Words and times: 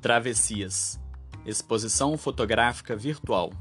Travessias 0.00 0.98
Exposição 1.44 2.16
fotográfica 2.16 2.96
virtual. 2.96 3.52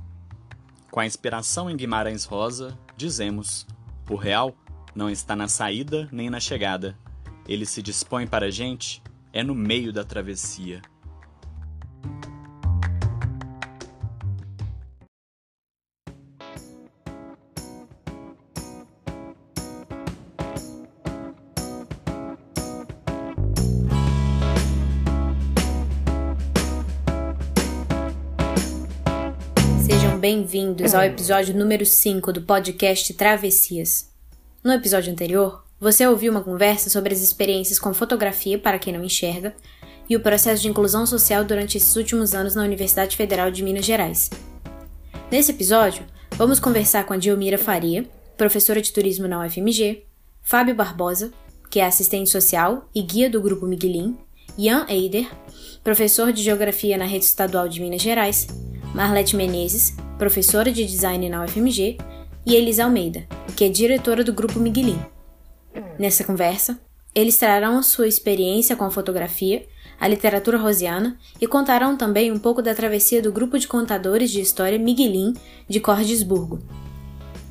Com 0.90 1.02
a 1.02 1.06
inspiração 1.06 1.70
em 1.70 1.76
Guimarães 1.76 2.24
Rosa, 2.24 2.78
dizemos: 2.96 3.68
o 4.10 4.15
real 4.15 4.56
não 4.96 5.10
está 5.10 5.36
na 5.36 5.49
saída 5.49 6.08
nem 6.12 6.29
na 6.29 6.40
chegada. 6.40 6.97
Ele 7.46 7.65
se 7.65 7.81
dispõe 7.81 8.26
para 8.26 8.46
a 8.46 8.49
gente, 8.49 9.04
é 9.33 9.44
no 9.44 9.54
meio 9.54 9.92
da 9.92 10.04
travessia. 10.04 10.81
Bem-vindos 30.30 30.94
ao 30.94 31.02
episódio 31.02 31.58
número 31.58 31.84
5 31.84 32.32
do 32.32 32.44
podcast 32.44 33.12
Travessias. 33.16 34.12
No 34.64 34.72
episódio 34.72 35.12
anterior, 35.12 35.66
você 35.80 36.06
ouviu 36.06 36.32
uma 36.32 36.44
conversa 36.44 36.88
sobre 36.88 37.12
as 37.12 37.20
experiências 37.20 37.80
com 37.80 37.96
fotografia 37.96 38.60
para 38.60 38.78
quem 38.78 38.94
não 38.94 39.04
enxerga 39.04 39.56
e 40.08 40.16
o 40.16 40.20
processo 40.20 40.62
de 40.62 40.68
inclusão 40.68 41.08
social 41.08 41.44
durante 41.44 41.78
esses 41.78 41.96
últimos 41.96 42.36
anos 42.36 42.54
na 42.54 42.62
Universidade 42.62 43.18
Federal 43.18 43.50
de 43.50 43.64
Minas 43.64 43.84
Gerais. 43.84 44.30
Nesse 45.32 45.50
episódio, 45.50 46.06
vamos 46.36 46.59
conversar 46.59 47.08
com 47.08 47.14
a 47.14 47.18
Diomira 47.18 47.58
Faria, 47.58 48.08
professora 48.38 48.84
de 48.84 48.94
turismo 48.94 49.28
na 49.28 49.44
UFMG, 49.44 50.04
Fábio 50.44 50.76
Barbosa, 50.76 51.32
que 51.72 51.80
é 51.80 51.88
assistente 51.88 52.30
social 52.30 52.88
e 52.94 53.02
guia 53.02 53.31
do 53.31 53.42
Grupo 53.42 53.66
Miguelin, 53.66 54.16
Ian 54.56 54.86
Eider, 54.88 55.28
professor 55.84 56.31
de 56.31 56.44
geografia 56.44 57.00
na 57.00 57.06
Rede 57.06 57.25
Estadual 57.25 57.68
de 57.68 57.81
Minas 57.81 58.03
Gerais, 58.03 58.46
Marlete 58.94 59.36
Menezes, 59.36 59.95
professora 60.18 60.72
de 60.72 60.86
design 60.86 61.30
na 61.30 61.44
UFMG, 61.44 61.98
e 62.45 62.56
Elisa 62.56 62.84
Almeida, 62.84 63.28
que 63.56 63.66
é 63.66 63.70
diretora 63.70 64.23
do 64.23 64.34
Grupo 64.34 64.59
Miguelin. 64.59 65.00
Nessa 66.00 66.23
conversa, 66.23 66.80
eles 67.14 67.38
trarão 67.38 67.81
sua 67.84 68.08
experiência 68.08 68.76
com 68.76 68.84
a 68.84 68.92
fotografia, 68.92 69.66
a 70.00 70.08
literatura 70.08 70.58
rosiana 70.58 71.18
e 71.40 71.46
contarão 71.46 71.98
também 71.98 72.31
um 72.31 72.40
pouco 72.40 72.62
da 72.62 72.73
travessia 72.73 73.22
do 73.22 73.31
grupo 73.31 73.59
de 73.59 73.68
contadores 73.68 74.31
de 74.31 74.40
história 74.40 74.80
Miguelin 74.80 75.34
de 75.68 75.80
Cordesburgo. 75.80 76.59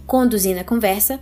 Conduzindo 0.07 0.61
a 0.61 0.65
conversa, 0.65 1.21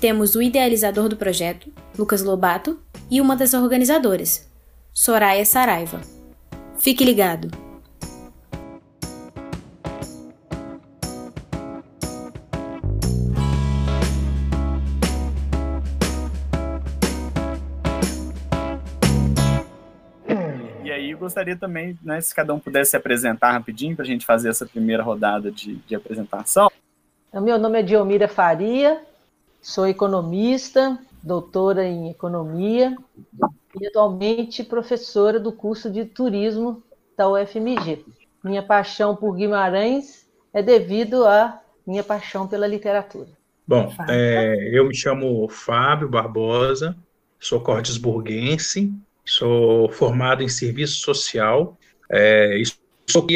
temos 0.00 0.34
o 0.34 0.42
idealizador 0.42 1.08
do 1.08 1.16
projeto, 1.16 1.72
Lucas 1.96 2.22
Lobato, 2.22 2.78
e 3.10 3.20
uma 3.20 3.36
das 3.36 3.54
organizadoras, 3.54 4.48
Soraya 4.92 5.44
Saraiva. 5.44 6.00
Fique 6.78 7.04
ligado! 7.04 7.67
Gostaria 21.38 21.56
também, 21.56 21.96
né, 22.02 22.20
se 22.20 22.34
cada 22.34 22.52
um 22.52 22.58
pudesse 22.58 22.90
se 22.90 22.96
apresentar 22.96 23.52
rapidinho 23.52 23.94
para 23.94 24.04
a 24.04 24.06
gente 24.06 24.26
fazer 24.26 24.48
essa 24.48 24.66
primeira 24.66 25.02
rodada 25.02 25.52
de, 25.52 25.76
de 25.76 25.94
apresentação. 25.94 26.68
O 27.32 27.40
meu 27.40 27.58
nome 27.58 27.78
é 27.78 27.82
Diomira 27.82 28.26
Faria, 28.26 29.00
sou 29.62 29.86
economista, 29.86 30.98
doutora 31.22 31.86
em 31.86 32.10
economia 32.10 32.96
e 33.80 33.86
atualmente 33.86 34.64
professora 34.64 35.38
do 35.38 35.52
curso 35.52 35.90
de 35.90 36.04
turismo 36.04 36.82
da 37.16 37.28
UFMG. 37.28 38.04
Minha 38.42 38.62
paixão 38.62 39.14
por 39.14 39.36
Guimarães 39.36 40.26
é 40.52 40.62
devido 40.62 41.24
à 41.24 41.60
minha 41.86 42.02
paixão 42.02 42.48
pela 42.48 42.66
literatura. 42.66 43.28
Bom, 43.66 43.92
é, 44.08 44.70
eu 44.72 44.86
me 44.88 44.94
chamo 44.94 45.46
Fábio 45.48 46.08
Barbosa, 46.08 46.96
sou 47.38 47.60
cordesburguense, 47.60 48.92
sou 49.28 49.90
formado 49.90 50.42
em 50.42 50.48
serviço 50.48 51.00
social, 51.00 51.78
é, 52.10 52.60
sou 53.08 53.26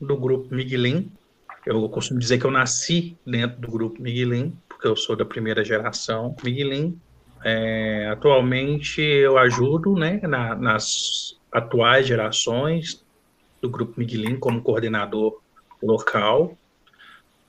do 0.00 0.16
grupo 0.16 0.54
Miguelin. 0.54 1.10
Eu 1.64 1.88
costumo 1.88 2.18
dizer 2.18 2.38
que 2.38 2.44
eu 2.44 2.50
nasci 2.50 3.16
dentro 3.26 3.60
do 3.60 3.70
grupo 3.70 4.02
Miguelin, 4.02 4.56
porque 4.68 4.86
eu 4.86 4.96
sou 4.96 5.16
da 5.16 5.24
primeira 5.24 5.64
geração 5.64 6.34
Miguelin. 6.42 6.98
É, 7.42 8.08
atualmente 8.12 9.00
eu 9.00 9.38
ajudo 9.38 9.94
né, 9.94 10.20
na, 10.22 10.54
nas 10.54 11.38
atuais 11.50 12.06
gerações 12.06 13.04
do 13.60 13.68
grupo 13.68 13.94
Miguelin 13.96 14.36
como 14.36 14.62
coordenador 14.62 15.40
local. 15.82 16.56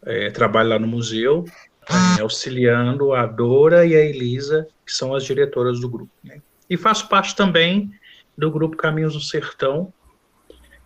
É, 0.03 0.29
trabalho 0.31 0.69
lá 0.69 0.79
no 0.79 0.87
museu, 0.87 1.45
é, 2.17 2.21
auxiliando 2.21 3.13
a 3.13 3.25
Dora 3.25 3.85
e 3.85 3.95
a 3.95 3.99
Elisa, 3.99 4.67
que 4.85 4.91
são 4.91 5.13
as 5.13 5.23
diretoras 5.23 5.79
do 5.79 5.89
grupo. 5.89 6.11
Né? 6.23 6.41
E 6.71 6.77
faço 6.77 7.09
parte 7.09 7.35
também 7.35 7.91
do 8.37 8.49
grupo 8.49 8.77
Caminhos 8.77 9.11
do 9.11 9.19
Sertão, 9.19 9.91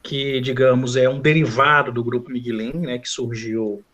que, 0.01 0.41
digamos, 0.41 0.96
é 0.96 1.07
um 1.07 1.19
derivado 1.19 1.91
do 1.91 2.03
grupo 2.03 2.31
Miguelin, 2.31 2.73
né, 2.73 2.97
que 2.97 3.07
surgiu 3.07 3.85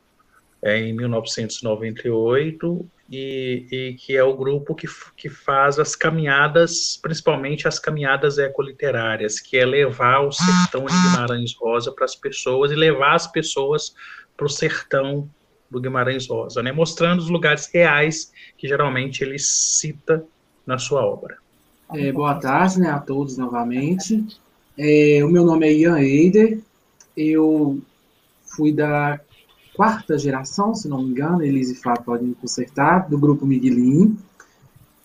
é, 0.61 0.79
em 0.79 0.93
1998 0.93 2.89
e, 3.11 3.67
e, 3.69 3.93
que 3.95 4.15
é 4.15 4.23
o 4.23 4.37
grupo 4.37 4.73
que, 4.73 4.87
que 5.17 5.27
faz 5.27 5.79
as 5.79 5.93
caminhadas, 5.93 6.97
principalmente 7.01 7.67
as 7.67 7.77
caminhadas 7.77 8.37
ecoliterárias, 8.37 9.41
que 9.41 9.57
é 9.57 9.65
levar 9.65 10.21
o 10.21 10.31
sertão 10.31 10.85
de 10.85 10.93
Guimarães 10.93 11.53
Rosa 11.53 11.91
para 11.91 12.05
as 12.05 12.15
pessoas 12.15 12.71
e 12.71 12.75
levar 12.75 13.15
as 13.15 13.27
pessoas 13.27 13.93
para 14.37 14.45
o 14.45 14.49
sertão 14.49 15.29
do 15.69 15.81
Guimarães 15.81 16.25
Rosa, 16.25 16.63
né, 16.63 16.71
mostrando 16.71 17.19
os 17.19 17.29
lugares 17.29 17.69
reais 17.73 18.31
que 18.57 18.65
geralmente 18.65 19.25
ele 19.25 19.37
cita 19.37 20.23
na 20.65 20.77
sua 20.77 21.05
obra. 21.05 21.41
É, 21.93 22.09
boa 22.09 22.35
tarde 22.35 22.79
né, 22.79 22.89
a 22.89 22.99
todos 22.99 23.37
novamente. 23.37 24.25
É, 24.77 25.19
o 25.25 25.29
meu 25.29 25.43
nome 25.43 25.67
é 25.67 25.73
Ian 25.73 25.99
Eider, 25.99 26.59
eu 27.17 27.79
fui 28.45 28.71
da 28.71 29.19
quarta 29.75 30.17
geração, 30.17 30.73
se 30.73 30.87
não 30.87 31.03
me 31.03 31.09
engano, 31.09 31.43
Elise 31.43 31.73
e 31.73 31.75
Fábio 31.75 32.03
podem 32.03 32.27
me 32.29 32.35
consertar, 32.35 33.09
do 33.09 33.17
grupo 33.17 33.45
Miguelin. 33.45 34.17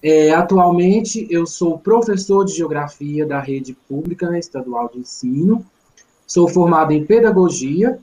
É, 0.01 0.31
atualmente, 0.33 1.27
eu 1.29 1.45
sou 1.45 1.77
professor 1.77 2.45
de 2.45 2.53
Geografia 2.53 3.27
da 3.27 3.41
rede 3.41 3.77
pública 3.89 4.31
né, 4.31 4.39
estadual 4.39 4.89
de 4.89 5.01
ensino, 5.01 5.67
sou 6.25 6.47
formado 6.47 6.93
em 6.93 7.05
Pedagogia, 7.05 7.99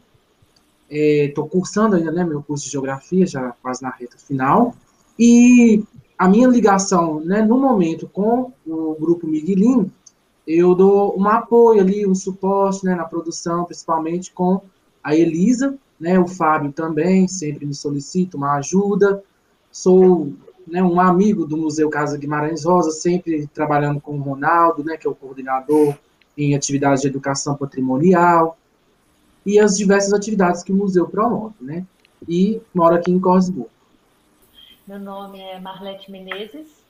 estou 0.90 1.46
é, 1.46 1.50
cursando 1.50 1.96
ainda 1.96 2.12
né, 2.12 2.26
meu 2.26 2.44
curso 2.44 2.66
de 2.66 2.72
Geografia, 2.72 3.26
já 3.26 3.54
quase 3.62 3.82
na 3.82 3.92
reta 3.92 4.18
final, 4.18 4.76
e 5.18 5.84
a 6.18 6.30
minha 6.30 6.48
ligação, 6.48 7.20
né, 7.20 7.42
no 7.42 7.58
momento 7.60 8.08
com 8.08 8.52
o 8.66 8.96
grupo 9.00 9.28
Miguelin, 9.28 9.92
eu 10.48 10.76
dou 10.76 11.18
um 11.20 11.28
apoio 11.28 11.82
ali, 11.82 12.06
um 12.06 12.16
suporte, 12.16 12.86
né, 12.86 12.96
na 12.96 13.06
produção, 13.06 13.66
principalmente 13.66 14.32
com 14.32 14.62
a 15.04 15.16
Elisa, 15.16 15.78
né, 16.00 16.20
o 16.20 16.28
Fábio 16.28 16.72
também, 16.72 17.28
sempre 17.28 17.66
me 17.66 17.74
solicita 17.74 18.38
uma 18.38 18.56
ajuda. 18.56 19.24
Sou 19.72 20.34
né, 20.68 20.84
um 20.84 21.00
amigo 21.00 21.46
do 21.46 21.58
Museu 21.58 21.90
Casa 21.90 22.18
Guimarães 22.18 22.64
Rosa, 22.64 22.92
sempre 22.92 23.48
trabalhando 23.48 24.02
com 24.02 24.18
o 24.18 24.22
Ronaldo, 24.22 24.84
né, 24.84 24.98
que 24.98 25.08
é 25.08 25.10
o 25.10 25.16
coordenador 25.16 25.96
em 26.38 26.56
atividades 26.56 27.02
de 27.02 27.08
educação 27.08 27.56
patrimonial 27.56 28.58
e 29.46 29.60
as 29.60 29.78
diversas 29.78 30.14
atividades 30.14 30.64
que 30.64 30.72
o 30.72 30.76
museu 30.76 31.08
promove, 31.08 31.56
né? 31.62 31.86
E 32.28 32.62
moro 32.74 32.96
aqui 32.96 33.12
em 33.12 33.20
Cosburgo. 33.20 33.70
Meu 34.86 35.00
nome 35.00 35.40
é 35.40 35.58
Marlete 35.62 36.12
Menezes, 36.12 36.84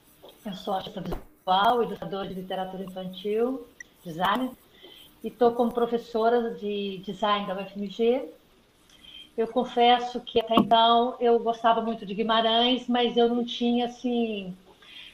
eu 0.44 0.56
sou 0.56 0.74
artista 0.74 1.00
visual, 1.00 1.84
ilustradora 1.84 2.28
de 2.28 2.34
literatura 2.34 2.84
infantil, 2.84 3.68
designer, 4.04 4.50
e 5.24 5.28
estou 5.28 5.52
como 5.52 5.72
professora 5.72 6.56
de 6.56 7.04
design 7.06 7.46
da 7.46 7.54
UFMG. 7.54 8.30
Eu 9.38 9.48
confesso 9.48 10.20
que 10.22 10.40
até 10.40 10.56
então 10.56 11.16
eu 11.20 11.38
gostava 11.38 11.82
muito 11.82 12.04
de 12.04 12.16
Guimarães, 12.16 12.88
mas 12.88 13.16
eu 13.16 13.30
não 13.30 13.46
tinha 13.46 13.86
assim, 13.86 14.58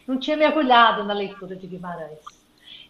não 0.08 0.18
tinha 0.18 0.38
mergulhado 0.38 1.04
na 1.04 1.14
leitura 1.14 1.58
de 1.58 1.68
Guimarães. 1.68 2.24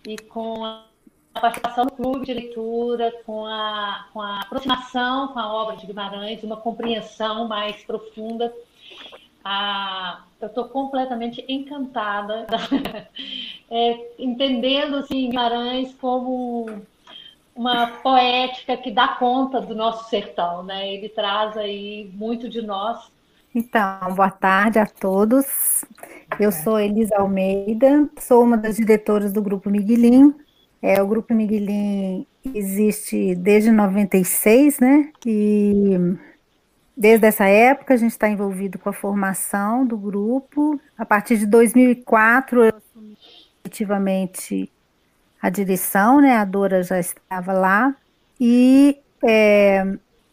E 0.08 0.20
com 0.20 0.66
a 0.66 0.86
participação 1.34 1.86
no 1.86 1.92
clube 1.92 2.28
de 2.28 2.34
leitura, 2.36 3.12
com 3.26 3.44
a, 3.44 4.08
com 4.14 4.22
a 4.22 4.42
aproximação 4.42 5.30
com 5.30 5.40
a 5.40 5.52
obra 5.52 5.78
de 5.78 5.88
Guimarães, 5.88 6.44
uma 6.44 6.58
compreensão 6.58 7.48
mais 7.48 7.84
profunda 7.84 8.54
ah, 9.44 10.24
eu 10.42 10.48
estou 10.48 10.66
completamente 10.66 11.44
encantada, 11.48 12.46
é, 13.70 14.12
entendendo 14.18 14.98
assim, 14.98 15.30
Guimarães 15.30 15.94
como 15.96 16.70
uma 17.56 17.88
poética 17.88 18.78
que 18.78 18.90
dá 18.90 19.10
conta 19.10 19.60
do 19.60 19.76
nosso 19.76 20.10
sertão, 20.10 20.64
né? 20.64 20.94
Ele 20.94 21.10
traz 21.10 21.58
aí 21.58 22.10
muito 22.14 22.48
de 22.48 22.62
nós. 22.62 23.12
Então, 23.54 24.14
boa 24.16 24.30
tarde 24.30 24.80
a 24.80 24.86
todos. 24.86 25.84
Eu 26.40 26.52
sou 26.52 26.80
Elisa 26.80 27.18
Almeida, 27.18 28.10
sou 28.20 28.44
uma 28.44 28.58
das 28.58 28.78
diretoras 28.78 29.34
do 29.34 29.42
Grupo 29.42 29.70
Miguelin. 29.70 30.34
É, 30.82 31.02
o 31.02 31.08
Grupo 31.08 31.34
Miguelin 31.34 32.26
existe 32.56 33.36
desde 33.36 33.72
96, 33.72 34.80
né? 34.80 35.12
E 35.26 35.98
desde 37.00 37.26
essa 37.26 37.46
época 37.46 37.94
a 37.94 37.98
gente 37.98 38.12
está 38.12 38.28
envolvido 38.28 38.78
com 38.78 38.90
a 38.90 38.94
formação 38.94 39.86
do 39.86 39.98
grupo. 39.98 40.80
A 40.98 41.06
partir 41.06 41.38
de 41.38 41.46
2004 41.46 42.66
eu 42.66 42.76
assumi 42.76 43.18
efetivamente 43.64 44.70
a 45.42 45.50
direção, 45.50 46.20
né? 46.20 46.36
A 46.36 46.44
Dora 46.44 46.84
já 46.84 47.00
estava 47.00 47.54
lá. 47.54 47.96
E 48.40 49.00
é, 49.24 49.86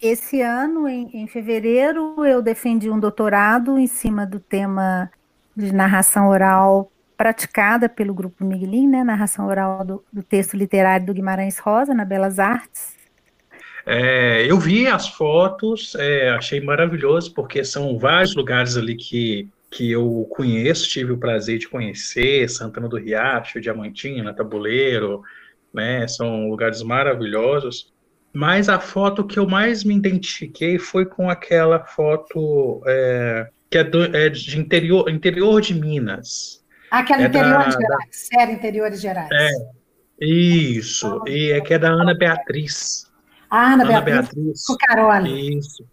esse 0.03 0.41
ano, 0.41 0.89
em, 0.89 1.23
em 1.23 1.27
fevereiro, 1.29 2.25
eu 2.25 2.43
defendi 2.43 2.91
um 2.91 2.99
doutorado 2.99 3.79
em 3.79 3.87
cima 3.87 4.27
do 4.27 4.41
tema 4.41 5.11
de 5.57 5.73
narração 5.73 6.29
oral 6.29 6.91
praticada 7.17 7.89
pelo 7.89 8.13
Grupo 8.13 8.45
Miguelin, 8.45 8.89
né, 8.89 9.03
narração 9.03 9.47
oral 9.47 9.85
do, 9.85 10.05
do, 10.13 10.23
texto 10.23 10.55
literário 10.55 11.07
do 11.07 11.15
Guimarães 11.15 11.59
Rosa, 11.59 11.95
na 11.95 12.05
Belas 12.05 12.39
Artes. 12.39 12.96
É, 13.87 14.45
eu 14.51 14.59
vi 14.59 14.89
as 14.89 15.09
fotos, 15.09 15.95
é, 15.95 16.31
achei 16.31 16.61
maravilhoso, 16.61 17.33
porque 17.33 17.65
são 17.65 17.97
vários 17.97 18.35
lugares 18.35 18.77
ali 18.77 18.97
que, 18.97 19.49
que 19.71 19.93
eu 19.93 20.27
conheço, 20.31 20.89
tive 20.89 21.13
o 21.13 21.19
prazer 21.19 21.59
de 21.59 21.69
conhecer, 21.69 22.51
Santana 22.51 22.89
do 22.89 22.97
Riacho, 22.97 23.61
Diamantina, 23.61 24.35
Tabuleiro, 24.35 25.23
né, 25.73 26.09
são 26.09 26.49
lugares 26.49 26.83
maravilhosos, 26.83 27.93
mas 28.33 28.69
a 28.69 28.81
foto 28.81 29.25
que 29.25 29.39
eu 29.39 29.47
mais 29.49 29.85
me 29.85 29.95
identifiquei 29.95 30.79
foi 30.79 31.07
com 31.07 31.31
aquela 31.31 31.85
foto 31.85 32.83
é, 32.87 33.49
que 33.71 33.79
é, 33.79 33.85
do, 33.85 34.17
é, 34.17 34.29
de 34.29 34.59
interior, 34.59 35.09
interior 35.09 35.61
de 35.61 35.75
Minas, 35.75 36.65
Aquela 36.91 37.23
é 37.23 37.27
interior 37.27 37.65
da, 37.65 37.71
Gerais, 37.71 38.09
série 38.11 38.53
Interiores 38.53 39.01
Gerais. 39.01 39.29
É, 39.33 39.51
isso, 40.21 41.23
e 41.27 41.51
é 41.51 41.61
que 41.61 41.75
é 41.75 41.79
da 41.79 41.89
Ana 41.89 42.15
Beatriz. 42.15 43.06
Ah, 43.51 43.75
Ana, 43.75 43.85
Ana 43.85 44.01
Beatriz, 44.01 44.35
Beatriz 44.35 44.67
Cucarone. 44.67 45.59
Isso, 45.59 45.85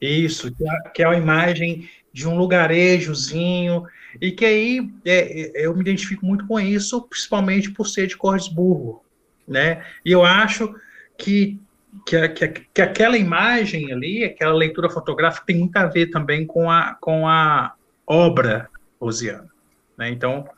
isso, 0.00 0.54
que 0.54 0.68
é, 0.68 0.90
que 0.90 1.02
é 1.02 1.06
a 1.06 1.14
imagem 1.14 1.88
de 2.12 2.28
um 2.28 2.36
lugarejozinho, 2.36 3.84
e 4.20 4.30
que 4.30 4.44
aí 4.44 4.90
é, 5.04 5.62
é, 5.62 5.66
eu 5.66 5.74
me 5.74 5.80
identifico 5.80 6.24
muito 6.24 6.46
com 6.46 6.58
isso, 6.60 7.02
principalmente 7.02 7.70
por 7.70 7.86
ser 7.88 8.06
de 8.06 8.16
Cordesburgo, 8.16 9.04
né? 9.46 9.84
E 10.04 10.12
eu 10.12 10.24
acho 10.24 10.74
que, 11.18 11.60
que, 12.06 12.28
que, 12.28 12.48
que 12.72 12.82
aquela 12.82 13.18
imagem 13.18 13.92
ali, 13.92 14.24
aquela 14.24 14.54
leitura 14.54 14.88
fotográfica 14.88 15.46
tem 15.46 15.58
muito 15.58 15.76
a 15.76 15.86
ver 15.86 16.06
também 16.06 16.46
com 16.46 16.70
a, 16.70 16.96
com 17.00 17.26
a 17.26 17.74
obra 18.06 18.68
rosiana. 19.00 19.48
Né? 19.96 20.10
Então, 20.10 20.48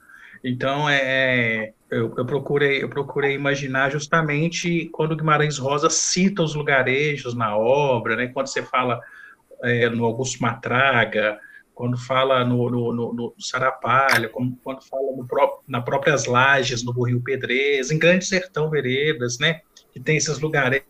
então 0.43 0.89
é, 0.89 1.01
é, 1.03 1.73
eu, 1.91 2.13
eu, 2.17 2.27
procurei, 2.27 2.83
eu 2.83 2.89
procurei 2.89 3.35
imaginar 3.35 3.91
justamente 3.91 4.89
quando 4.93 5.17
Guimarães 5.17 5.59
Rosa 5.59 5.89
cita 5.89 6.43
os 6.43 6.55
lugarejos 6.55 7.35
na 7.35 7.57
obra, 7.57 8.17
né? 8.17 8.29
quando 8.29 8.49
você 8.49 8.63
fala 8.63 9.01
é, 9.63 9.89
no 9.89 10.05
Augusto 10.05 10.43
Matraga, 10.43 11.39
quando 11.75 11.97
fala 11.97 12.45
no, 12.45 12.71
no, 12.71 12.93
no, 12.93 13.13
no 13.13 13.35
como, 14.33 14.59
quando 14.65 14.83
fala 14.83 15.13
no 15.15 15.27
pró 15.27 15.63
na 15.69 15.81
próprias 15.81 16.27
lajes, 16.27 16.83
no 16.83 16.91
Rio 17.03 17.21
Pedrez, 17.21 17.91
em 17.91 17.99
Grande 17.99 18.25
Sertão 18.25 18.69
Veredas, 18.71 19.39
né? 19.39 19.61
que 19.93 20.01
tem 20.01 20.17
esses 20.17 20.41
lugarejos, 20.41 20.87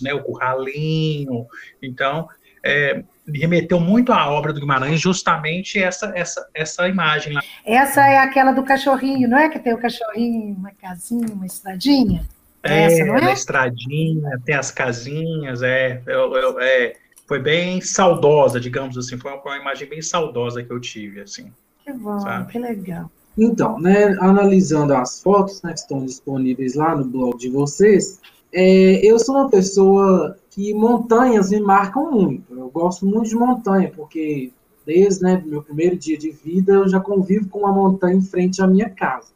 né? 0.00 0.14
o 0.14 0.22
Curralinho. 0.22 1.46
Então, 1.82 2.28
é, 2.62 3.02
remeteu 3.26 3.78
muito 3.78 4.12
à 4.12 4.30
obra 4.30 4.52
do 4.52 4.60
Guimarães, 4.60 5.00
justamente 5.00 5.78
essa, 5.78 6.12
essa, 6.14 6.48
essa 6.54 6.88
imagem 6.88 7.34
lá. 7.34 7.42
Essa 7.64 8.06
é 8.06 8.18
aquela 8.18 8.52
do 8.52 8.62
cachorrinho, 8.62 9.28
não 9.28 9.38
é? 9.38 9.48
Que 9.48 9.58
tem 9.58 9.74
o 9.74 9.78
cachorrinho, 9.78 10.54
uma 10.56 10.72
casinha, 10.72 11.28
uma 11.32 11.46
estradinha? 11.46 12.26
É, 12.62 12.84
essa, 12.84 13.04
não 13.04 13.16
é? 13.16 13.32
estradinha, 13.32 14.40
tem 14.44 14.54
as 14.54 14.70
casinhas, 14.70 15.62
é, 15.62 16.02
eu, 16.06 16.34
eu, 16.34 16.60
é, 16.60 16.94
foi 17.26 17.38
bem 17.38 17.80
saudosa, 17.80 18.60
digamos 18.60 18.98
assim, 18.98 19.16
foi 19.16 19.32
uma, 19.32 19.40
uma, 19.40 19.56
imagem 19.56 19.88
bem 19.88 20.02
saudosa 20.02 20.62
que 20.62 20.70
eu 20.70 20.80
tive, 20.80 21.20
assim. 21.20 21.50
Que 21.84 21.92
bom, 21.92 22.18
sabe? 22.20 22.52
que 22.52 22.58
legal. 22.58 23.10
Então, 23.38 23.78
né, 23.80 24.16
analisando 24.20 24.92
as 24.94 25.22
fotos 25.22 25.62
né, 25.62 25.72
que 25.72 25.78
estão 25.78 26.04
disponíveis 26.04 26.74
lá 26.74 26.94
no 26.94 27.04
blog 27.04 27.38
de 27.38 27.48
vocês, 27.48 28.20
é, 28.52 29.00
eu 29.06 29.18
sou 29.18 29.36
uma 29.36 29.48
pessoa 29.48 30.36
que 30.50 30.74
montanhas 30.74 31.50
me 31.50 31.60
marcam 31.60 32.10
muito. 32.10 32.52
Eu 32.54 32.68
gosto 32.68 33.06
muito 33.06 33.28
de 33.28 33.36
montanha, 33.36 33.92
porque 33.94 34.52
desde 34.84 35.22
né, 35.22 35.42
meu 35.46 35.62
primeiro 35.62 35.96
dia 35.96 36.18
de 36.18 36.30
vida 36.30 36.72
eu 36.72 36.88
já 36.88 36.98
convivo 36.98 37.48
com 37.48 37.60
uma 37.60 37.72
montanha 37.72 38.16
em 38.16 38.22
frente 38.22 38.60
à 38.60 38.66
minha 38.66 38.90
casa. 38.90 39.28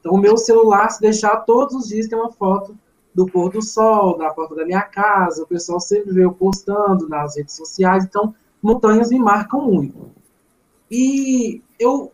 Então, 0.00 0.12
o 0.12 0.18
meu 0.18 0.36
celular, 0.36 0.90
se 0.90 1.00
deixar 1.00 1.36
todos 1.38 1.74
os 1.74 1.88
dias, 1.88 2.08
tem 2.08 2.18
uma 2.18 2.32
foto 2.32 2.76
do 3.14 3.26
pôr 3.26 3.50
do 3.50 3.62
sol, 3.62 4.16
da 4.16 4.30
porta 4.30 4.54
da 4.54 4.64
minha 4.64 4.82
casa. 4.82 5.42
O 5.42 5.46
pessoal 5.46 5.78
sempre 5.78 6.12
vê 6.12 6.24
eu 6.24 6.32
postando 6.32 7.08
nas 7.08 7.36
redes 7.36 7.54
sociais. 7.54 8.04
Então, 8.04 8.34
montanhas 8.62 9.10
me 9.10 9.18
marcam 9.18 9.60
muito. 9.60 10.10
E 10.90 11.62
eu, 11.78 12.10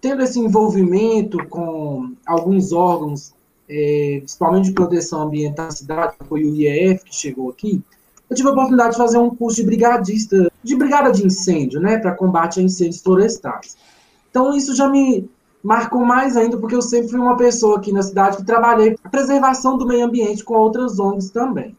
tendo 0.00 0.22
esse 0.22 0.38
envolvimento 0.38 1.44
com 1.48 2.14
alguns 2.24 2.72
órgãos 2.72 3.33
é, 3.68 4.18
principalmente 4.18 4.66
de 4.66 4.72
proteção 4.72 5.22
ambiental 5.22 5.66
da 5.66 5.72
cidade, 5.72 6.16
foi 6.28 6.44
o 6.44 6.54
IEF 6.54 7.04
que 7.04 7.14
chegou 7.14 7.50
aqui, 7.50 7.82
eu 8.28 8.36
tive 8.36 8.48
a 8.48 8.52
oportunidade 8.52 8.92
de 8.92 8.96
fazer 8.96 9.18
um 9.18 9.34
curso 9.34 9.56
de 9.56 9.64
brigadista, 9.64 10.50
de 10.62 10.76
brigada 10.76 11.12
de 11.12 11.26
incêndio, 11.26 11.80
né, 11.80 11.98
para 11.98 12.14
combate 12.14 12.58
a 12.58 12.62
incêndios 12.62 13.02
florestais. 13.02 13.76
Então 14.30 14.54
isso 14.56 14.74
já 14.74 14.88
me 14.88 15.28
marcou 15.62 16.04
mais 16.04 16.36
ainda, 16.36 16.56
porque 16.58 16.74
eu 16.74 16.82
sempre 16.82 17.08
fui 17.08 17.18
uma 17.18 17.36
pessoa 17.36 17.78
aqui 17.78 17.92
na 17.92 18.02
cidade 18.02 18.36
que 18.36 18.44
trabalhei 18.44 18.96
a 19.04 19.08
preservação 19.08 19.78
do 19.78 19.86
meio 19.86 20.04
ambiente 20.04 20.44
com 20.44 20.54
outras 20.54 20.98
ONGs 20.98 21.30
também. 21.30 21.76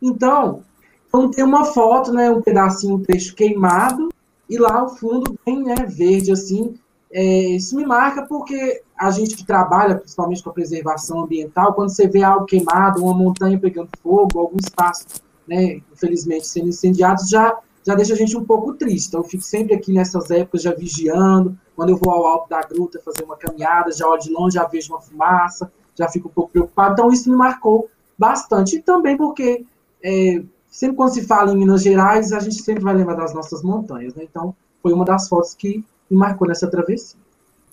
Então, 0.00 0.62
então 1.08 1.30
tem 1.30 1.44
uma 1.44 1.64
foto, 1.64 2.12
né, 2.12 2.30
um 2.30 2.40
pedacinho, 2.40 2.94
um 2.94 3.02
trecho 3.02 3.34
queimado, 3.34 4.08
e 4.48 4.58
lá 4.58 4.84
o 4.84 4.88
fundo 4.88 5.38
bem 5.44 5.62
né, 5.62 5.74
verde, 5.86 6.32
assim, 6.32 6.74
é, 7.12 7.56
isso 7.56 7.76
me 7.76 7.84
marca 7.84 8.22
porque 8.22 8.82
a 8.96 9.10
gente 9.10 9.36
que 9.36 9.44
trabalha 9.44 9.96
principalmente 9.96 10.42
com 10.42 10.50
a 10.50 10.52
preservação 10.52 11.20
ambiental, 11.20 11.74
quando 11.74 11.88
você 11.88 12.06
vê 12.06 12.22
algo 12.22 12.46
queimado, 12.46 13.02
uma 13.02 13.14
montanha 13.14 13.58
pegando 13.58 13.88
fogo, 14.02 14.38
algum 14.38 14.58
espaço, 14.58 15.06
né, 15.46 15.80
infelizmente 15.92 16.46
sendo 16.46 16.68
incendiado, 16.68 17.28
já, 17.28 17.58
já 17.84 17.94
deixa 17.94 18.14
a 18.14 18.16
gente 18.16 18.36
um 18.36 18.44
pouco 18.44 18.74
triste. 18.74 19.08
Então, 19.08 19.20
eu 19.20 19.24
fico 19.24 19.42
sempre 19.42 19.74
aqui 19.74 19.92
nessas 19.92 20.30
épocas 20.30 20.62
já 20.62 20.72
vigiando. 20.72 21.58
Quando 21.74 21.90
eu 21.90 21.96
vou 21.96 22.12
ao 22.12 22.26
alto 22.26 22.48
da 22.48 22.60
gruta 22.60 23.00
fazer 23.04 23.24
uma 23.24 23.36
caminhada, 23.36 23.90
já 23.90 24.06
olho 24.06 24.20
de 24.20 24.30
longe, 24.30 24.54
já 24.54 24.64
vejo 24.66 24.92
uma 24.92 25.00
fumaça, 25.00 25.72
já 25.96 26.08
fico 26.08 26.28
um 26.28 26.32
pouco 26.32 26.52
preocupado. 26.52 26.92
Então, 26.92 27.10
isso 27.10 27.28
me 27.28 27.36
marcou 27.36 27.88
bastante. 28.16 28.76
E 28.76 28.82
também 28.82 29.16
porque 29.16 29.64
é, 30.04 30.42
sempre 30.68 30.96
quando 30.96 31.14
se 31.14 31.26
fala 31.26 31.52
em 31.52 31.56
Minas 31.56 31.82
Gerais, 31.82 32.32
a 32.32 32.38
gente 32.38 32.62
sempre 32.62 32.84
vai 32.84 32.94
lembrar 32.94 33.14
das 33.14 33.34
nossas 33.34 33.62
montanhas. 33.62 34.14
Né? 34.14 34.24
Então, 34.30 34.54
foi 34.82 34.92
uma 34.92 35.04
das 35.04 35.28
fotos 35.28 35.54
que 35.54 35.84
me 36.10 36.16
marcou 36.16 36.48
nessa 36.48 36.68
travessia. 36.68 37.18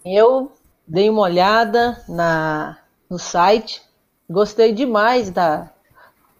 Eu 0.05 0.51
dei 0.87 1.09
uma 1.09 1.21
olhada 1.21 2.01
na, 2.07 2.77
no 3.09 3.17
site, 3.17 3.81
gostei 4.29 4.71
demais 4.71 5.29
da, 5.29 5.69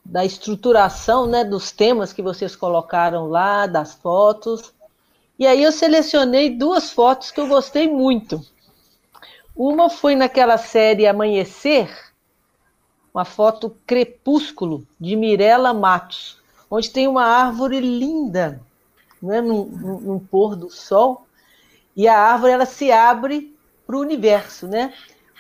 da 0.05 0.23
estruturação 0.23 1.25
né, 1.25 1.43
dos 1.43 1.71
temas 1.71 2.13
que 2.13 2.21
vocês 2.21 2.55
colocaram 2.55 3.27
lá, 3.27 3.65
das 3.65 3.95
fotos. 3.95 4.73
E 5.37 5.45
aí 5.45 5.63
eu 5.63 5.71
selecionei 5.71 6.49
duas 6.49 6.91
fotos 6.91 7.31
que 7.31 7.39
eu 7.39 7.47
gostei 7.47 7.89
muito. 7.89 8.41
Uma 9.55 9.89
foi 9.89 10.15
naquela 10.15 10.57
série 10.57 11.07
Amanhecer, 11.07 11.89
uma 13.13 13.25
foto 13.25 13.75
Crepúsculo, 13.87 14.87
de 14.99 15.15
Mirella 15.15 15.73
Matos, 15.73 16.37
onde 16.69 16.91
tem 16.91 17.07
uma 17.07 17.23
árvore 17.23 17.79
linda, 17.79 18.61
né, 19.21 19.41
num, 19.41 19.65
num 19.65 20.19
pôr 20.19 20.55
do 20.55 20.69
sol, 20.69 21.26
e 21.97 22.07
a 22.07 22.15
árvore 22.15 22.53
ela 22.53 22.67
se 22.67 22.91
abre 22.91 23.57
para 23.85 23.97
o 23.97 24.01
universo, 24.01 24.67
né? 24.67 24.93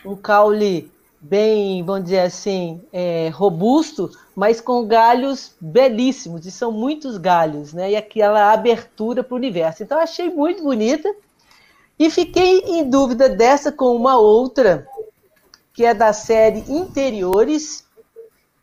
Um 0.03 0.15
caule 0.15 0.91
bem, 1.21 1.83
vamos 1.83 2.05
dizer 2.05 2.21
assim, 2.21 2.81
é, 2.91 3.29
robusto, 3.29 4.09
mas 4.35 4.59
com 4.59 4.87
galhos 4.87 5.55
belíssimos, 5.61 6.47
e 6.47 6.51
são 6.51 6.71
muitos 6.71 7.17
galhos, 7.17 7.73
né? 7.73 7.91
E 7.91 7.95
aquela 7.95 8.51
abertura 8.51 9.23
para 9.23 9.35
o 9.35 9.37
universo. 9.37 9.83
Então, 9.83 9.99
achei 9.99 10.31
muito 10.31 10.63
bonita. 10.63 11.13
E 11.99 12.09
fiquei 12.09 12.59
em 12.59 12.89
dúvida 12.89 13.29
dessa 13.29 13.71
com 13.71 13.95
uma 13.95 14.17
outra, 14.17 14.87
que 15.73 15.85
é 15.85 15.93
da 15.93 16.11
série 16.11 16.63
Interiores, 16.67 17.85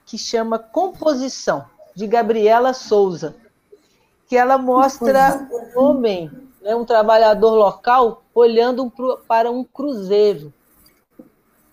que 0.05 0.19
chama 0.19 0.59
Composição, 0.59 1.65
de 1.95 2.09
Gabriela 2.09 2.73
Souza, 2.73 3.37
que 4.27 4.37
ela 4.37 4.59
mostra 4.59 5.49
o 5.75 5.81
homem 5.81 6.44
né, 6.65 6.75
um 6.75 6.87
trabalhador 6.87 7.55
local 7.55 8.25
olhando 8.35 8.91
para 9.29 9.51
um 9.51 9.63
cruzeiro. 9.63 10.53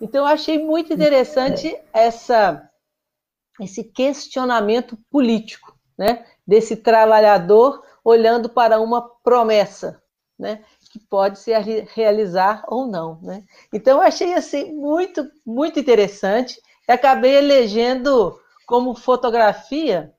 Então, 0.01 0.25
eu 0.25 0.27
achei 0.27 0.60
muito 0.60 0.91
interessante 0.91 1.75
essa, 1.93 2.69
esse 3.62 3.86
questionamento 3.86 4.98
político, 5.10 5.74
né, 5.98 6.25
desse 6.45 6.75
trabalhador 6.75 7.81
olhando 8.03 8.50
para 8.50 8.81
uma 8.81 9.01
promessa, 9.24 10.01
né, 10.38 10.65
que 10.91 11.00
pode 11.00 11.39
se 11.39 11.53
realizar 11.93 12.65
ou 12.67 12.86
não, 12.86 13.21
né. 13.21 13.43
Então, 13.71 14.00
eu 14.00 14.03
achei 14.03 14.33
assim 14.33 14.74
muito 14.74 15.25
muito 15.45 15.79
interessante. 15.79 16.60
e 16.88 16.91
acabei 16.91 17.38
elegendo 17.38 18.38
como 18.65 18.95
fotografia 18.95 20.13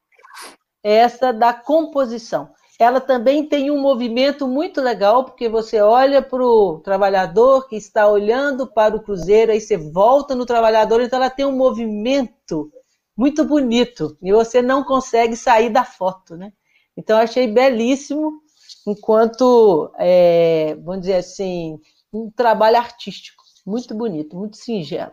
essa 0.83 1.33
da 1.33 1.53
composição. 1.53 2.55
Ela 2.83 3.01
também 3.01 3.49
tem 3.49 3.71
um 3.71 3.81
movimento 3.81 4.49
muito 4.49 4.81
legal, 4.81 5.25
porque 5.25 5.49
você 5.49 5.81
olha 5.81 6.21
para 6.21 6.43
o 6.43 6.81
trabalhador 6.81 7.69
que 7.69 7.77
está 7.77 8.09
olhando 8.09 8.67
para 8.67 8.97
o 8.97 9.03
cruzeiro, 9.03 9.53
aí 9.53 9.61
você 9.61 9.77
volta 9.77 10.35
no 10.35 10.45
trabalhador, 10.45 11.01
então 11.01 11.19
ela 11.19 11.31
tem 11.31 11.47
um 11.47 11.57
movimento 11.57 12.73
muito 13.17 13.45
bonito 13.45 14.17
e 14.21 14.33
você 14.33 14.61
não 14.61 14.83
consegue 14.83 15.37
sair 15.37 15.71
da 15.71 15.85
foto, 15.85 16.37
né? 16.37 16.53
Então 16.97 17.19
eu 17.19 17.23
achei 17.23 17.47
belíssimo, 17.47 18.41
enquanto, 18.87 19.93
é, 19.99 20.75
vamos 20.83 21.03
dizer 21.03 21.17
assim, 21.17 21.79
um 22.13 22.31
trabalho 22.31 22.79
artístico 22.79 23.43
muito 23.65 23.95
bonito, 23.95 24.37
muito 24.37 24.57
singelo 24.57 25.13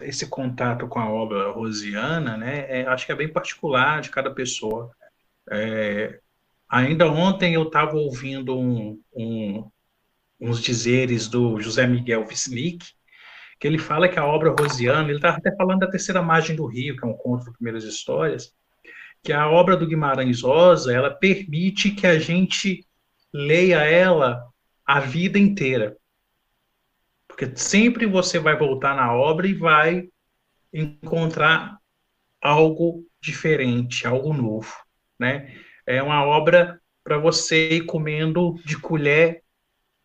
esse 0.00 0.26
contato 0.26 0.88
com 0.88 0.98
a 0.98 1.08
obra 1.08 1.52
rosiana, 1.52 2.36
né, 2.36 2.80
é, 2.80 2.86
acho 2.86 3.06
que 3.06 3.12
é 3.12 3.14
bem 3.14 3.32
particular 3.32 4.00
de 4.00 4.10
cada 4.10 4.32
pessoa. 4.34 4.90
É, 5.48 6.20
ainda 6.72 7.06
ontem 7.06 7.52
eu 7.52 7.64
estava 7.64 7.96
ouvindo 7.96 8.58
um, 8.58 8.98
um, 9.14 9.70
uns 10.40 10.60
dizeres 10.62 11.28
do 11.28 11.60
José 11.60 11.86
Miguel 11.86 12.26
Wisnik, 12.26 12.86
que 13.60 13.68
ele 13.68 13.78
fala 13.78 14.08
que 14.08 14.18
a 14.18 14.24
obra 14.24 14.54
rosiana, 14.58 15.06
ele 15.06 15.18
estava 15.18 15.36
até 15.36 15.54
falando 15.54 15.80
da 15.80 15.90
Terceira 15.90 16.22
Margem 16.22 16.56
do 16.56 16.66
Rio, 16.66 16.96
que 16.96 17.04
é 17.04 17.08
um 17.08 17.16
conto 17.16 17.44
de 17.44 17.52
primeiras 17.52 17.84
histórias, 17.84 18.54
que 19.22 19.32
a 19.32 19.48
obra 19.48 19.76
do 19.76 19.86
Guimarães 19.86 20.40
Rosa, 20.40 20.92
ela 20.92 21.10
permite 21.10 21.90
que 21.90 22.06
a 22.06 22.18
gente 22.18 22.84
leia 23.32 23.84
ela 23.84 24.42
a 24.84 24.98
vida 24.98 25.38
inteira. 25.38 25.96
Porque 27.28 27.52
sempre 27.54 28.06
você 28.06 28.38
vai 28.38 28.56
voltar 28.56 28.96
na 28.96 29.14
obra 29.14 29.46
e 29.46 29.54
vai 29.54 30.08
encontrar 30.72 31.78
algo 32.40 33.06
diferente, 33.20 34.06
algo 34.06 34.32
novo, 34.32 34.74
né? 35.18 35.54
É 35.86 36.02
uma 36.02 36.24
obra 36.24 36.80
para 37.04 37.18
você 37.18 37.70
ir 37.70 37.86
comendo 37.86 38.54
de 38.64 38.78
colher 38.78 39.42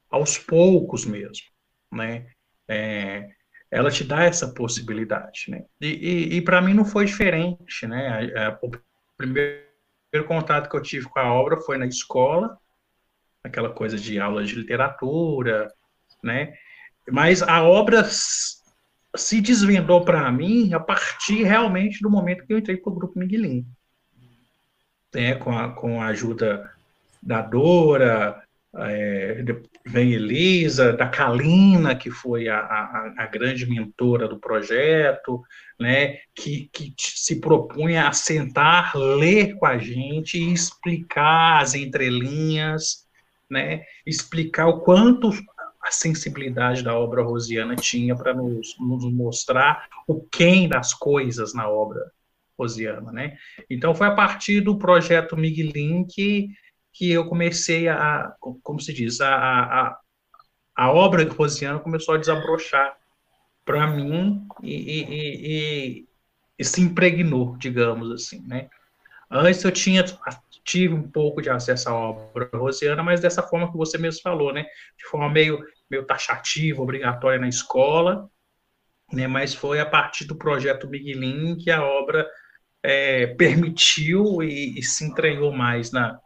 aos 0.09 0.37
poucos 0.37 1.05
mesmo, 1.05 1.45
né? 1.91 2.27
É, 2.67 3.29
ela 3.69 3.91
te 3.91 4.03
dá 4.03 4.23
essa 4.23 4.53
possibilidade, 4.53 5.45
né? 5.49 5.65
E, 5.79 5.87
e, 5.87 6.37
e 6.37 6.41
para 6.41 6.61
mim 6.61 6.73
não 6.73 6.85
foi 6.85 7.05
diferente, 7.05 7.85
né? 7.85 8.57
o 8.61 8.71
primeiro 9.17 9.63
contato 10.25 10.69
que 10.69 10.75
eu 10.77 10.81
tive 10.81 11.07
com 11.07 11.19
a 11.19 11.33
obra 11.33 11.59
foi 11.61 11.77
na 11.77 11.85
escola, 11.85 12.57
aquela 13.43 13.69
coisa 13.69 13.97
de 13.97 14.19
aulas 14.19 14.49
de 14.49 14.55
literatura, 14.55 15.67
né? 16.23 16.53
Mas 17.09 17.41
a 17.41 17.63
obra 17.63 18.03
se 18.03 19.41
desvendou 19.41 20.03
para 20.03 20.31
mim 20.31 20.73
a 20.73 20.79
partir 20.79 21.43
realmente 21.43 22.01
do 22.01 22.09
momento 22.09 22.45
que 22.45 22.53
eu 22.53 22.57
entrei 22.57 22.77
para 22.77 22.91
o 22.91 22.95
Grupo 22.95 23.19
Miguelinho. 23.19 23.65
É, 25.17 25.33
com, 25.33 25.57
a, 25.57 25.69
com 25.69 25.99
a 25.99 26.07
ajuda 26.07 26.71
da 27.21 27.41
Dora, 27.41 28.41
é, 28.75 29.43
vem 29.85 30.13
Elisa, 30.13 30.93
da 30.93 31.07
Kalina, 31.07 31.95
que 31.95 32.11
foi 32.11 32.47
a, 32.47 32.59
a, 32.59 33.13
a, 33.17 33.25
grande 33.25 33.65
mentora 33.65 34.27
do 34.27 34.37
projeto, 34.37 35.41
né, 35.79 36.19
que, 36.35 36.69
que 36.71 36.93
se 36.97 37.39
propunha 37.39 38.07
a 38.07 38.13
sentar, 38.13 38.95
ler 38.95 39.55
com 39.55 39.65
a 39.65 39.77
gente 39.77 40.37
e 40.37 40.53
explicar 40.53 41.61
as 41.61 41.73
entrelinhas, 41.73 43.07
né, 43.49 43.83
explicar 44.05 44.67
o 44.67 44.81
quanto 44.81 45.31
a 45.81 45.89
sensibilidade 45.89 46.83
da 46.83 46.95
obra 46.95 47.23
rosiana 47.23 47.75
tinha 47.75 48.15
para 48.15 48.33
nos, 48.33 48.75
nos, 48.79 49.11
mostrar 49.11 49.87
o 50.07 50.21
quem 50.21 50.67
das 50.67 50.93
coisas 50.93 51.53
na 51.53 51.67
obra 51.67 52.11
rosiana, 52.57 53.11
né? 53.11 53.37
Então 53.69 53.93
foi 53.93 54.07
a 54.07 54.15
partir 54.15 54.61
do 54.61 54.77
projeto 54.77 55.37
Miguelin 55.37 56.05
que, 56.05 56.49
que 56.93 57.11
eu 57.11 57.27
comecei 57.27 57.87
a, 57.87 58.33
como 58.63 58.79
se 58.79 58.93
diz, 58.93 59.21
a, 59.21 59.35
a, 59.35 59.99
a 60.75 60.91
obra 60.91 61.27
rosiana 61.29 61.79
começou 61.79 62.15
a 62.15 62.17
desabrochar 62.17 62.97
para 63.63 63.87
mim 63.87 64.47
e, 64.63 64.73
e, 64.73 65.05
e, 65.11 66.07
e, 66.57 66.65
se 66.65 66.81
impregnou, 66.81 67.57
digamos 67.57 68.11
assim, 68.11 68.41
né? 68.47 68.69
Antes 69.29 69.63
eu 69.63 69.71
tinha 69.71 70.05
tive 70.63 70.93
um 70.93 71.09
pouco 71.09 71.41
de 71.41 71.49
acesso 71.49 71.89
à 71.89 71.93
obra 71.93 72.49
rosiana, 72.53 73.01
mas 73.03 73.21
dessa 73.21 73.41
forma 73.43 73.71
que 73.71 73.77
você 73.77 73.97
mesmo 73.97 74.21
falou, 74.21 74.53
né? 74.53 74.65
De 74.97 75.05
forma 75.05 75.29
meio 75.29 75.61
meio 75.89 76.05
taxativa, 76.05 76.81
obrigatória 76.81 77.39
na 77.39 77.47
escola, 77.47 78.29
né, 79.11 79.27
mas 79.27 79.53
foi 79.53 79.79
a 79.79 79.85
partir 79.85 80.25
do 80.25 80.35
projeto 80.35 80.87
Miguelin 80.87 81.55
que 81.57 81.71
a 81.71 81.83
obra 81.83 82.27
é, 82.83 83.27
permitiu 83.27 84.41
e, 84.43 84.79
e, 84.79 84.83
se 84.83 85.05
entregou 85.05 85.51
mais 85.51 85.91
na. 85.91 86.19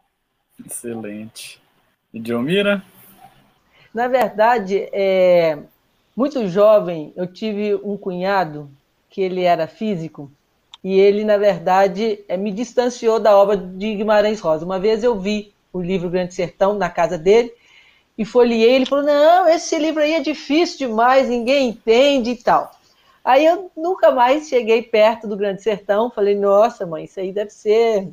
Excelente. 0.64 1.60
E 2.12 2.20
Diomira? 2.20 2.82
Na 3.92 4.08
verdade, 4.08 4.88
é, 4.92 5.58
muito 6.16 6.46
jovem, 6.48 7.12
eu 7.16 7.26
tive 7.26 7.74
um 7.76 7.96
cunhado 7.96 8.70
que 9.10 9.20
ele 9.20 9.42
era 9.42 9.66
físico 9.66 10.30
e 10.82 10.98
ele, 10.98 11.24
na 11.24 11.36
verdade, 11.36 12.20
é, 12.28 12.36
me 12.36 12.50
distanciou 12.50 13.20
da 13.20 13.36
obra 13.36 13.56
de 13.56 13.94
Guimarães 13.94 14.40
Rosa. 14.40 14.64
Uma 14.64 14.80
vez 14.80 15.04
eu 15.04 15.18
vi 15.18 15.52
o 15.72 15.80
livro 15.80 16.10
Grande 16.10 16.34
Sertão 16.34 16.74
na 16.74 16.90
casa 16.90 17.16
dele 17.16 17.52
e 18.16 18.24
folhei, 18.24 18.62
ele 18.62 18.86
falou: 18.86 19.04
não, 19.04 19.48
esse 19.48 19.78
livro 19.78 20.02
aí 20.02 20.14
é 20.14 20.20
difícil 20.20 20.88
demais, 20.88 21.28
ninguém 21.28 21.68
entende 21.68 22.30
e 22.30 22.36
tal. 22.36 22.70
Aí 23.24 23.46
eu 23.46 23.70
nunca 23.76 24.10
mais 24.10 24.48
cheguei 24.48 24.82
perto 24.82 25.28
do 25.28 25.36
Grande 25.36 25.62
Sertão, 25.62 26.10
falei: 26.10 26.34
nossa, 26.34 26.86
mãe, 26.86 27.04
isso 27.04 27.20
aí 27.20 27.32
deve 27.32 27.50
ser 27.50 28.08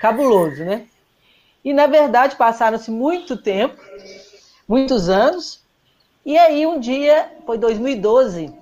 cabuloso, 0.00 0.64
né? 0.64 0.86
E 1.64 1.72
na 1.72 1.86
verdade 1.86 2.36
passaram-se 2.36 2.90
muito 2.90 3.36
tempo, 3.36 3.80
muitos 4.68 5.08
anos, 5.08 5.64
e 6.24 6.36
aí 6.38 6.66
um 6.66 6.78
dia, 6.78 7.32
foi 7.44 7.58
2012, 7.58 8.52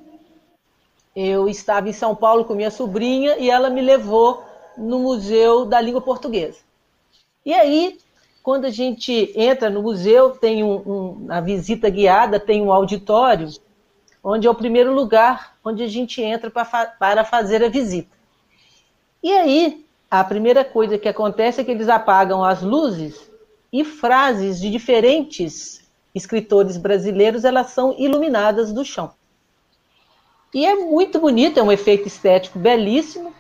eu 1.15 1.49
estava 1.49 1.89
em 1.89 1.93
São 1.93 2.15
Paulo 2.15 2.45
com 2.45 2.55
minha 2.55 2.71
sobrinha 2.71 3.37
e 3.39 3.51
ela 3.51 3.69
me 3.69 3.81
levou 3.81 4.45
no 4.77 4.99
Museu 5.01 5.65
da 5.65 5.81
Língua 5.81 6.01
Portuguesa. 6.01 6.59
E 7.45 7.53
aí 7.53 7.99
quando 8.45 8.67
a 8.67 8.71
gente 8.71 9.33
entra 9.35 9.71
no 9.71 9.83
museu, 9.83 10.33
tem 10.33 10.63
um, 10.63 10.75
um, 10.75 11.27
a 11.31 11.41
visita 11.41 11.89
guiada, 11.89 12.39
tem 12.39 12.61
um 12.61 12.71
auditório, 12.71 13.49
onde 14.25 14.47
é 14.47 14.51
o 14.51 14.55
primeiro 14.55 14.95
lugar 14.95 15.55
onde 15.63 15.83
a 15.83 15.87
gente 15.87 16.23
entra 16.23 16.51
pra, 16.51 16.65
para 16.65 17.25
fazer 17.25 17.63
a 17.63 17.69
visita. 17.69 18.17
E 19.23 19.31
aí, 19.31 19.85
a 20.11 20.25
primeira 20.25 20.65
coisa 20.65 20.97
que 20.97 21.09
acontece 21.09 21.61
é 21.61 21.65
que 21.65 21.71
eles 21.71 21.89
apagam 21.89 22.43
as 22.43 22.63
luzes 22.63 23.31
e 23.71 23.85
frases 23.85 24.59
de 24.59 24.71
diferentes 24.71 25.85
escritores 26.15 26.77
brasileiros, 26.77 27.45
elas 27.45 27.71
são 27.71 27.95
iluminadas 27.99 28.73
do 28.73 28.85
chão. 28.85 29.13
E 30.55 30.65
é 30.65 30.77
muito 30.77 31.19
bonito, 31.19 31.59
é 31.59 31.63
um 31.63 31.73
efeito 31.73 32.07
estético 32.07 32.59
belíssimo, 32.59 33.35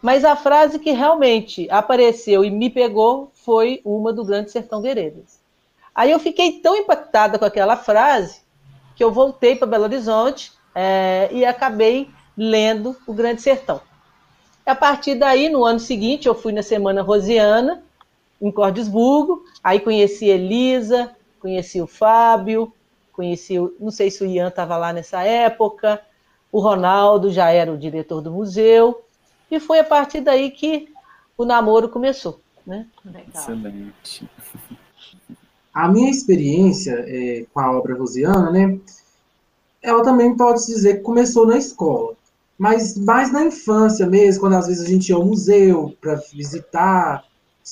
mas 0.00 0.24
a 0.24 0.36
frase 0.36 0.78
que 0.78 0.92
realmente 0.92 1.68
apareceu 1.70 2.44
e 2.44 2.50
me 2.50 2.70
pegou 2.70 3.30
foi 3.34 3.80
uma 3.84 4.12
do 4.12 4.24
Grande 4.24 4.52
Sertão 4.52 4.80
Veredas. 4.80 5.40
Aí 5.92 6.10
eu 6.10 6.20
fiquei 6.20 6.60
tão 6.60 6.76
impactada 6.76 7.38
com 7.38 7.44
aquela 7.44 7.76
frase 7.76 8.39
que 9.00 9.04
eu 9.04 9.10
voltei 9.10 9.56
para 9.56 9.66
Belo 9.66 9.84
Horizonte 9.84 10.52
é, 10.74 11.30
e 11.32 11.42
acabei 11.42 12.10
lendo 12.36 12.94
o 13.06 13.14
Grande 13.14 13.40
Sertão. 13.40 13.80
A 14.66 14.74
partir 14.74 15.14
daí, 15.14 15.48
no 15.48 15.64
ano 15.64 15.80
seguinte, 15.80 16.28
eu 16.28 16.34
fui 16.34 16.52
na 16.52 16.62
Semana 16.62 17.00
Rosiana, 17.00 17.82
em 18.42 18.52
Cordesburgo, 18.52 19.42
aí 19.64 19.80
conheci 19.80 20.26
Elisa, 20.26 21.16
conheci 21.40 21.80
o 21.80 21.86
Fábio, 21.86 22.74
conheci, 23.10 23.58
o, 23.58 23.74
não 23.80 23.90
sei 23.90 24.10
se 24.10 24.22
o 24.22 24.26
Ian 24.26 24.48
estava 24.48 24.76
lá 24.76 24.92
nessa 24.92 25.22
época, 25.22 25.98
o 26.52 26.60
Ronaldo 26.60 27.30
já 27.30 27.50
era 27.50 27.72
o 27.72 27.78
diretor 27.78 28.20
do 28.20 28.30
museu, 28.30 29.02
e 29.50 29.58
foi 29.58 29.78
a 29.78 29.84
partir 29.84 30.20
daí 30.20 30.50
que 30.50 30.92
o 31.38 31.46
namoro 31.46 31.88
começou. 31.88 32.38
Né? 32.66 32.86
Excelente. 33.34 34.28
A 35.72 35.88
minha 35.88 36.10
experiência 36.10 37.04
é, 37.06 37.46
com 37.52 37.60
a 37.60 37.72
obra 37.72 37.94
rosiana, 37.94 38.50
né, 38.50 38.78
ela 39.82 40.02
também 40.02 40.36
pode 40.36 40.62
se 40.62 40.74
dizer 40.74 40.96
que 40.96 41.02
começou 41.02 41.46
na 41.46 41.56
escola, 41.56 42.14
mas 42.58 42.96
mais 42.98 43.32
na 43.32 43.44
infância 43.44 44.06
mesmo, 44.06 44.40
quando 44.40 44.56
às 44.56 44.66
vezes 44.66 44.84
a 44.84 44.88
gente 44.88 45.08
ia 45.08 45.16
ao 45.16 45.24
museu 45.24 45.96
para 46.00 46.16
visitar. 46.32 47.24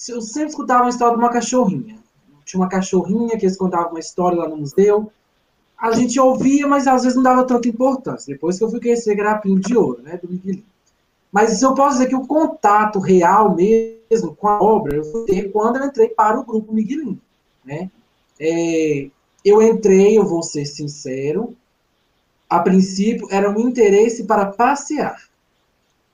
Eu 0.09 0.21
sempre 0.23 0.49
escutava 0.51 0.85
uma 0.85 0.91
história 0.91 1.17
de 1.17 1.23
uma 1.23 1.31
cachorrinha. 1.31 1.99
Tinha 2.45 2.61
uma 2.61 2.69
cachorrinha 2.69 3.37
que 3.37 3.45
eles 3.45 3.57
contavam 3.57 3.91
uma 3.91 4.01
história 4.01 4.39
lá 4.39 4.49
no 4.49 4.57
museu. 4.57 5.13
A 5.77 5.93
gente 5.93 6.19
ouvia, 6.19 6.67
mas 6.67 6.87
às 6.87 7.03
vezes 7.03 7.17
não 7.17 7.23
dava 7.23 7.45
tanta 7.45 7.69
importância. 7.69 8.33
Depois 8.33 8.57
que 8.57 8.65
eu 8.65 8.71
fui 8.71 8.81
conhecer 8.81 9.15
Grapinho 9.15 9.61
de 9.61 9.77
Ouro, 9.77 10.01
né, 10.03 10.17
do 10.17 10.29
Miguelinho. 10.29 10.65
Mas 11.31 11.61
eu 11.61 11.75
posso 11.75 11.99
dizer 11.99 12.09
que 12.09 12.17
o 12.17 12.27
contato 12.27 12.99
real 12.99 13.55
mesmo 13.55 14.35
com 14.35 14.49
a 14.49 14.63
obra 14.63 14.97
eu 14.97 15.05
fui 15.05 15.27
ter 15.27 15.53
quando 15.53 15.77
eu 15.77 15.85
entrei 15.85 16.09
para 16.09 16.41
o 16.41 16.45
grupo 16.45 16.73
Miguelinho. 16.73 17.21
Né? 17.69 17.91
É, 18.41 19.11
eu 19.45 19.61
entrei, 19.61 20.17
eu 20.17 20.25
vou 20.25 20.43
ser 20.43 20.65
sincero, 20.65 21.55
a 22.49 22.61
princípio, 22.61 23.29
era 23.31 23.51
um 23.51 23.69
interesse 23.69 24.25
para 24.25 24.47
passear, 24.47 25.23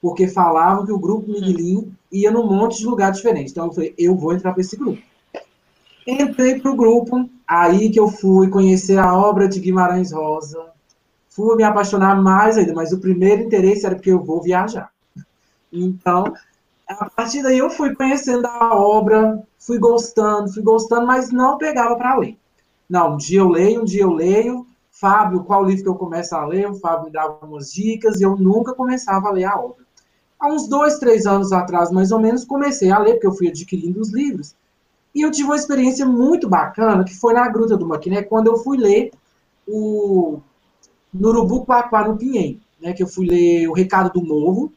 porque 0.02 0.26
falavam 0.26 0.84
que 0.84 0.90
o 0.90 0.99
grupo 0.99 1.30
Miguelinho 1.30 1.94
ia 2.11 2.32
num 2.32 2.44
monte 2.44 2.78
de 2.78 2.87
lugar 2.87 3.12
diferente. 3.12 3.52
Então, 3.52 3.66
eu 3.66 3.73
falei, 3.73 3.94
eu 3.96 4.16
vou 4.16 4.32
entrar 4.32 4.52
para 4.52 4.61
esse 4.61 4.76
grupo. 4.76 5.00
Entrei 6.04 6.58
para 6.58 6.73
o 6.73 6.76
grupo, 6.76 7.30
aí 7.46 7.88
que 7.88 8.00
eu 8.00 8.08
fui 8.08 8.49
conhecer 8.49 8.99
a 8.99 9.16
obra 9.16 9.46
de 9.49 9.61
Guimarães 9.61 10.11
Rosa, 10.11 10.66
fui 11.30 11.54
me 11.54 11.62
apaixonar 11.62 12.20
mais 12.20 12.58
ainda, 12.58 12.75
mas 12.75 12.92
o 12.92 12.99
primeiro 12.99 13.44
interesse 13.44 13.87
era 13.87 13.94
porque 13.94 14.11
eu 14.11 14.23
vou 14.23 14.42
viajar. 14.42 14.90
Então, 15.73 16.34
a 16.88 17.08
partir 17.11 17.42
daí 17.42 17.58
eu 17.58 17.70
fui 17.70 17.94
conhecendo 17.94 18.44
a 18.46 18.75
obra, 18.75 19.40
fui 19.66 19.78
gostando, 19.78 20.52
fui 20.52 20.62
gostando, 20.62 21.06
mas 21.06 21.30
não 21.30 21.56
pegava 21.56 21.97
para 21.97 22.16
ler. 22.16 22.38
Não, 22.88 23.14
um 23.14 23.16
dia 23.16 23.40
eu 23.40 23.49
leio, 23.49 23.83
um 23.83 23.85
dia 23.85 24.02
eu 24.02 24.12
leio. 24.12 24.66
Fábio, 24.90 25.42
qual 25.42 25.64
livro 25.64 25.83
que 25.83 25.88
eu 25.88 25.94
começo 25.94 26.37
a 26.37 26.44
ler? 26.44 26.71
O 26.71 26.75
Fábio 26.75 27.06
me 27.06 27.11
dava 27.11 27.38
umas 27.42 27.73
dicas 27.73 28.21
e 28.21 28.23
eu 28.23 28.37
nunca 28.37 28.75
começava 28.75 29.28
a 29.28 29.33
ler 29.33 29.44
a 29.44 29.59
obra. 29.59 29.85
Há 30.38 30.49
uns 30.49 30.68
dois, 30.68 30.99
três 30.99 31.26
anos 31.26 31.52
atrás, 31.52 31.90
mais 31.90 32.12
ou 32.12 32.21
menos, 32.21 32.44
comecei 32.44 32.90
a 32.90 32.99
ler, 32.99 33.14
porque 33.14 33.26
eu 33.26 33.35
fui 33.35 33.49
adquirindo 33.49 34.00
os 34.00 34.12
livros. 34.12 34.54
E 35.14 35.23
eu 35.23 35.30
tive 35.30 35.49
uma 35.49 35.56
experiência 35.56 36.04
muito 36.04 36.49
bacana, 36.49 37.04
que 37.04 37.14
foi 37.14 37.33
na 37.33 37.49
Gruta 37.49 37.76
do 37.76 37.87
Maquiné, 37.87 38.23
quando 38.23 38.49
eu 38.49 38.59
fui 38.59 38.76
ler 38.76 39.12
o 39.66 40.40
Nurubu 41.12 41.64
Quaquá 41.64 42.06
no 42.06 42.16
Pinhém, 42.16 42.61
né, 42.80 42.92
que 42.92 43.02
eu 43.02 43.06
fui 43.06 43.26
ler 43.26 43.68
O 43.68 43.73
Recado 43.73 44.12
do 44.12 44.26
Morro, 44.26 44.73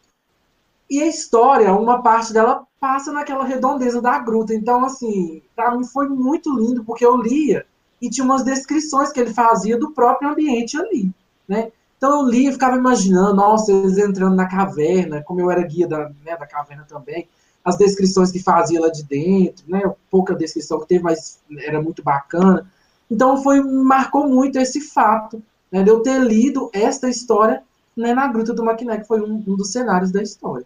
e 0.89 1.01
a 1.01 1.07
história, 1.07 1.73
uma 1.73 2.01
parte 2.01 2.31
dela 2.31 2.66
passa 2.79 3.11
naquela 3.11 3.43
redondeza 3.43 4.01
da 4.01 4.19
gruta. 4.19 4.53
Então, 4.53 4.85
assim, 4.85 5.41
para 5.55 5.75
mim 5.75 5.83
foi 5.85 6.07
muito 6.07 6.55
lindo, 6.55 6.83
porque 6.83 7.05
eu 7.05 7.17
lia 7.17 7.65
e 8.01 8.09
tinha 8.09 8.23
umas 8.23 8.43
descrições 8.43 9.11
que 9.11 9.19
ele 9.19 9.33
fazia 9.33 9.77
do 9.77 9.91
próprio 9.91 10.29
ambiente 10.29 10.77
ali, 10.77 11.11
né? 11.47 11.71
Então 11.97 12.21
eu 12.21 12.29
lia 12.29 12.49
e 12.49 12.53
ficava 12.53 12.77
imaginando, 12.77 13.35
nossa, 13.35 13.71
eles 13.71 13.97
entrando 13.97 14.35
na 14.35 14.47
caverna, 14.47 15.23
como 15.23 15.41
eu 15.41 15.49
era 15.49 15.63
guia 15.63 15.87
da, 15.87 16.09
né, 16.23 16.37
da 16.37 16.45
caverna 16.45 16.85
também, 16.87 17.27
as 17.65 17.75
descrições 17.75 18.31
que 18.31 18.39
fazia 18.41 18.79
lá 18.79 18.89
de 18.89 19.03
dentro, 19.03 19.65
né? 19.67 19.81
Pouca 20.09 20.35
descrição 20.35 20.79
que 20.79 20.87
teve, 20.87 21.03
mas 21.03 21.39
era 21.57 21.81
muito 21.81 22.03
bacana. 22.03 22.71
Então 23.09 23.41
foi 23.41 23.61
marcou 23.61 24.27
muito 24.27 24.59
esse 24.59 24.79
fato, 24.79 25.41
né, 25.71 25.81
de 25.81 25.89
eu 25.89 26.01
ter 26.01 26.19
lido 26.19 26.69
esta 26.71 27.09
história 27.09 27.63
né, 27.95 28.13
na 28.13 28.27
Gruta 28.27 28.53
do 28.53 28.63
Maquiné, 28.63 28.99
que 28.99 29.07
foi 29.07 29.19
um, 29.19 29.43
um 29.47 29.55
dos 29.55 29.71
cenários 29.71 30.11
da 30.11 30.21
história. 30.21 30.65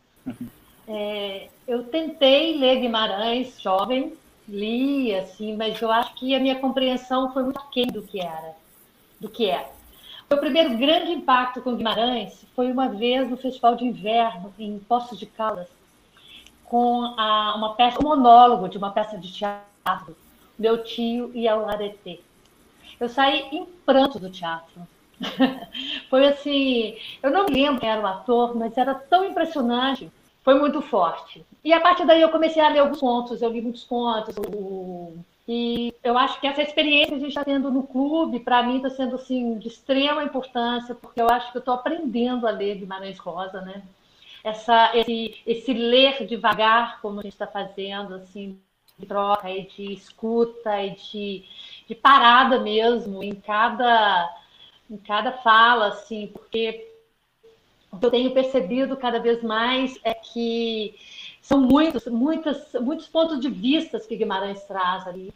É, 0.86 1.48
eu 1.68 1.84
tentei 1.84 2.58
ler 2.58 2.80
Guimarães 2.80 3.60
jovem, 3.62 4.14
li, 4.48 5.16
assim, 5.16 5.56
mas 5.56 5.82
eu 5.82 5.92
acho 5.92 6.14
que 6.16 6.36
a 6.36 6.40
minha 6.40 6.60
compreensão 6.60 7.32
foi 7.32 7.44
muito 7.44 7.60
aquém 7.60 7.88
do 7.88 8.02
que 8.02 8.20
era, 8.20 8.56
do 9.20 9.30
que 9.30 9.50
é. 9.50 9.72
O 10.30 10.38
primeiro 10.38 10.78
grande 10.78 11.12
impacto 11.12 11.62
com 11.62 11.76
Guimarães 11.76 12.46
foi 12.56 12.72
uma 12.72 12.88
vez 12.88 13.30
no 13.30 13.38
Festival 13.38 13.76
de 13.76 13.86
Inverno, 13.86 14.54
em 14.58 14.80
Poços 14.80 15.20
de 15.20 15.26
Caldas, 15.26 15.68
com 16.64 17.04
a, 17.18 17.54
uma 17.56 17.74
peça, 17.76 18.00
um 18.00 18.08
monólogo 18.08 18.70
de 18.70 18.78
uma 18.78 18.92
peça 18.92 19.18
de 19.18 19.32
teatro, 19.32 20.16
Meu 20.58 20.84
Tio 20.84 21.32
e 21.34 21.50
o 21.50 21.66
Aretê. 21.68 22.22
Eu 23.00 23.10
saí 23.10 23.48
em 23.52 23.66
pranto 23.86 24.20
do 24.20 24.30
teatro. 24.30 24.88
foi 26.10 26.28
assim, 26.28 26.96
eu 27.22 27.30
não 27.30 27.46
me 27.46 27.54
lembro 27.54 27.82
quem 27.82 27.90
era 27.90 28.02
o 28.02 28.08
ator, 28.08 28.56
mas 28.56 28.78
era 28.78 28.96
tão 28.96 29.26
impressionante, 29.26 30.10
foi 30.44 30.60
muito 30.60 30.82
forte. 30.82 31.46
E 31.64 31.72
a 31.74 31.80
partir 31.80 32.06
daí 32.06 32.22
eu 32.22 32.30
comecei 32.30 32.62
a 32.62 32.70
ler 32.70 32.80
alguns 32.80 33.00
contos, 33.00 33.42
eu 33.42 33.52
li 33.52 33.62
muitos 33.62 33.84
contos, 33.84 34.36
o... 34.38 35.14
e 35.48 35.94
eu 36.04 36.18
acho 36.18 36.40
que 36.40 36.48
essa 36.48 36.62
experiência 36.62 37.10
que 37.10 37.16
a 37.16 37.20
gente 37.20 37.30
está 37.30 37.44
tendo 37.44 37.72
no 37.72 37.84
clube, 37.84 38.40
para 38.40 38.64
mim, 38.64 38.78
está 38.78 38.90
sendo 38.90 39.16
assim, 39.16 39.58
de 39.58 39.68
extrema 39.68 40.24
importância, 40.24 40.96
porque 40.96 41.22
eu 41.22 41.30
acho 41.30 41.52
que 41.52 41.58
eu 41.58 41.62
estou 41.62 41.74
aprendendo 41.74 42.48
a 42.48 42.52
ler 42.52 42.76
Guimarães 42.76 43.20
Rosa, 43.20 43.62
né? 43.62 43.84
Essa, 44.44 44.92
esse, 44.98 45.36
esse 45.46 45.74
ler 45.74 46.26
devagar, 46.26 47.00
como 47.02 47.20
a 47.20 47.24
gente 47.24 47.34
está 47.34 47.46
fazendo, 47.46 48.16
assim, 48.16 48.60
de 48.98 49.06
troca 49.06 49.50
e 49.50 49.68
de 49.68 49.94
escuta 49.94 50.82
e 50.82 50.92
de, 50.92 51.44
de 51.88 51.96
parada 51.96 52.60
mesmo 52.60 53.24
em 53.24 53.36
cada 53.36 54.38
em 54.90 54.98
cada 54.98 55.32
fala, 55.32 55.88
assim, 55.88 56.28
porque 56.28 56.91
o 57.92 57.98
que 57.98 58.06
eu 58.06 58.12
tenho 58.12 58.34
percebido 58.34 58.96
cada 58.96 59.20
vez 59.20 59.44
mais 59.44 60.00
é 60.04 60.14
que 60.14 60.96
são 61.42 61.60
muitos, 61.60 62.06
muitas, 62.06 62.74
muitos 62.82 63.08
pontos 63.08 63.40
de 63.40 63.50
vista 63.50 64.00
que 64.00 64.16
Guimarães 64.16 64.64
traz 64.64 65.06
ali 65.08 65.34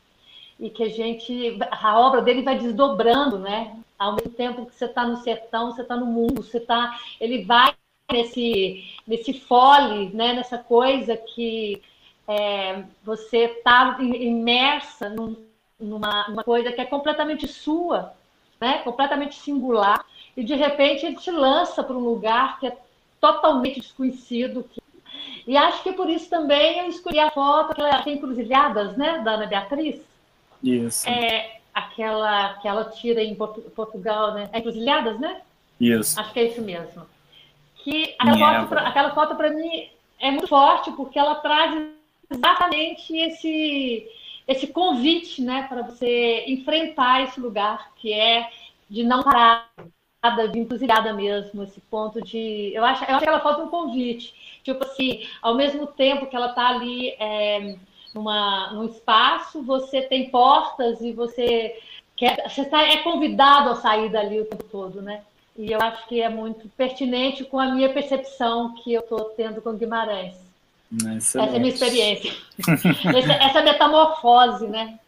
e 0.59 0.69
que 0.69 0.83
a 0.83 0.89
gente, 0.89 1.57
a 1.69 1.99
obra 1.99 2.21
dele 2.21 2.41
vai 2.41 2.57
desdobrando, 2.57 3.37
né? 3.37 3.77
Ao 3.99 4.15
mesmo 4.15 4.31
tempo 4.31 4.65
que 4.65 4.73
você 4.73 4.85
está 4.85 5.05
no 5.05 5.17
sertão, 5.17 5.71
você 5.71 5.81
está 5.81 5.97
no 5.97 6.05
mundo, 6.05 6.41
você 6.41 6.59
está, 6.59 6.97
ele 7.19 7.43
vai 7.43 7.73
nesse, 8.09 8.83
nesse 9.05 9.33
fole, 9.33 10.09
né? 10.13 10.33
Nessa 10.33 10.57
coisa 10.57 11.17
que 11.17 11.81
é, 12.27 12.83
você 13.03 13.45
está 13.45 13.97
imersa 13.99 15.09
num, 15.09 15.35
numa, 15.79 16.27
numa 16.29 16.43
coisa 16.43 16.71
que 16.71 16.81
é 16.81 16.85
completamente 16.85 17.47
sua, 17.47 18.13
né, 18.59 18.79
completamente 18.79 19.35
singular, 19.35 20.05
e 20.35 20.43
de 20.43 20.55
repente 20.55 21.05
ele 21.05 21.15
te 21.15 21.31
lança 21.31 21.83
para 21.83 21.95
um 21.95 21.99
lugar 21.99 22.59
que 22.59 22.67
é 22.67 22.77
totalmente 23.19 23.79
desconhecido. 23.79 24.69
E 25.47 25.55
acho 25.55 25.83
que 25.83 25.93
por 25.93 26.09
isso 26.09 26.29
também 26.29 26.79
eu 26.79 26.87
escolhi 26.87 27.19
a 27.19 27.31
foto, 27.31 27.71
aquela 27.71 28.01
tem 28.01 28.15
encruzilhadas, 28.15 28.97
né, 28.97 29.19
da 29.19 29.33
Ana 29.33 29.45
Beatriz. 29.45 30.01
Isso. 30.61 31.07
É, 31.07 31.59
aquela 31.73 32.55
que 32.55 32.67
ela 32.67 32.85
tira 32.85 33.23
em 33.23 33.35
Portugal, 33.35 34.33
né? 34.33 34.49
É 34.51 34.59
encruzilhadas, 34.59 35.19
né? 35.19 35.41
Isso. 35.79 36.19
Acho 36.19 36.33
que 36.33 36.39
é 36.39 36.47
isso 36.47 36.61
mesmo. 36.61 37.05
Que 37.75 38.15
aquela 38.17 38.59
foto, 38.61 38.69
pra, 38.69 38.87
aquela 38.87 39.13
foto 39.13 39.35
para 39.35 39.49
mim 39.51 39.89
é 40.19 40.31
muito 40.31 40.47
forte 40.47 40.91
porque 40.93 41.19
ela 41.19 41.35
traz 41.35 41.89
exatamente 42.29 43.15
esse 43.15 44.09
esse 44.47 44.67
convite, 44.67 45.41
né, 45.41 45.65
para 45.67 45.81
você 45.81 46.45
enfrentar 46.47 47.23
esse 47.23 47.39
lugar 47.39 47.91
que 47.95 48.13
é 48.13 48.47
de 48.87 49.03
não 49.03 49.23
parar, 49.23 49.71
de 50.31 50.59
encruzilhada 50.59 51.13
mesmo, 51.13 51.63
esse 51.63 51.79
ponto 51.81 52.21
de. 52.21 52.71
Eu 52.73 52.83
acho, 52.83 53.03
eu 53.05 53.15
acho 53.15 53.23
que 53.23 53.29
ela 53.29 53.39
falta 53.39 53.63
um 53.63 53.69
convite. 53.69 54.33
Tipo 54.63 54.83
assim, 54.83 55.27
ao 55.41 55.55
mesmo 55.55 55.87
tempo 55.87 56.25
que 56.25 56.35
ela 56.35 56.49
está 56.49 56.69
ali 56.69 57.09
é, 57.19 57.75
numa, 58.13 58.71
num 58.73 58.85
espaço, 58.85 59.61
você 59.61 60.01
tem 60.01 60.29
portas 60.29 61.01
e 61.01 61.11
você 61.11 61.77
quer. 62.15 62.49
Você 62.49 62.65
tá, 62.65 62.81
é 62.83 62.97
convidado 62.97 63.69
a 63.69 63.75
sair 63.75 64.09
dali 64.09 64.41
o 64.41 64.45
tempo 64.45 64.63
todo, 64.65 65.01
né? 65.01 65.21
E 65.57 65.71
eu 65.71 65.79
acho 65.81 66.07
que 66.07 66.21
é 66.21 66.27
muito 66.27 66.67
pertinente 66.69 67.43
com 67.45 67.59
a 67.59 67.67
minha 67.67 67.89
percepção 67.89 68.75
que 68.75 68.93
eu 68.93 69.01
estou 69.01 69.25
tendo 69.37 69.61
com 69.61 69.73
Guimarães. 69.73 70.35
Excelente. 70.91 71.17
Essa 71.17 71.39
é 71.39 71.55
a 71.55 71.59
minha 71.59 71.73
experiência. 71.73 72.33
essa, 73.17 73.33
essa 73.33 73.61
metamorfose, 73.61 74.67
né? 74.67 74.99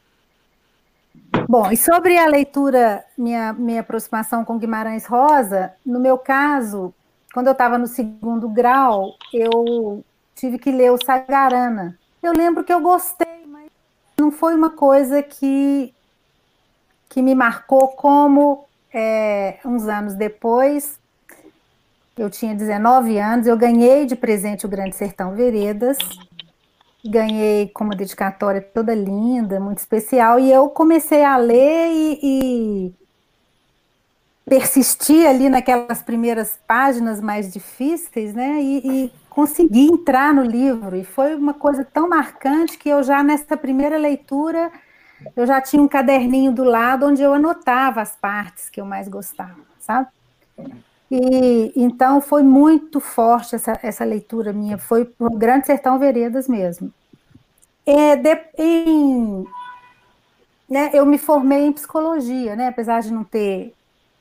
Bom, 1.47 1.71
e 1.71 1.78
sobre 1.78 2.17
a 2.17 2.26
leitura, 2.28 3.04
minha, 3.17 3.54
minha 3.54 3.82
aproximação 3.82 4.45
com 4.45 4.58
Guimarães 4.58 5.06
Rosa, 5.06 5.73
no 5.86 6.00
meu 6.00 6.17
caso, 6.17 6.93
quando 7.34 7.47
eu 7.47 7.52
estava 7.52 7.78
no 7.78 7.88
segundo 7.88 8.47
grau, 8.47 9.13
eu 9.34 10.04
tive 10.36 10.58
que 10.58 10.71
ler 10.71 10.91
o 10.91 11.04
Sagarana. 11.04 11.97
Eu 12.23 12.32
lembro 12.32 12.63
que 12.63 12.73
eu 12.73 12.80
gostei, 12.80 13.45
mas 13.47 13.69
não 14.17 14.32
foi 14.32 14.56
uma 14.56 14.69
coisa 14.69 15.21
que, 15.21 15.93
que 17.10 17.21
me 17.21 17.36
marcou 17.36 17.89
como 17.89 18.65
é, 18.93 19.60
uns 19.65 19.88
anos 19.88 20.15
depois 20.15 21.00
eu 22.17 22.32
tinha 22.32 22.56
19 22.56 23.19
anos, 23.19 23.45
eu 23.45 23.56
ganhei 23.56 24.06
de 24.06 24.15
presente 24.15 24.65
o 24.65 24.69
Grande 24.69 24.95
Sertão 24.95 25.36
Veredas, 25.36 25.97
ganhei 27.08 27.70
com 27.70 27.84
uma 27.84 27.96
dedicatória 27.96 28.62
toda 28.62 28.93
linda, 28.93 29.60
muito 29.60 29.80
especial, 29.80 30.39
e 30.39 30.52
eu 30.52 30.70
comecei 30.70 31.24
a 31.24 31.38
ler 31.38 31.91
e, 31.91 32.20
e 32.24 32.93
persistir 34.46 35.28
ali 35.28 35.50
naquelas 35.50 36.02
primeiras 36.02 36.60
páginas 36.67 37.20
mais 37.22 37.52
difíceis, 37.52 38.34
né? 38.34 38.62
E, 38.62 38.78
e, 39.06 39.12
consegui 39.30 39.86
entrar 39.86 40.34
no 40.34 40.41
livro. 40.41 40.96
E 40.96 41.04
foi 41.04 41.36
uma 41.36 41.54
coisa 41.54 41.86
tão 41.86 42.10
marcante 42.10 42.76
que 42.76 42.89
eu 42.89 43.04
já 43.04 43.24
nessa 43.24 43.56
primeira 43.56 43.96
leitura 43.96 44.72
eu 45.36 45.46
já 45.46 45.62
tinha 45.62 45.82
um 45.82 45.88
caderninho 45.88 46.52
do 46.52 46.63
lado 46.63 47.06
onde 47.06 47.22
eu 47.22 47.34
anotava 47.34 48.02
as 48.02 48.15
partes 48.15 48.70
que 48.70 48.80
eu 48.80 48.86
mais 48.86 49.08
gostava, 49.08 49.58
sabe? 49.80 50.08
E 51.10 51.72
então 51.76 52.20
foi 52.20 52.43
muito 52.43 53.00
forte 53.00 53.56
essa, 53.56 53.80
essa 53.82 54.04
leitura 54.04 54.52
minha, 54.52 54.78
foi 54.78 55.10
o 55.20 55.30
Grande 55.30 55.65
Sertão 55.65 55.98
Veredas 55.98 56.48
mesmo. 56.48 56.91
É, 57.88 58.17
de, 58.17 58.38
em, 58.58 59.45
né, 60.69 60.91
eu 60.93 61.06
me 61.06 61.17
formei 61.17 61.65
em 61.65 61.71
psicologia, 61.71 62.54
né, 62.54 62.67
apesar 62.67 63.00
de 63.00 63.13
não 63.13 63.23
ter 63.23 63.73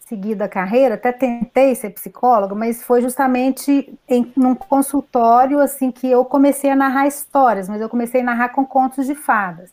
seguido 0.09 0.45
a 0.45 0.49
carreira, 0.49 0.95
até 0.95 1.11
tentei 1.11 1.75
ser 1.75 1.91
psicóloga, 1.91 2.55
mas 2.55 2.85
foi 2.85 3.03
justamente 3.03 3.93
em 4.09 4.33
num 4.37 4.55
consultório 4.55 5.59
assim 5.59 5.91
que 5.91 6.09
eu 6.09 6.25
comecei 6.25 6.71
a 6.71 6.77
narrar 6.77 7.09
histórias, 7.09 7.69
mas 7.69 7.81
eu 7.81 7.89
comecei 7.89 8.21
a 8.21 8.25
narrar 8.25 8.51
com 8.51 8.65
contos 8.65 9.05
de 9.05 9.17
fadas. 9.17 9.69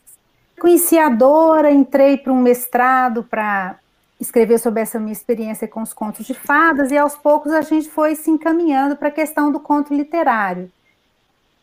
Conheci 0.58 0.98
a 0.98 1.08
Dora, 1.08 1.70
entrei 1.70 2.18
para 2.18 2.32
um 2.32 2.42
mestrado 2.42 3.22
para 3.22 3.78
escrever 4.20 4.58
sobre 4.58 4.80
essa 4.82 4.98
minha 4.98 5.12
experiência 5.12 5.68
com 5.68 5.82
os 5.82 5.92
contos 5.92 6.26
de 6.26 6.34
fadas, 6.34 6.90
e 6.90 6.98
aos 6.98 7.16
poucos 7.16 7.52
a 7.52 7.60
gente 7.60 7.88
foi 7.88 8.16
se 8.16 8.28
encaminhando 8.28 8.96
para 8.96 9.06
a 9.06 9.12
questão 9.12 9.52
do 9.52 9.60
conto 9.60 9.94
literário. 9.94 10.68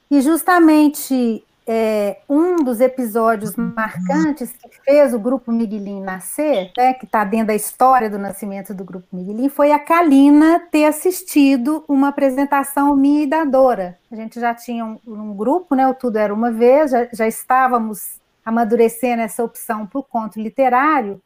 E 0.10 0.22
justamente 0.22 1.44
é, 1.74 2.18
um 2.28 2.58
dos 2.58 2.82
episódios 2.82 3.56
marcantes 3.56 4.52
que 4.52 4.70
fez 4.84 5.14
o 5.14 5.20
Grupo 5.20 5.54
Miguelin 5.54 6.02
nascer, 6.02 6.70
né, 6.78 6.94
que 6.94 7.06
está 7.06 7.24
dentro 7.24 7.48
da 7.48 7.56
história 7.56 8.10
do 8.10 8.20
nascimento 8.20 8.74
do 8.74 8.84
Grupo 8.84 9.08
Miguelin, 9.14 9.48
foi 9.48 9.72
a 9.72 9.80
Kalina 9.80 10.60
ter 10.70 10.84
assistido 10.84 11.86
uma 11.88 12.10
apresentação 12.10 12.94
minha 12.94 13.24
e 13.24 13.26
da 13.26 13.46
Dora. 13.46 13.98
A 14.12 14.16
gente 14.18 14.38
já 14.38 14.54
tinha 14.54 14.84
um, 14.84 15.00
um 15.08 15.34
grupo, 15.34 15.74
né, 15.74 15.88
o 15.88 15.94
Tudo 15.94 16.18
Era 16.18 16.34
Uma 16.34 16.52
Vez, 16.52 16.92
já, 16.92 17.08
já 17.14 17.26
estávamos 17.26 18.20
amadurecendo 18.44 19.22
essa 19.22 19.42
opção 19.42 19.88
para 19.88 20.00
o 20.00 20.04
conto 20.04 20.42
literário, 20.42 21.22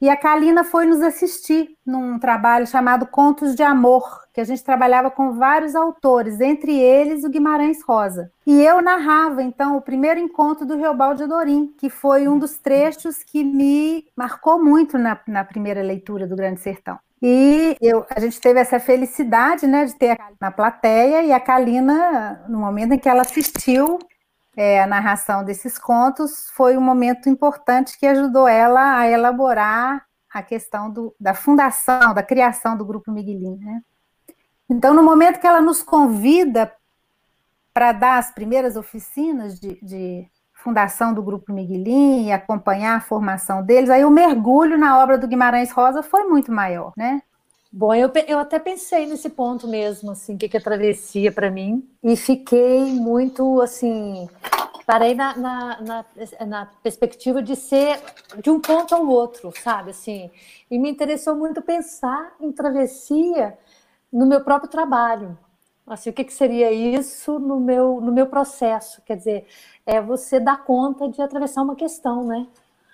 e 0.00 0.08
a 0.08 0.16
Kalina 0.16 0.64
foi 0.64 0.86
nos 0.86 1.00
assistir 1.00 1.76
num 1.84 2.18
trabalho 2.18 2.66
chamado 2.66 3.06
Contos 3.06 3.54
de 3.54 3.62
Amor, 3.62 4.22
que 4.32 4.40
a 4.40 4.44
gente 4.44 4.64
trabalhava 4.64 5.10
com 5.10 5.32
vários 5.32 5.74
autores, 5.74 6.40
entre 6.40 6.78
eles 6.78 7.22
o 7.22 7.28
Guimarães 7.28 7.82
Rosa. 7.82 8.32
E 8.46 8.62
eu 8.62 8.80
narrava, 8.80 9.42
então, 9.42 9.76
o 9.76 9.82
primeiro 9.82 10.18
encontro 10.18 10.64
do 10.64 10.76
Reobaldo 10.76 11.24
Adorim, 11.24 11.74
que 11.78 11.90
foi 11.90 12.26
um 12.26 12.38
dos 12.38 12.56
trechos 12.56 13.22
que 13.22 13.44
me 13.44 14.06
marcou 14.16 14.62
muito 14.62 14.96
na, 14.96 15.20
na 15.26 15.44
primeira 15.44 15.82
leitura 15.82 16.26
do 16.26 16.36
Grande 16.36 16.60
Sertão. 16.60 16.98
E 17.22 17.76
eu, 17.82 18.06
a 18.08 18.18
gente 18.18 18.40
teve 18.40 18.58
essa 18.58 18.80
felicidade 18.80 19.66
né, 19.66 19.84
de 19.84 19.94
ter 19.94 20.12
a 20.12 20.30
na 20.40 20.50
plateia 20.50 21.22
e 21.22 21.32
a 21.32 21.38
Kalina, 21.38 22.42
no 22.48 22.58
momento 22.58 22.94
em 22.94 22.98
que 22.98 23.08
ela 23.08 23.20
assistiu, 23.20 23.98
é, 24.56 24.82
a 24.82 24.86
narração 24.86 25.44
desses 25.44 25.78
contos 25.78 26.50
foi 26.50 26.76
um 26.76 26.80
momento 26.80 27.28
importante 27.28 27.98
que 27.98 28.06
ajudou 28.06 28.48
ela 28.48 28.98
a 28.98 29.08
elaborar 29.08 30.04
a 30.32 30.42
questão 30.42 30.90
do, 30.90 31.14
da 31.18 31.34
fundação, 31.34 32.14
da 32.14 32.22
criação 32.22 32.76
do 32.76 32.84
Grupo 32.84 33.10
Miguelin. 33.10 33.56
Né? 33.56 33.82
Então, 34.68 34.94
no 34.94 35.02
momento 35.02 35.40
que 35.40 35.46
ela 35.46 35.60
nos 35.60 35.82
convida 35.82 36.72
para 37.72 37.92
dar 37.92 38.18
as 38.18 38.32
primeiras 38.32 38.76
oficinas 38.76 39.58
de, 39.58 39.78
de 39.82 40.28
fundação 40.54 41.14
do 41.14 41.22
Grupo 41.22 41.52
Miguelin 41.52 42.26
e 42.26 42.32
acompanhar 42.32 42.96
a 42.96 43.00
formação 43.00 43.62
deles, 43.64 43.90
aí 43.90 44.04
o 44.04 44.10
mergulho 44.10 44.76
na 44.78 44.98
obra 45.02 45.16
do 45.16 45.26
Guimarães 45.26 45.70
Rosa 45.72 46.02
foi 46.02 46.24
muito 46.24 46.52
maior, 46.52 46.92
né? 46.96 47.22
Bom, 47.72 47.94
eu, 47.94 48.10
eu 48.26 48.40
até 48.40 48.58
pensei 48.58 49.06
nesse 49.06 49.30
ponto 49.30 49.68
mesmo, 49.68 50.10
assim, 50.10 50.34
o 50.34 50.38
que, 50.38 50.48
que 50.48 50.56
é 50.56 50.60
travessia 50.60 51.30
para 51.30 51.52
mim, 51.52 51.88
e 52.02 52.16
fiquei 52.16 52.92
muito, 52.92 53.60
assim, 53.60 54.28
parei 54.84 55.14
na, 55.14 55.36
na, 55.36 55.80
na, 55.80 56.04
na, 56.46 56.66
perspectiva 56.82 57.40
de 57.40 57.54
ser 57.54 58.00
de 58.42 58.50
um 58.50 58.60
ponto 58.60 58.92
ao 58.92 59.06
outro, 59.06 59.52
sabe, 59.62 59.90
assim, 59.90 60.28
e 60.68 60.80
me 60.80 60.90
interessou 60.90 61.36
muito 61.36 61.62
pensar 61.62 62.34
em 62.40 62.50
travessia 62.50 63.56
no 64.12 64.26
meu 64.26 64.40
próprio 64.40 64.68
trabalho, 64.68 65.38
assim, 65.86 66.10
o 66.10 66.12
que, 66.12 66.24
que 66.24 66.32
seria 66.32 66.72
isso 66.72 67.38
no 67.38 67.60
meu, 67.60 68.00
no 68.00 68.10
meu 68.10 68.26
processo, 68.26 69.00
quer 69.02 69.16
dizer, 69.16 69.46
é 69.86 70.00
você 70.00 70.40
dar 70.40 70.64
conta 70.64 71.08
de 71.08 71.22
atravessar 71.22 71.62
uma 71.62 71.76
questão, 71.76 72.24
né, 72.24 72.48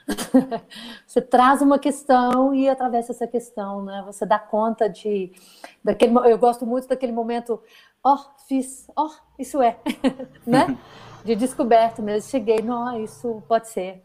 você 1.06 1.20
traz 1.20 1.60
uma 1.60 1.78
questão 1.78 2.54
e 2.54 2.68
atravessa 2.68 3.12
essa 3.12 3.26
questão, 3.26 3.84
né? 3.84 4.02
Você 4.06 4.24
dá 4.24 4.38
conta 4.38 4.88
de 4.88 5.32
daquele 5.82 6.16
eu 6.30 6.38
gosto 6.38 6.64
muito 6.64 6.88
daquele 6.88 7.12
momento, 7.12 7.60
ó, 8.02 8.14
oh, 8.14 8.18
fiz, 8.46 8.88
ó, 8.94 9.06
oh, 9.06 9.12
isso 9.38 9.60
é, 9.60 9.78
né? 10.46 10.78
De 11.24 11.34
descoberto 11.34 12.02
mesmo, 12.02 12.30
cheguei, 12.30 12.62
não, 12.62 13.02
isso 13.02 13.42
pode 13.48 13.68
ser. 13.68 14.02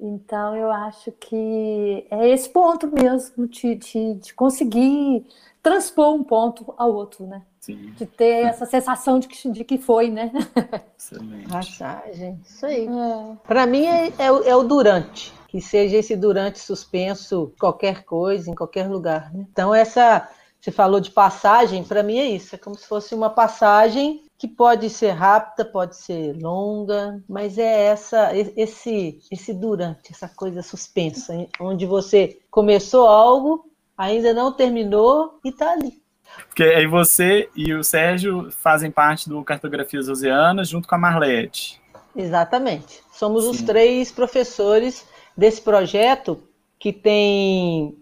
Então 0.00 0.56
eu 0.56 0.70
acho 0.70 1.12
que 1.12 2.06
é 2.10 2.28
esse 2.28 2.48
ponto 2.48 2.90
mesmo 2.90 3.46
de, 3.46 3.74
de, 3.74 4.14
de 4.14 4.34
conseguir 4.34 5.26
transpor 5.62 6.14
um 6.14 6.24
ponto 6.24 6.74
ao 6.76 6.92
outro, 6.92 7.26
né? 7.26 7.42
Sim. 7.64 7.94
De 7.96 8.04
ter 8.04 8.44
essa 8.44 8.66
sensação 8.66 9.18
de 9.18 9.26
que, 9.26 9.50
de 9.50 9.64
que 9.64 9.78
foi, 9.78 10.10
né? 10.10 10.30
Excelente. 10.98 11.48
Passagem, 11.48 12.38
isso 12.44 12.66
aí. 12.66 12.86
É. 12.86 13.36
Para 13.48 13.66
mim 13.66 13.86
é, 13.86 14.08
é, 14.18 14.26
é, 14.26 14.54
o 14.54 14.62
durante, 14.62 15.32
que 15.48 15.62
seja 15.62 15.96
esse 15.96 16.14
durante 16.14 16.58
suspenso, 16.58 17.54
qualquer 17.58 18.04
coisa, 18.04 18.50
em 18.50 18.54
qualquer 18.54 18.86
lugar. 18.86 19.32
Né? 19.32 19.46
Então, 19.50 19.74
essa, 19.74 20.28
você 20.60 20.70
falou 20.70 21.00
de 21.00 21.10
passagem, 21.10 21.82
para 21.82 22.02
mim 22.02 22.18
é 22.18 22.26
isso, 22.26 22.54
é 22.54 22.58
como 22.58 22.76
se 22.76 22.86
fosse 22.86 23.14
uma 23.14 23.30
passagem 23.30 24.22
que 24.36 24.46
pode 24.46 24.90
ser 24.90 25.12
rápida, 25.12 25.64
pode 25.64 25.96
ser 25.96 26.36
longa, 26.38 27.18
mas 27.26 27.56
é 27.56 27.86
essa 27.86 28.30
esse 28.36 29.20
esse 29.32 29.54
durante, 29.54 30.12
essa 30.12 30.28
coisa 30.28 30.60
suspensa, 30.60 31.46
onde 31.58 31.86
você 31.86 32.38
começou 32.50 33.06
algo, 33.06 33.64
ainda 33.96 34.34
não 34.34 34.52
terminou 34.52 35.38
e 35.42 35.48
está 35.48 35.72
ali. 35.72 36.03
Porque 36.46 36.62
aí 36.62 36.86
você 36.86 37.48
e 37.54 37.72
o 37.74 37.82
Sérgio 37.82 38.50
fazem 38.50 38.90
parte 38.90 39.28
do 39.28 39.42
Cartografias 39.42 40.08
Oceanas 40.08 40.68
junto 40.68 40.88
com 40.88 40.94
a 40.94 40.98
Marlete. 40.98 41.80
Exatamente. 42.14 43.02
Somos 43.12 43.44
Sim. 43.44 43.50
os 43.50 43.62
três 43.62 44.12
professores 44.12 45.06
desse 45.36 45.60
projeto 45.60 46.40
que 46.78 46.92
tem. 46.92 47.96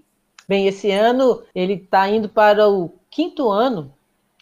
Bem, 0.49 0.67
esse 0.67 0.91
ano 0.91 1.43
ele 1.55 1.75
está 1.75 2.09
indo 2.09 2.29
para 2.29 2.69
o 2.69 2.93
quinto 3.11 3.51
ano 3.51 3.93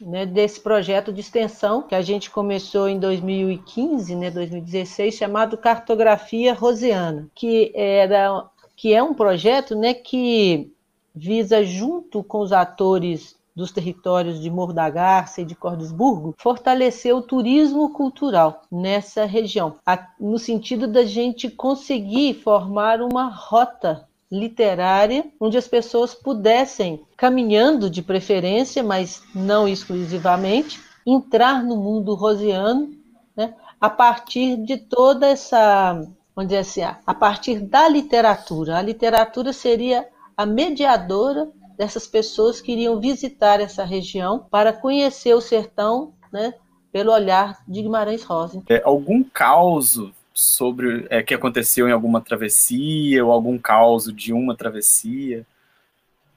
né, 0.01 0.25
desse 0.25 0.61
projeto 0.61 1.13
de 1.13 1.21
extensão 1.21 1.83
que 1.83 1.95
a 1.95 2.01
gente 2.01 2.31
começou 2.31 2.89
em 2.89 2.99
2015, 2.99 4.17
né, 4.17 4.31
2016, 4.31 5.15
chamado 5.15 5.59
Cartografia 5.59 6.55
Rosiana, 6.55 7.29
que 7.35 7.71
era 7.75 8.47
que 8.75 8.95
é 8.95 9.03
um 9.03 9.13
projeto 9.13 9.77
né, 9.77 9.93
que 9.93 10.73
visa 11.15 11.63
junto 11.63 12.25
com 12.25 12.41
os 12.41 12.51
atores 12.51 13.37
dos 13.55 13.73
territórios 13.73 14.41
de 14.41 14.51
Morro 14.51 14.73
da 14.73 14.89
Garça 14.89 15.41
e 15.41 15.45
de 15.45 15.55
Cordesburgo, 15.55 16.35
fortalecer 16.39 17.15
o 17.15 17.23
turismo 17.23 17.91
cultural 17.93 18.63
nessa 18.71 19.25
região, 19.25 19.77
no 20.19 20.39
sentido 20.39 20.87
da 20.87 21.05
gente 21.05 21.51
conseguir 21.51 22.35
formar 22.35 23.01
uma 23.01 23.29
rota 23.29 24.09
literária 24.31 25.27
onde 25.41 25.59
as 25.59 25.67
pessoas 25.67 26.15
pudessem, 26.15 27.03
caminhando 27.17 27.91
de 27.91 28.01
preferência, 28.01 28.83
mas 28.83 29.23
não 29.35 29.67
exclusivamente, 29.67 30.81
entrar 31.05 31.65
no 31.65 31.77
mundo 31.77 32.15
rosiano 32.15 32.91
né, 33.37 33.55
a 33.81 33.91
partir 33.91 34.57
de 34.59 34.77
toda 34.77 35.27
essa, 35.27 36.01
dizer 36.39 36.59
assim, 36.59 36.83
a 36.83 37.15
partir 37.15 37.59
da 37.59 37.89
literatura. 37.89 38.79
A 38.79 38.83
literatura 38.83 39.53
seria 39.53 40.07
a 40.37 40.47
mediadora 40.47 41.51
dessas 41.81 42.07
pessoas 42.07 42.61
que 42.61 42.73
iriam 42.73 43.01
visitar 43.01 43.59
essa 43.59 43.87
região 43.87 44.47
para 44.51 44.71
conhecer 44.71 45.33
o 45.33 45.41
sertão, 45.41 46.13
né, 46.31 46.53
pelo 46.93 47.11
olhar 47.11 47.57
de 47.67 47.81
Guimarães 47.81 48.23
Rosa. 48.23 48.63
É, 48.69 48.83
algum 48.85 49.25
caos 49.25 49.99
sobre 50.35 51.07
é, 51.09 51.23
que 51.23 51.33
aconteceu 51.33 51.89
em 51.89 51.93
alguma 51.93 52.21
travessia 52.21 53.25
ou 53.25 53.33
algum 53.33 53.57
caos 53.57 54.15
de 54.15 54.31
uma 54.31 54.55
travessia? 54.55 55.47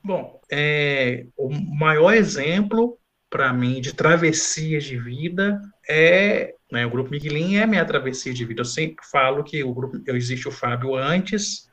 Bom, 0.01 0.39
é, 0.49 1.25
o 1.36 1.49
maior 1.49 2.13
exemplo 2.13 2.97
para 3.29 3.51
mim 3.51 3.82
de 3.82 3.93
travessia 3.93 4.79
de 4.79 4.97
vida 4.97 5.62
é 5.89 6.56
né, 6.71 6.86
o 6.86 6.89
grupo 6.89 7.12
Miguelin 7.12 7.58
é 7.58 7.67
minha 7.67 7.84
travessia 7.84 8.34
de 8.34 8.45
vida. 8.45 8.62
Eu 8.62 8.65
sempre 8.65 9.06
falo 9.12 9.43
que 9.43 9.62
o 9.62 9.73
grupo 9.73 10.01
eu 10.06 10.15
existe 10.15 10.47
o 10.47 10.51
Fábio 10.51 10.95
antes 10.95 11.69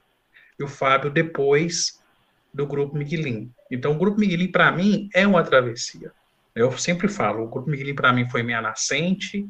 e 0.59 0.65
o 0.65 0.69
Fábio 0.69 1.09
depois 1.09 2.00
do 2.53 2.67
grupo 2.67 2.97
Miguelin. 2.97 3.53
Então, 3.71 3.93
o 3.93 3.99
Grupo 3.99 4.19
Miguelin, 4.19 4.51
para 4.51 4.73
mim, 4.73 5.09
é 5.15 5.27
uma 5.27 5.43
travessia. 5.43 6.13
Eu 6.55 6.77
sempre 6.77 7.09
falo, 7.09 7.45
o 7.45 7.49
Grupo 7.49 7.71
Miguelin, 7.71 7.95
para 7.95 8.13
mim, 8.13 8.29
foi 8.29 8.43
minha 8.43 8.61
nascente, 8.61 9.49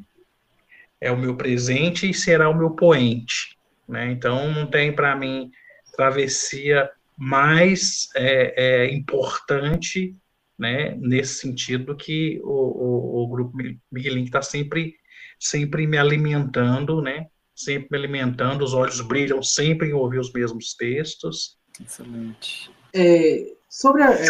é 1.01 1.11
o 1.11 1.17
meu 1.17 1.37
presente 1.37 2.09
e 2.09 2.15
será 2.15 2.49
o 2.49 2.57
meu 2.57 2.71
poente. 2.71 3.59
Né? 3.89 4.13
Então, 4.13 4.53
não 4.53 4.67
tem, 4.67 4.93
para 4.95 5.17
mim, 5.17 5.51
travessia 5.97 6.91
mais 7.17 8.09
é, 8.15 8.55
é, 8.85 8.95
importante 8.95 10.15
né, 10.59 10.95
nesse 10.97 11.35
sentido 11.35 11.97
que 11.97 12.41
o, 12.43 12.49
o, 12.49 13.25
o 13.25 13.29
Grupo 13.29 13.57
Miguelin 13.91 14.25
está 14.25 14.43
sempre, 14.43 14.95
sempre 15.39 15.87
me 15.87 15.97
alimentando, 15.97 17.01
né? 17.01 17.27
sempre 17.55 17.89
me 17.91 17.99
alimentando, 17.99 18.63
os 18.63 18.73
olhos 18.73 19.01
brilham 19.01 19.43
sempre 19.43 19.89
em 19.89 19.93
ouvir 19.93 20.19
os 20.19 20.33
mesmos 20.33 20.75
textos. 20.75 21.59
Excelente. 21.83 22.71
É, 22.93 23.51
Sobre 23.71 24.03
a 24.03 24.11
é, 24.11 24.27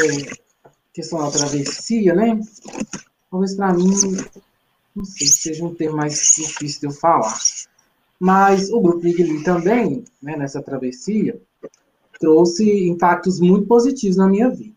questão 0.93 1.19
da 1.19 1.31
travessia, 1.31 2.15
né? 2.15 2.39
Talvez 3.31 3.57
para 3.57 3.73
mim, 3.73 3.89
não 4.95 5.03
sei 5.03 5.27
se 5.27 5.41
seja 5.41 5.65
um 5.65 5.75
termo 5.75 5.97
mais 5.97 6.13
difícil 6.37 6.81
de 6.81 6.87
eu 6.89 6.91
falar. 6.91 7.39
Mas 8.21 8.71
o 8.71 8.83
Grupo 8.83 9.03
Miguelinho 9.03 9.43
também, 9.43 10.05
né, 10.23 10.37
nessa 10.37 10.61
travessia, 10.61 11.41
trouxe 12.21 12.87
impactos 12.87 13.41
muito 13.41 13.67
positivos 13.67 14.19
na 14.19 14.29
minha 14.29 14.51
vida. 14.51 14.77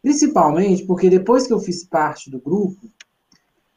Principalmente 0.00 0.86
porque 0.86 1.10
depois 1.10 1.46
que 1.46 1.52
eu 1.52 1.60
fiz 1.60 1.84
parte 1.84 2.30
do 2.30 2.40
grupo, 2.40 2.88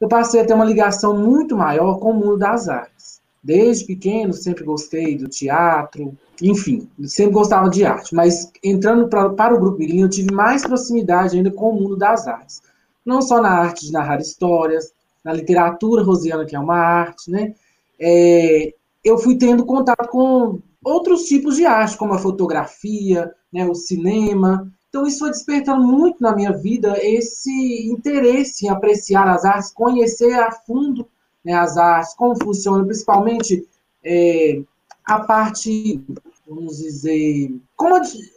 eu 0.00 0.08
passei 0.08 0.40
a 0.40 0.46
ter 0.46 0.54
uma 0.54 0.64
ligação 0.64 1.18
muito 1.18 1.54
maior 1.54 1.98
com 1.98 2.12
o 2.12 2.14
mundo 2.14 2.38
das 2.38 2.66
artes. 2.66 3.20
Desde 3.42 3.86
pequeno, 3.86 4.32
sempre 4.32 4.64
gostei 4.64 5.16
do 5.16 5.28
teatro, 5.28 6.16
enfim, 6.42 6.88
sempre 7.04 7.34
gostava 7.34 7.70
de 7.70 7.84
arte. 7.84 8.14
Mas 8.14 8.50
entrando 8.62 9.08
pra, 9.08 9.30
para 9.30 9.54
o 9.54 9.60
Grupo 9.60 9.78
Miguelinho, 9.78 10.06
eu 10.06 10.10
tive 10.10 10.32
mais 10.32 10.62
proximidade 10.62 11.36
ainda 11.36 11.50
com 11.50 11.70
o 11.70 11.80
mundo 11.80 11.96
das 11.96 12.26
artes. 12.26 12.62
Não 13.04 13.22
só 13.22 13.40
na 13.40 13.50
arte 13.50 13.86
de 13.86 13.92
narrar 13.92 14.20
histórias, 14.20 14.92
na 15.24 15.32
literatura 15.32 16.02
rosiana, 16.02 16.44
que 16.44 16.56
é 16.56 16.58
uma 16.58 16.76
arte, 16.76 17.30
né? 17.30 17.54
É, 17.98 18.72
eu 19.04 19.18
fui 19.18 19.36
tendo 19.36 19.64
contato 19.64 20.08
com 20.08 20.60
outros 20.84 21.24
tipos 21.24 21.56
de 21.56 21.64
arte, 21.64 21.96
como 21.96 22.14
a 22.14 22.18
fotografia, 22.18 23.32
né, 23.52 23.66
o 23.66 23.74
cinema. 23.74 24.70
Então, 24.88 25.06
isso 25.06 25.20
foi 25.20 25.30
despertando 25.30 25.86
muito 25.86 26.22
na 26.22 26.34
minha 26.34 26.52
vida 26.52 26.96
esse 27.00 27.88
interesse 27.90 28.66
em 28.66 28.68
apreciar 28.68 29.28
as 29.28 29.44
artes, 29.44 29.70
conhecer 29.70 30.34
a 30.34 30.50
fundo 30.50 31.06
né, 31.44 31.52
as 31.54 31.76
artes, 31.76 32.14
como 32.14 32.42
funciona, 32.42 32.84
principalmente 32.84 33.66
é, 34.04 34.60
a 35.04 35.20
parte, 35.20 36.00
vamos 36.46 36.78
dizer, 36.78 37.54
como 37.76 37.96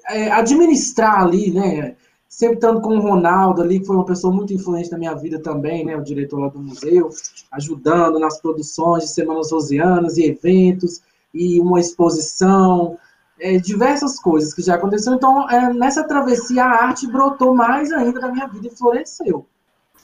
é, 0.10 0.32
administrar 0.32 1.22
ali, 1.22 1.52
né? 1.52 1.96
Sempre 2.28 2.56
estando 2.56 2.80
com 2.80 2.96
o 2.96 3.02
Ronaldo 3.02 3.62
ali, 3.62 3.82
que 3.82 3.86
foi 3.86 3.96
uma 3.96 4.06
pessoa 4.06 4.34
muito 4.34 4.54
influente 4.54 4.90
na 4.90 4.98
minha 4.98 5.14
vida 5.14 5.40
também, 5.40 5.86
né? 5.86 5.98
O 5.98 6.04
diretor 6.04 6.40
lá 6.40 6.48
do 6.48 6.60
museu, 6.60 7.10
ajudando 7.52 8.20
nas 8.20 8.40
produções 8.40 9.04
de 9.04 9.10
Semanas 9.10 9.52
Rosianas 9.52 10.18
e 10.18 10.26
eventos, 10.26 11.02
e 11.34 11.60
uma 11.60 11.80
exposição, 11.80 12.98
é, 13.40 13.58
diversas 13.58 14.20
coisas 14.20 14.54
que 14.54 14.62
já 14.62 14.76
aconteceram. 14.76 15.18
Então, 15.18 15.50
é, 15.50 15.74
nessa 15.74 16.06
travessia, 16.06 16.64
a 16.64 16.86
arte 16.86 17.06
brotou 17.08 17.54
mais 17.54 17.92
ainda 17.92 18.20
na 18.22 18.32
minha 18.32 18.48
vida 18.48 18.68
e 18.68 18.78
floresceu. 18.78 19.46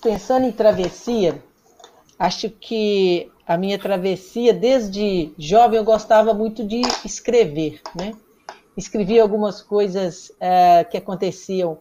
Pensando 0.01 0.45
em 0.45 0.51
travessia, 0.51 1.41
acho 2.17 2.49
que 2.49 3.31
a 3.45 3.57
minha 3.57 3.79
travessia, 3.79 4.53
desde 4.53 5.31
jovem, 5.37 5.77
eu 5.77 5.83
gostava 5.83 6.33
muito 6.33 6.63
de 6.65 6.81
escrever, 7.05 7.81
né? 7.95 8.13
Escrevia 8.75 9.21
algumas 9.21 9.61
coisas 9.61 10.31
é, 10.39 10.83
que 10.83 10.97
aconteciam 10.97 11.79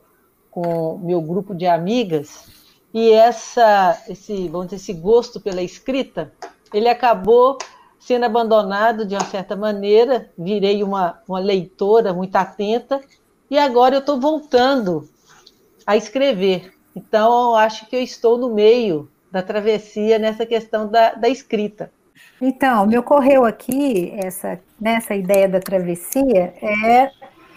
com 0.50 0.98
meu 0.98 1.20
grupo 1.20 1.54
de 1.54 1.66
amigas 1.66 2.46
e 2.94 3.10
essa, 3.10 4.02
esse, 4.08 4.48
vamos 4.48 4.68
dizer, 4.68 4.76
esse 4.76 4.92
gosto 4.94 5.38
pela 5.38 5.60
escrita, 5.60 6.32
ele 6.72 6.88
acabou 6.88 7.58
sendo 7.98 8.24
abandonado 8.24 9.04
de 9.04 9.14
uma 9.14 9.24
certa 9.24 9.54
maneira, 9.54 10.30
virei 10.38 10.82
uma, 10.82 11.20
uma 11.28 11.38
leitora 11.38 12.14
muito 12.14 12.34
atenta, 12.36 13.00
e 13.50 13.58
agora 13.58 13.96
eu 13.96 13.98
estou 13.98 14.18
voltando 14.18 15.06
a 15.86 15.94
escrever. 15.94 16.72
Então, 16.94 17.54
acho 17.54 17.86
que 17.86 17.96
eu 17.96 18.00
estou 18.00 18.38
no 18.38 18.54
meio 18.54 19.10
da 19.36 19.42
travessia 19.42 20.18
nessa 20.18 20.46
questão 20.46 20.88
da, 20.88 21.12
da 21.12 21.28
escrita. 21.28 21.90
Então, 22.40 22.86
me 22.86 22.96
ocorreu 22.96 23.44
aqui 23.44 24.14
essa 24.16 24.58
nessa 24.80 25.14
ideia 25.14 25.46
da 25.46 25.60
travessia 25.60 26.54
é 26.62 27.10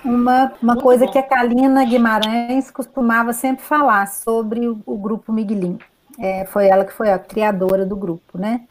uma, 0.04 0.52
uma 0.62 0.76
coisa 0.76 1.08
que 1.08 1.18
a 1.18 1.24
Kalina 1.24 1.86
Guimarães 1.86 2.70
costumava 2.70 3.32
sempre 3.32 3.64
falar 3.64 4.08
sobre 4.08 4.68
o, 4.68 4.82
o 4.86 4.98
grupo 4.98 5.32
Miguelim. 5.32 5.78
É, 6.20 6.46
foi 6.46 6.68
ela 6.68 6.84
que 6.84 6.92
foi 6.92 7.12
a 7.12 7.18
criadora 7.18 7.86
do 7.86 7.96
grupo, 7.96 8.38
né? 8.38 8.62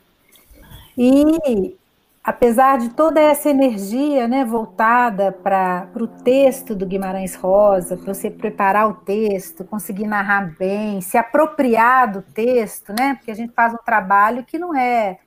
E 0.97 1.78
apesar 2.29 2.77
de 2.77 2.91
toda 2.91 3.19
essa 3.19 3.49
energia 3.49 4.29
né, 4.29 4.45
voltada 4.45 5.33
para 5.33 5.89
o 5.97 6.07
texto 6.07 6.75
do 6.75 6.85
Guimarães 6.85 7.35
Rosa, 7.35 7.97
para 7.97 8.13
você 8.13 8.31
preparar 8.31 8.87
o 8.87 8.97
texto, 8.97 9.65
conseguir 9.65 10.07
narrar 10.07 10.55
bem, 10.59 11.01
se 11.01 11.17
apropriar 11.17 12.13
do 12.13 12.21
texto, 12.21 12.93
né? 12.93 13.15
Porque 13.15 13.31
a 13.31 13.35
gente 13.35 13.55
faz 13.55 13.73
um 13.73 13.79
trabalho 13.79 14.45
que 14.45 14.59
não 14.59 14.77
é, 14.77 15.19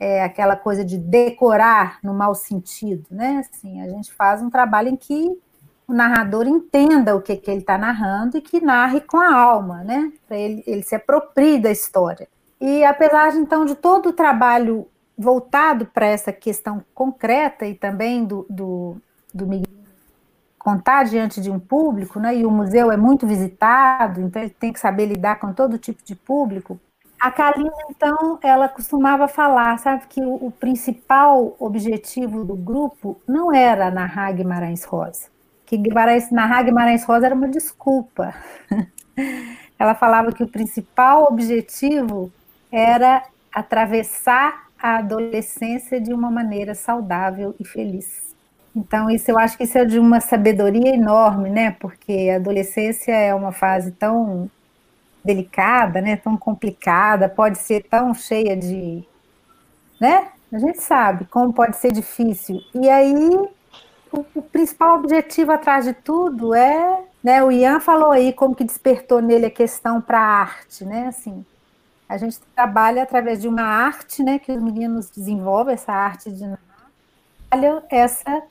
é 0.00 0.24
aquela 0.24 0.56
coisa 0.56 0.82
de 0.82 0.96
decorar 0.96 1.98
no 2.02 2.14
mau 2.14 2.34
sentido, 2.34 3.04
né? 3.10 3.44
Assim, 3.46 3.82
a 3.82 3.88
gente 3.90 4.10
faz 4.14 4.40
um 4.40 4.48
trabalho 4.48 4.88
em 4.88 4.96
que 4.96 5.38
o 5.86 5.92
narrador 5.92 6.46
entenda 6.46 7.14
o 7.14 7.20
que, 7.20 7.36
que 7.36 7.50
ele 7.50 7.60
está 7.60 7.76
narrando 7.76 8.38
e 8.38 8.40
que 8.40 8.58
narre 8.58 9.02
com 9.02 9.20
a 9.20 9.34
alma, 9.34 9.84
né? 9.84 10.10
Para 10.26 10.38
ele, 10.38 10.64
ele 10.66 10.82
se 10.82 10.94
aproprie 10.94 11.58
da 11.58 11.70
história. 11.70 12.26
E 12.58 12.82
apesar 12.86 13.36
então 13.36 13.66
de 13.66 13.74
todo 13.74 14.08
o 14.08 14.14
trabalho 14.14 14.88
voltado 15.16 15.86
para 15.86 16.06
essa 16.06 16.32
questão 16.32 16.82
concreta 16.94 17.66
e 17.66 17.74
também 17.74 18.24
do, 18.24 18.46
do, 18.50 18.96
do 19.32 19.46
contar 20.58 21.04
diante 21.04 21.40
de 21.40 21.50
um 21.50 21.60
público, 21.60 22.18
né? 22.18 22.36
E 22.36 22.44
o 22.44 22.50
museu 22.50 22.90
é 22.90 22.96
muito 22.96 23.26
visitado, 23.26 24.20
então 24.20 24.42
ele 24.42 24.50
tem 24.50 24.72
que 24.72 24.80
saber 24.80 25.06
lidar 25.06 25.38
com 25.38 25.52
todo 25.52 25.78
tipo 25.78 26.02
de 26.04 26.16
público. 26.16 26.78
A 27.20 27.30
Kalina, 27.30 27.70
então, 27.88 28.38
ela 28.42 28.68
costumava 28.68 29.28
falar, 29.28 29.78
sabe, 29.78 30.06
que 30.08 30.20
o, 30.20 30.46
o 30.46 30.50
principal 30.50 31.56
objetivo 31.58 32.44
do 32.44 32.54
grupo 32.54 33.16
não 33.26 33.54
era 33.54 33.90
narrar 33.90 34.32
Guimarães 34.32 34.84
Rosa, 34.84 35.28
que 35.64 35.76
Guimarães, 35.76 36.30
narrar 36.30 36.64
Guimarães 36.64 37.04
Rosa 37.04 37.26
era 37.26 37.34
uma 37.34 37.48
desculpa. 37.48 38.34
ela 39.78 39.94
falava 39.94 40.32
que 40.32 40.42
o 40.42 40.48
principal 40.48 41.28
objetivo 41.30 42.30
era 42.70 43.22
atravessar 43.54 44.65
a 44.80 44.98
adolescência 44.98 46.00
de 46.00 46.12
uma 46.12 46.30
maneira 46.30 46.74
saudável 46.74 47.54
e 47.58 47.64
feliz. 47.64 48.34
Então, 48.74 49.08
isso 49.08 49.30
eu 49.30 49.38
acho 49.38 49.56
que 49.56 49.64
isso 49.64 49.78
é 49.78 49.84
de 49.86 49.98
uma 49.98 50.20
sabedoria 50.20 50.94
enorme, 50.94 51.48
né? 51.48 51.70
Porque 51.80 52.28
a 52.30 52.36
adolescência 52.36 53.12
é 53.12 53.34
uma 53.34 53.50
fase 53.50 53.90
tão 53.92 54.50
delicada, 55.24 56.00
né? 56.00 56.16
Tão 56.16 56.36
complicada, 56.36 57.28
pode 57.28 57.58
ser 57.58 57.84
tão 57.84 58.12
cheia 58.12 58.54
de, 58.54 59.02
né? 59.98 60.28
A 60.52 60.58
gente 60.58 60.82
sabe 60.82 61.24
como 61.24 61.52
pode 61.52 61.76
ser 61.76 61.90
difícil. 61.90 62.60
E 62.74 62.88
aí, 62.88 63.30
o, 64.12 64.24
o 64.34 64.42
principal 64.42 64.98
objetivo 64.98 65.52
atrás 65.52 65.86
de 65.86 65.94
tudo 65.94 66.54
é, 66.54 67.00
né? 67.24 67.42
O 67.42 67.50
Ian 67.50 67.80
falou 67.80 68.12
aí 68.12 68.32
como 68.32 68.54
que 68.54 68.62
despertou 68.62 69.22
nele 69.22 69.46
a 69.46 69.50
questão 69.50 70.00
para 70.02 70.20
a 70.20 70.40
arte, 70.40 70.84
né? 70.84 71.06
Assim, 71.08 71.44
a 72.08 72.16
gente 72.16 72.38
trabalha 72.54 73.02
através 73.02 73.40
de 73.40 73.48
uma 73.48 73.62
arte, 73.62 74.22
né, 74.22 74.38
que 74.38 74.52
os 74.52 74.62
meninos 74.62 75.10
desenvolvem, 75.10 75.74
essa 75.74 75.92
arte 75.92 76.30
de 76.30 76.44
trabalha 77.48 77.82
essa 77.88 78.42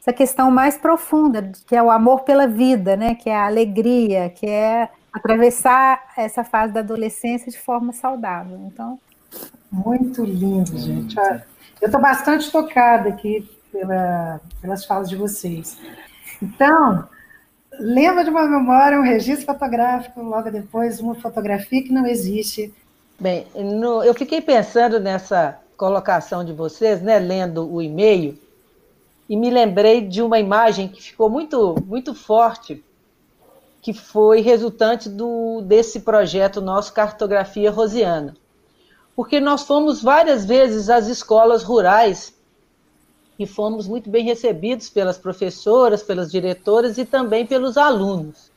essa 0.00 0.12
questão 0.12 0.50
mais 0.50 0.76
profunda, 0.76 1.52
que 1.64 1.76
é 1.76 1.82
o 1.82 1.88
amor 1.88 2.22
pela 2.22 2.48
vida, 2.48 2.96
né, 2.96 3.14
que 3.14 3.30
é 3.30 3.36
a 3.36 3.46
alegria, 3.46 4.28
que 4.30 4.46
é 4.46 4.88
atravessar 5.12 6.12
essa 6.16 6.42
fase 6.42 6.72
da 6.72 6.80
adolescência 6.80 7.52
de 7.52 7.58
forma 7.58 7.92
saudável. 7.92 8.58
Então, 8.66 8.98
muito 9.70 10.24
lindo, 10.24 10.76
gente. 10.76 11.16
Eu 11.80 11.86
estou 11.86 12.00
bastante 12.00 12.50
tocada 12.50 13.10
aqui 13.10 13.48
pela, 13.70 14.40
pelas 14.60 14.84
falas 14.84 15.08
de 15.08 15.14
vocês. 15.14 15.78
Então, 16.42 17.08
lembra 17.78 18.24
de 18.24 18.30
uma 18.30 18.44
memória, 18.46 18.98
um 18.98 19.04
registro 19.04 19.46
fotográfico, 19.46 20.20
logo 20.20 20.50
depois 20.50 20.98
uma 20.98 21.14
fotografia 21.14 21.82
que 21.82 21.92
não 21.92 22.06
existe, 22.06 22.74
Bem, 23.22 23.46
no, 23.54 24.02
eu 24.02 24.12
fiquei 24.14 24.40
pensando 24.40 24.98
nessa 24.98 25.56
colocação 25.76 26.44
de 26.44 26.52
vocês, 26.52 27.00
né, 27.00 27.20
lendo 27.20 27.72
o 27.72 27.80
e-mail, 27.80 28.36
e 29.28 29.36
me 29.36 29.48
lembrei 29.48 30.00
de 30.00 30.20
uma 30.20 30.40
imagem 30.40 30.88
que 30.88 31.00
ficou 31.00 31.30
muito, 31.30 31.76
muito 31.86 32.16
forte, 32.16 32.82
que 33.80 33.92
foi 33.92 34.40
resultante 34.40 35.08
do, 35.08 35.60
desse 35.60 36.00
projeto 36.00 36.60
nosso 36.60 36.92
Cartografia 36.92 37.70
Rosiana. 37.70 38.36
Porque 39.14 39.38
nós 39.38 39.62
fomos 39.62 40.02
várias 40.02 40.44
vezes 40.44 40.90
às 40.90 41.06
escolas 41.06 41.62
rurais 41.62 42.34
e 43.38 43.46
fomos 43.46 43.86
muito 43.86 44.10
bem 44.10 44.24
recebidos 44.24 44.90
pelas 44.90 45.16
professoras, 45.16 46.02
pelas 46.02 46.28
diretoras 46.28 46.98
e 46.98 47.04
também 47.04 47.46
pelos 47.46 47.76
alunos. 47.76 48.50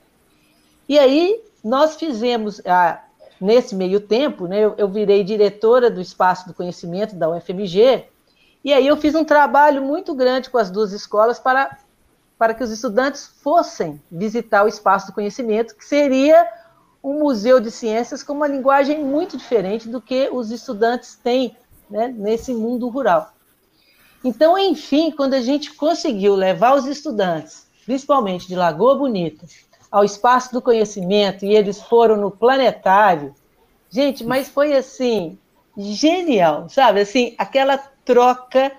E 0.89 0.97
aí 0.97 1.39
nós 1.63 1.97
fizemos, 1.97 2.59
a, 2.65 3.04
nesse 3.39 3.75
meio 3.75 3.99
tempo, 3.99 4.47
né, 4.47 4.59
eu, 4.59 4.75
eu 4.77 4.87
virei 4.87 5.23
diretora 5.23 5.89
do 5.89 6.01
Espaço 6.01 6.47
do 6.47 6.53
Conhecimento 6.53 7.15
da 7.15 7.29
UFMG, 7.29 8.05
e 8.63 8.73
aí 8.73 8.87
eu 8.87 8.97
fiz 8.97 9.13
um 9.13 9.23
trabalho 9.23 9.83
muito 9.83 10.15
grande 10.15 10.49
com 10.49 10.57
as 10.57 10.71
duas 10.71 10.91
escolas 10.91 11.37
para, 11.37 11.77
para 12.37 12.53
que 12.53 12.63
os 12.63 12.71
estudantes 12.71 13.27
fossem 13.43 14.01
visitar 14.11 14.63
o 14.63 14.67
Espaço 14.67 15.07
do 15.07 15.13
Conhecimento, 15.13 15.75
que 15.75 15.85
seria 15.85 16.47
um 17.03 17.19
museu 17.19 17.59
de 17.59 17.69
ciências 17.69 18.23
com 18.23 18.33
uma 18.33 18.47
linguagem 18.47 19.03
muito 19.03 19.37
diferente 19.37 19.87
do 19.87 20.01
que 20.01 20.27
os 20.31 20.49
estudantes 20.49 21.15
têm 21.15 21.55
né, 21.87 22.07
nesse 22.07 22.51
mundo 22.53 22.89
rural. 22.89 23.31
Então, 24.23 24.57
enfim, 24.57 25.11
quando 25.11 25.35
a 25.35 25.41
gente 25.41 25.75
conseguiu 25.75 26.33
levar 26.33 26.73
os 26.73 26.87
estudantes, 26.87 27.67
principalmente 27.85 28.47
de 28.47 28.55
Lagoa 28.55 28.97
Bonita, 28.97 29.45
ao 29.91 30.03
espaço 30.03 30.51
do 30.51 30.61
conhecimento 30.61 31.45
e 31.45 31.55
eles 31.55 31.81
foram 31.81 32.17
no 32.17 32.31
planetário. 32.31 33.33
Gente, 33.89 34.23
mas 34.23 34.49
foi 34.49 34.75
assim, 34.75 35.37
genial, 35.77 36.67
sabe? 36.69 37.01
Assim, 37.01 37.35
aquela 37.37 37.77
troca 37.77 38.71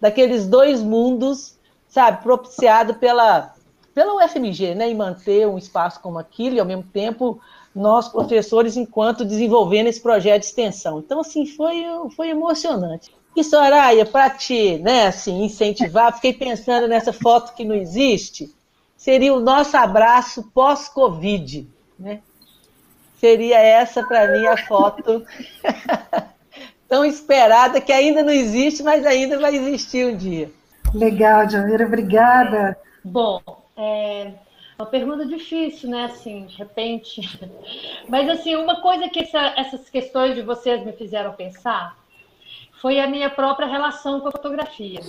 daqueles 0.00 0.46
dois 0.46 0.82
mundos, 0.82 1.58
sabe, 1.88 2.22
propiciado 2.22 2.94
pela 2.94 3.54
pela 3.94 4.14
UFMG, 4.14 4.76
né, 4.76 4.88
em 4.88 4.94
manter 4.94 5.48
um 5.48 5.58
espaço 5.58 5.98
como 6.00 6.20
aquilo 6.20 6.54
e 6.54 6.60
ao 6.60 6.66
mesmo 6.66 6.84
tempo 6.84 7.40
nós 7.74 8.08
professores 8.08 8.76
enquanto 8.76 9.24
desenvolvendo 9.24 9.88
esse 9.88 10.00
projeto 10.00 10.42
de 10.42 10.46
extensão. 10.46 11.00
Então 11.00 11.20
assim, 11.20 11.44
foi 11.44 11.84
foi 12.14 12.28
emocionante. 12.28 13.10
E 13.34 13.42
Soraya, 13.42 14.06
para 14.06 14.30
te, 14.30 14.78
né, 14.78 15.08
assim, 15.08 15.44
incentivar, 15.44 16.14
fiquei 16.14 16.32
pensando 16.32 16.86
nessa 16.88 17.12
foto 17.12 17.54
que 17.54 17.64
não 17.64 17.74
existe, 17.74 18.52
seria 18.98 19.32
o 19.32 19.40
nosso 19.40 19.76
abraço 19.76 20.50
pós-Covid, 20.52 21.66
né? 21.98 22.20
Seria 23.16 23.58
essa 23.58 24.02
para 24.02 24.32
mim 24.32 24.46
a 24.46 24.56
foto 24.66 25.24
tão 26.86 27.04
esperada 27.04 27.80
que 27.80 27.92
ainda 27.92 28.22
não 28.22 28.32
existe, 28.32 28.82
mas 28.82 29.06
ainda 29.06 29.38
vai 29.38 29.54
existir 29.54 30.06
um 30.06 30.16
dia. 30.16 30.50
Legal, 30.92 31.48
Janeiro, 31.48 31.86
obrigada. 31.86 32.76
Bom, 33.04 33.40
é 33.76 34.32
uma 34.78 34.86
pergunta 34.86 35.24
difícil, 35.26 35.90
né? 35.90 36.04
Assim, 36.04 36.46
de 36.46 36.56
repente. 36.56 37.20
Mas 38.08 38.28
assim, 38.28 38.54
uma 38.56 38.80
coisa 38.80 39.08
que 39.08 39.20
essa, 39.20 39.54
essas 39.56 39.90
questões 39.90 40.34
de 40.34 40.42
vocês 40.42 40.84
me 40.84 40.92
fizeram 40.92 41.32
pensar 41.32 41.98
foi 42.80 43.00
a 43.00 43.08
minha 43.08 43.28
própria 43.28 43.66
relação 43.66 44.20
com 44.20 44.28
a 44.28 44.32
fotografia. 44.32 45.00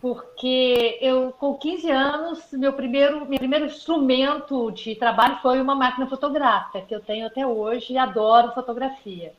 Porque 0.00 0.98
eu, 1.02 1.30
com 1.32 1.54
15 1.54 1.90
anos, 1.90 2.52
meu 2.52 2.72
primeiro, 2.72 3.26
meu 3.26 3.38
primeiro 3.38 3.66
instrumento 3.66 4.70
de 4.70 4.94
trabalho 4.94 5.38
foi 5.42 5.60
uma 5.60 5.74
máquina 5.74 6.06
fotográfica, 6.06 6.80
que 6.80 6.94
eu 6.94 7.00
tenho 7.00 7.26
até 7.26 7.46
hoje 7.46 7.92
e 7.92 7.98
adoro 7.98 8.54
fotografia. 8.54 9.34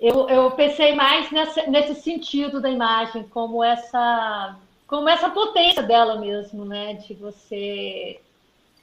Eu, 0.00 0.28
eu 0.28 0.50
pensei 0.52 0.94
mais 0.94 1.30
nessa, 1.30 1.66
nesse 1.66 1.94
sentido 1.96 2.60
da 2.60 2.70
imagem, 2.70 3.24
como 3.24 3.62
essa, 3.62 4.56
como 4.86 5.08
essa 5.08 5.28
potência 5.28 5.82
dela 5.82 6.18
mesmo, 6.18 6.64
né? 6.64 6.94
De 6.94 7.12
você. 7.14 8.20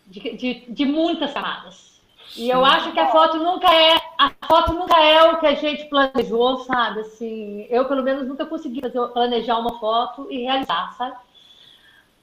de, 0.07 0.35
de, 0.35 0.53
de 0.67 0.85
muitas 0.85 1.33
camadas. 1.33 1.93
E 2.35 2.49
eu 2.49 2.63
acho 2.65 2.91
que 2.91 2.99
a 2.99 3.11
foto 3.11 3.37
nunca 3.37 3.67
é 3.71 3.99
a 4.23 4.47
foto 4.47 4.73
nunca 4.73 4.97
é 5.01 5.31
o 5.31 5.39
que 5.39 5.45
a 5.45 5.55
gente 5.55 5.85
planejou, 5.85 6.59
sabe? 6.59 7.01
Assim, 7.01 7.65
eu 7.69 7.85
pelo 7.85 8.03
menos 8.03 8.27
nunca 8.27 8.45
consegui 8.45 8.79
fazer, 8.79 8.99
planejar 9.09 9.59
uma 9.59 9.77
foto 9.79 10.27
e 10.31 10.43
realizar, 10.43 10.95
sabe? 10.97 11.15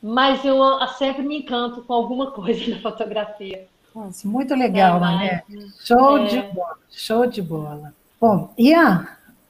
Mas 0.03 0.43
eu 0.45 0.59
sempre 0.97 1.23
me 1.23 1.41
encanto 1.41 1.83
com 1.83 1.93
alguma 1.93 2.31
coisa 2.33 2.75
na 2.75 2.81
fotografia. 2.81 3.67
Nossa, 3.95 4.27
muito 4.27 4.55
legal, 4.55 4.97
é, 4.97 5.01
né? 5.01 5.43
Show 5.85 6.19
é... 6.19 6.25
de 6.27 6.43
bola, 6.55 6.79
show 6.91 7.27
de 7.27 7.43
bola. 7.43 7.95
Bom, 8.21 8.53
Ian? 8.57 9.07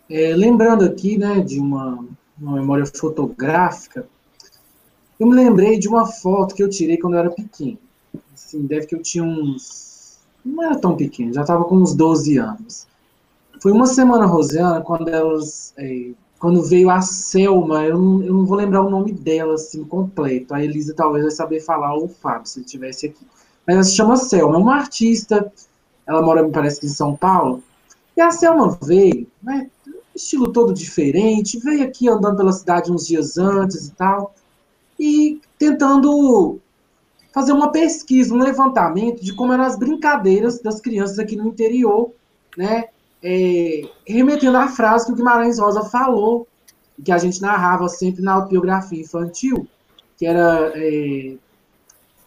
É, 0.09 0.35
lembrando 0.35 0.85
aqui, 0.85 1.17
né, 1.17 1.41
de 1.41 1.61
uma, 1.61 2.05
uma 2.41 2.57
memória 2.57 2.85
fotográfica, 2.87 4.09
eu 5.21 5.27
me 5.27 5.37
lembrei 5.37 5.79
de 5.79 5.87
uma 5.87 6.07
foto 6.07 6.55
que 6.55 6.63
eu 6.63 6.71
tirei 6.71 6.97
quando 6.97 7.15
eu 7.15 7.21
era 7.21 7.31
pequeno. 7.31 7.79
Assim, 8.35 8.67
deve 8.67 8.87
que 8.87 8.95
eu 8.95 9.03
tinha 9.03 9.23
uns 9.23 9.90
não 10.45 10.65
era 10.65 10.79
tão 10.79 10.97
pequeno, 10.97 11.33
já 11.33 11.43
estava 11.43 11.65
com 11.65 11.77
uns 11.77 11.95
12 11.95 12.39
anos. 12.39 12.87
Foi 13.61 13.73
uma 13.73 13.87
semana, 13.87 14.25
Rosiana, 14.27 14.81
quando 14.81 15.09
elas. 15.09 15.75
É, 15.77 16.11
quando 16.39 16.63
veio 16.63 16.89
a 16.89 17.03
Selma, 17.03 17.85
eu 17.85 17.99
não, 17.99 18.23
eu 18.23 18.33
não, 18.33 18.47
vou 18.47 18.57
lembrar 18.57 18.81
o 18.81 18.89
nome 18.89 19.13
dela 19.13 19.55
assim 19.55 19.85
completo. 19.85 20.55
A 20.55 20.65
Elisa 20.65 20.95
talvez 20.95 21.23
vai 21.23 21.31
saber 21.31 21.61
falar, 21.61 21.95
ou 21.95 22.07
o 22.07 22.09
Fábio, 22.09 22.47
se 22.47 22.59
ele 22.59 22.65
estivesse 22.65 23.07
aqui. 23.07 23.27
Mas 23.67 23.75
ela 23.77 23.85
se 23.85 23.95
chama 23.95 24.17
Selma, 24.17 24.55
é 24.55 24.59
uma 24.59 24.77
artista. 24.77 25.53
Ela 26.07 26.23
mora, 26.23 26.43
me 26.43 26.51
parece, 26.51 26.85
em 26.87 26.89
São 26.89 27.15
Paulo. 27.15 27.63
E 28.17 28.21
a 28.23 28.31
Selma 28.31 28.79
veio, 28.83 29.27
né? 29.43 29.69
Estilo 30.15 30.51
todo 30.51 30.73
diferente, 30.73 31.59
veio 31.59 31.85
aqui 31.85 32.09
andando 32.09 32.39
pela 32.39 32.53
cidade 32.53 32.91
uns 32.91 33.07
dias 33.07 33.37
antes 33.37 33.89
e 33.89 33.93
tal. 33.93 34.35
E 34.99 35.41
tentando 35.59 36.59
fazer 37.33 37.53
uma 37.53 37.71
pesquisa, 37.71 38.35
um 38.35 38.39
levantamento 38.39 39.23
de 39.23 39.35
como 39.35 39.53
eram 39.53 39.65
as 39.65 39.79
brincadeiras 39.79 40.61
das 40.61 40.81
crianças 40.81 41.19
aqui 41.19 41.37
no 41.37 41.49
interior, 41.49 42.13
né? 42.57 42.87
É, 43.23 43.83
remetendo 44.07 44.57
à 44.57 44.69
frase 44.69 45.07
que 45.07 45.13
o 45.13 45.15
Guimarães 45.15 45.59
Rosa 45.59 45.85
falou, 45.85 46.49
que 47.05 47.13
a 47.13 47.19
gente 47.19 47.41
narrava 47.41 47.89
sempre 47.89 48.23
na 48.23 48.35
autobiografia 48.35 49.01
infantil, 49.01 49.67
que 50.17 50.27
era 50.27 50.73
é, 50.75 51.37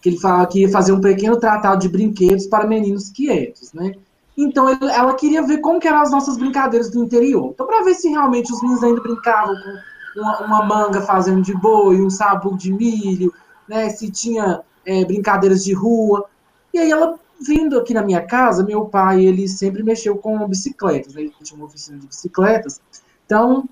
que 0.02 0.10
ele 0.10 0.20
falava 0.20 0.48
que 0.48 0.62
ia 0.62 0.70
fazer 0.70 0.92
um 0.92 1.02
pequeno 1.02 1.38
tratado 1.38 1.82
de 1.82 1.90
brinquedos 1.90 2.48
para 2.48 2.68
meninos 2.68 3.10
quietos, 3.10 3.74
né? 3.74 3.94
Então 4.38 4.70
ele, 4.70 4.86
ela 4.92 5.14
queria 5.14 5.44
ver 5.44 5.60
como 5.60 5.80
que 5.80 5.88
eram 5.88 6.02
as 6.02 6.12
nossas 6.12 6.38
brincadeiras 6.38 6.90
do 6.90 7.04
interior. 7.04 7.52
Então 7.54 7.68
para 7.68 7.84
ver 7.84 7.94
se 7.96 8.10
realmente 8.10 8.52
os 8.52 8.62
meninos 8.62 8.84
ainda 8.84 9.02
brincavam 9.02 9.56
com 9.56 10.22
uma, 10.22 10.40
uma 10.46 10.66
manga 10.66 11.02
fazendo 11.02 11.42
de 11.42 11.54
boi, 11.54 12.02
um 12.02 12.10
sabugo 12.10 12.58
de 12.58 12.72
milho, 12.72 13.34
né? 13.68 13.90
Se 13.90 14.12
tinha 14.12 14.62
é, 14.86 15.06
brincadeiras 15.06 15.64
de 15.64 15.74
rua. 15.74 16.26
E 16.74 16.80
aí 16.80 16.92
ela 16.92 17.20
vindo 17.42 17.78
aqui 17.78 17.94
na 17.94 18.02
minha 18.02 18.22
casa, 18.22 18.64
meu 18.64 18.86
pai, 18.86 19.24
ele 19.24 19.48
sempre 19.48 19.84
mexeu 19.84 20.18
com 20.18 20.48
bicicletas, 20.48 21.14
né? 21.14 21.22
ele 21.22 21.34
tinha 21.44 21.58
uma 21.58 21.66
oficina 21.66 21.98
de 21.98 22.08
bicicletas. 22.08 22.82
Então, 23.26 23.68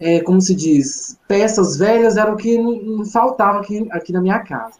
é, 0.00 0.20
como 0.20 0.40
se 0.40 0.54
diz, 0.54 1.16
peças 1.28 1.76
velhas 1.76 2.16
era 2.16 2.32
o 2.32 2.36
que 2.36 2.58
não 2.58 3.04
faltava 3.04 3.60
aqui, 3.60 3.86
aqui 3.90 4.12
na 4.12 4.20
minha 4.20 4.40
casa. 4.40 4.74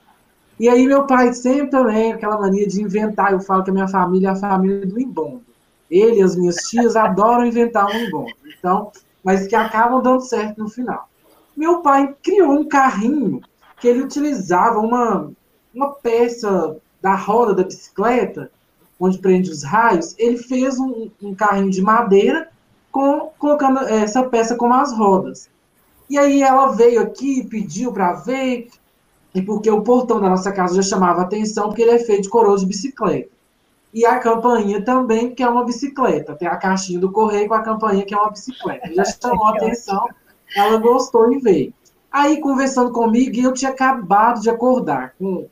E 0.59 0.69
aí 0.69 0.87
meu 0.87 1.07
pai 1.07 1.33
sempre 1.33 1.71
também, 1.71 2.13
aquela 2.13 2.39
mania 2.39 2.67
de 2.67 2.83
inventar, 2.83 3.33
eu 3.33 3.41
falo 3.41 3.65
que 3.65 3.71
a 3.71 3.73
minha 3.73 3.89
família 3.89 4.29
é 4.29 4.31
a 4.33 4.37
família 4.37 4.87
do 4.87 5.01
imbondo. 5.01 5.43
Ele 5.91 6.17
e 6.17 6.23
as 6.23 6.37
minhas 6.37 6.57
tias 6.57 6.97
adoram 6.97 7.47
inventar 7.47 7.87
um 7.87 7.95
imbondo. 7.95 8.33
Então, 8.59 8.91
mas 9.23 9.47
que 9.47 9.55
acabam 9.55 10.03
dando 10.03 10.21
certo 10.21 10.59
no 10.59 10.69
final. 10.69 11.09
Meu 11.57 11.83
pai 11.83 12.15
criou 12.23 12.53
um 12.53 12.69
carrinho 12.69 13.41
que 13.81 13.87
ele 13.87 14.03
utilizava 14.03 14.79
uma 14.79 15.31
uma 15.75 15.91
peça 15.91 16.77
da 17.01 17.15
roda 17.15 17.55
da 17.55 17.65
bicicleta, 17.65 18.51
onde 18.99 19.19
prende 19.19 19.51
os 19.51 19.65
raios, 19.65 20.15
ele 20.19 20.37
fez 20.37 20.79
um, 20.79 21.11
um 21.21 21.35
carrinho 21.35 21.71
de 21.71 21.83
madeira 21.83 22.49
com, 22.91 23.31
colocando 23.39 23.81
essa 23.81 24.23
peça 24.23 24.55
como 24.55 24.75
as 24.75 24.93
rodas. 24.93 25.51
E 26.09 26.19
aí 26.19 26.43
ela 26.43 26.69
veio 26.69 27.01
aqui, 27.01 27.45
pediu 27.45 27.93
para 27.93 28.13
ver, 28.13 28.69
e 29.35 29.43
porque 29.43 29.71
o 29.71 29.83
portão 29.83 30.21
da 30.21 30.29
nossa 30.29 30.53
casa 30.53 30.77
já 30.77 30.83
chamava 30.83 31.23
atenção, 31.23 31.69
porque 31.69 31.83
ele 31.83 31.93
é 31.93 31.99
feito 31.99 32.23
de 32.23 32.29
coroa 32.29 32.59
de 32.59 32.67
bicicleta. 32.67 33.31
E 33.93 34.07
a 34.07 34.19
campainha 34.19 34.83
também, 34.83 35.35
que 35.35 35.43
é 35.43 35.49
uma 35.49 35.65
bicicleta. 35.65 36.35
Tem 36.35 36.49
a 36.49 36.57
caixinha 36.57 36.99
do 36.99 37.11
correio 37.11 37.49
com 37.49 37.55
a 37.55 37.63
campainha, 37.63 38.05
que 38.05 38.15
é 38.15 38.17
uma 38.17 38.31
bicicleta. 38.31 38.93
Já 38.95 39.05
chamou 39.05 39.49
atenção, 39.49 40.07
ela 40.57 40.79
gostou 40.79 41.33
e 41.33 41.39
veio. 41.39 41.75
Aí, 42.11 42.41
conversando 42.41 42.93
comigo, 42.93 43.37
eu 43.39 43.53
tinha 43.53 43.71
acabado 43.71 44.41
de 44.41 44.51
acordar 44.51 45.15
com 45.19 45.47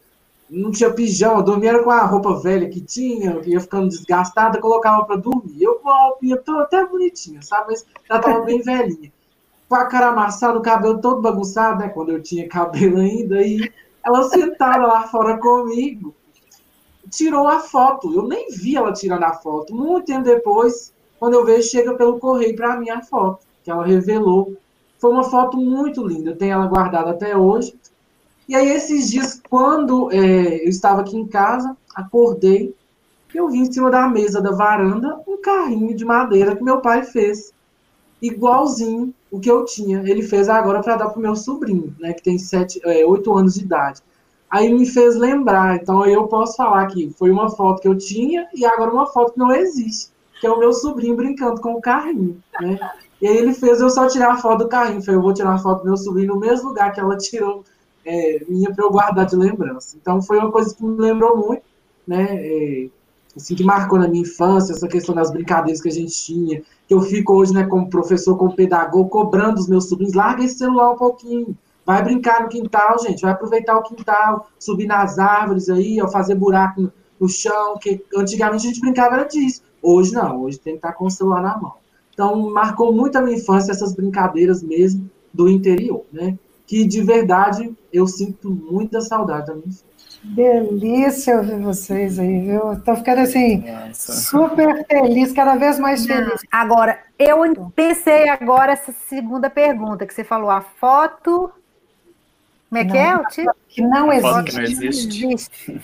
não 0.51 0.73
tinha 0.73 0.93
pijama, 0.93 1.43
dormia 1.43 1.83
com 1.83 1.91
a 1.91 2.05
roupa 2.05 2.41
velha 2.41 2.69
que 2.69 2.81
tinha, 2.81 3.41
ia 3.45 3.61
ficando 3.61 3.89
desgastada, 3.89 4.61
colocava 4.61 5.05
para 5.05 5.17
dormir. 5.17 5.63
Eu 5.63 5.77
com 5.77 5.89
a 5.89 6.07
roupinha 6.07 6.37
toda 6.39 6.63
até 6.63 6.85
bonitinha, 6.85 7.41
sabe? 7.41 7.69
Mas 7.69 7.87
já 8.09 8.19
tava 8.19 8.41
bem 8.41 8.61
velhinha. 8.63 9.13
Com 9.69 9.75
a 9.77 9.87
cara 9.87 10.09
amassada, 10.09 10.59
o 10.59 10.63
cabelo 10.63 11.01
todo 11.01 11.23
bagunçado, 11.23 11.79
né? 11.79 11.89
Quando 11.89 12.11
eu 12.11 12.21
tinha 12.21 12.49
cabelo 12.49 12.99
ainda. 12.99 13.41
E 13.41 13.73
ela 14.05 14.25
sentada 14.25 14.85
lá 14.85 15.07
fora 15.07 15.39
comigo, 15.39 16.13
tirou 17.09 17.47
a 17.47 17.61
foto. 17.61 18.13
Eu 18.13 18.27
nem 18.27 18.51
vi 18.51 18.77
ela 18.77 18.93
tirando 18.93 19.23
a 19.23 19.35
foto. 19.35 19.73
Muito 19.73 20.07
tempo 20.07 20.25
depois, 20.25 20.93
quando 21.21 21.35
eu 21.35 21.45
vejo, 21.45 21.69
chega 21.69 21.95
pelo 21.95 22.19
correio 22.19 22.57
para 22.57 22.77
mim 22.77 22.91
a 22.91 23.03
foto, 23.03 23.47
que 23.63 23.71
ela 23.71 23.87
revelou. 23.87 24.57
Foi 24.99 25.13
uma 25.13 25.25
foto 25.25 25.57
muito 25.57 26.07
linda, 26.07 26.31
eu 26.31 26.37
tenho 26.37 26.55
ela 26.55 26.67
guardada 26.67 27.11
até 27.11 27.37
hoje. 27.37 27.79
E 28.51 28.55
aí, 28.57 28.69
esses 28.69 29.09
dias, 29.09 29.41
quando 29.49 30.11
é, 30.11 30.65
eu 30.65 30.69
estava 30.69 31.03
aqui 31.03 31.17
em 31.17 31.25
casa, 31.25 31.77
acordei, 31.95 32.75
eu 33.33 33.49
vi 33.49 33.61
em 33.61 33.73
cima 33.73 33.89
da 33.93 34.09
mesa 34.09 34.43
da 34.43 34.51
varanda 34.51 35.21
um 35.25 35.41
carrinho 35.41 35.95
de 35.95 36.05
madeira 36.05 36.57
que 36.57 36.65
meu 36.65 36.81
pai 36.81 37.05
fez. 37.05 37.53
Igualzinho 38.21 39.15
o 39.31 39.39
que 39.39 39.49
eu 39.49 39.65
tinha. 39.65 40.03
Ele 40.05 40.21
fez 40.21 40.49
agora 40.49 40.83
para 40.83 40.97
dar 40.97 41.11
para 41.11 41.19
o 41.21 41.23
meu 41.23 41.37
sobrinho, 41.37 41.95
né, 42.01 42.13
que 42.13 42.25
tem 42.25 42.41
sete, 42.41 42.81
é, 42.83 43.07
oito 43.07 43.33
anos 43.33 43.55
de 43.55 43.61
idade. 43.61 44.01
Aí 44.51 44.75
me 44.75 44.85
fez 44.85 45.15
lembrar. 45.15 45.77
Então 45.77 46.03
aí 46.03 46.13
eu 46.13 46.27
posso 46.27 46.57
falar 46.57 46.89
que 46.89 47.09
foi 47.17 47.31
uma 47.31 47.51
foto 47.51 47.81
que 47.81 47.87
eu 47.87 47.97
tinha 47.97 48.49
e 48.53 48.65
agora 48.65 48.91
uma 48.91 49.07
foto 49.07 49.35
que 49.35 49.39
não 49.39 49.53
existe, 49.53 50.11
que 50.41 50.47
é 50.49 50.51
o 50.51 50.59
meu 50.59 50.73
sobrinho 50.73 51.15
brincando 51.15 51.61
com 51.61 51.75
o 51.75 51.81
carrinho, 51.81 52.43
né? 52.61 52.81
E 53.23 53.29
aí 53.29 53.37
ele 53.37 53.55
fez 53.55 53.81
eu 53.81 53.91
só 53.91 54.09
tirar 54.09 54.33
a 54.33 54.39
foto 54.39 54.65
do 54.65 54.69
carrinho. 54.69 55.03
Falei, 55.03 55.19
eu 55.19 55.23
vou 55.23 55.33
tirar 55.33 55.55
a 55.55 55.59
foto 55.59 55.83
do 55.83 55.85
meu 55.85 55.97
sobrinho 55.97 56.35
no 56.35 56.41
mesmo 56.41 56.71
lugar 56.71 56.93
que 56.93 56.99
ela 56.99 57.17
tirou 57.17 57.63
é, 58.05 58.45
minha 58.49 58.73
para 58.73 58.85
eu 58.85 58.91
guardar 58.91 59.27
de 59.27 59.37
lembrança. 59.37 59.97
Então 60.01 60.23
foi 60.23 60.39
uma 60.39 60.51
coisa 60.51 60.75
que 60.75 60.85
me 60.85 60.99
lembrou 60.99 61.37
muito, 61.37 61.63
né? 62.07 62.27
É, 62.31 62.89
assim, 63.37 63.55
que 63.55 63.65
marcou 63.65 63.99
na 63.99 64.09
minha 64.09 64.23
infância, 64.23 64.73
essa 64.73 64.89
questão 64.89 65.15
das 65.15 65.31
brincadeiras 65.31 65.81
que 65.81 65.89
a 65.89 65.93
gente 65.93 66.13
tinha, 66.13 66.63
que 66.87 66.95
eu 66.95 67.01
fico 67.01 67.35
hoje, 67.35 67.55
né, 67.55 67.65
como 67.65 67.89
professor, 67.89 68.37
como 68.37 68.57
pedagogo, 68.57 69.09
cobrando 69.09 69.61
os 69.61 69.69
meus 69.69 69.89
sobrinhos, 69.89 70.15
larga 70.15 70.45
esse 70.45 70.59
celular 70.59 70.93
um 70.93 70.97
pouquinho, 70.97 71.57
vai 71.87 72.03
brincar 72.03 72.43
no 72.43 72.49
quintal, 72.49 72.99
gente, 72.99 73.23
vai 73.23 73.31
aproveitar 73.31 73.77
o 73.77 73.83
quintal, 73.83 74.49
subir 74.59 74.87
nas 74.87 75.19
árvores 75.19 75.69
aí, 75.69 76.03
ó, 76.03 76.09
fazer 76.09 76.35
buraco 76.35 76.81
no, 76.81 76.93
no 77.21 77.29
chão, 77.29 77.79
que 77.79 78.05
antigamente 78.17 78.67
a 78.67 78.71
gente 78.71 78.81
brincava 78.81 79.25
disso. 79.25 79.63
Hoje 79.81 80.13
não, 80.13 80.43
hoje 80.43 80.59
tem 80.59 80.73
que 80.75 80.79
estar 80.79 80.93
com 80.93 81.07
o 81.07 81.11
celular 81.11 81.41
na 81.41 81.57
mão. 81.57 81.75
Então, 82.13 82.51
marcou 82.51 82.93
muito 82.93 83.17
a 83.17 83.23
minha 83.23 83.37
infância 83.37 83.71
essas 83.71 83.95
brincadeiras 83.95 84.63
mesmo 84.63 85.09
do 85.33 85.49
interior, 85.49 86.05
né? 86.13 86.37
que 86.71 86.85
de 86.85 87.03
verdade 87.03 87.77
eu 87.93 88.07
sinto 88.07 88.51
muita 88.51 89.01
saudade 89.01 89.47
da 89.47 89.55
minha 89.55 89.67
infância. 89.67 89.91
Delícia 90.23 91.39
ouvir 91.39 91.59
vocês 91.61 92.19
aí, 92.19 92.41
viu? 92.43 92.75
Estou 92.75 92.95
ficando 92.97 93.21
assim, 93.21 93.65
Nossa. 93.67 94.13
super 94.13 94.87
feliz, 94.87 95.33
cada 95.33 95.57
vez 95.57 95.79
mais 95.79 96.05
feliz. 96.05 96.43
Agora, 96.53 97.01
eu 97.19 97.39
pensei 97.75 98.29
agora 98.29 98.73
essa 98.73 98.93
segunda 98.93 99.49
pergunta 99.49 100.07
que 100.07 100.13
você 100.13 100.23
falou, 100.23 100.51
a 100.51 100.61
foto. 100.61 101.51
Como 102.69 102.81
é 102.81 102.85
que 102.85 102.99
é? 102.99 103.17
O 103.17 103.25
tipo? 103.27 103.51
Que 103.67 103.83
não 103.83 104.13
existe. 104.13 104.45
Que 104.45 104.57
não 104.57 104.63
existe. 104.63 105.81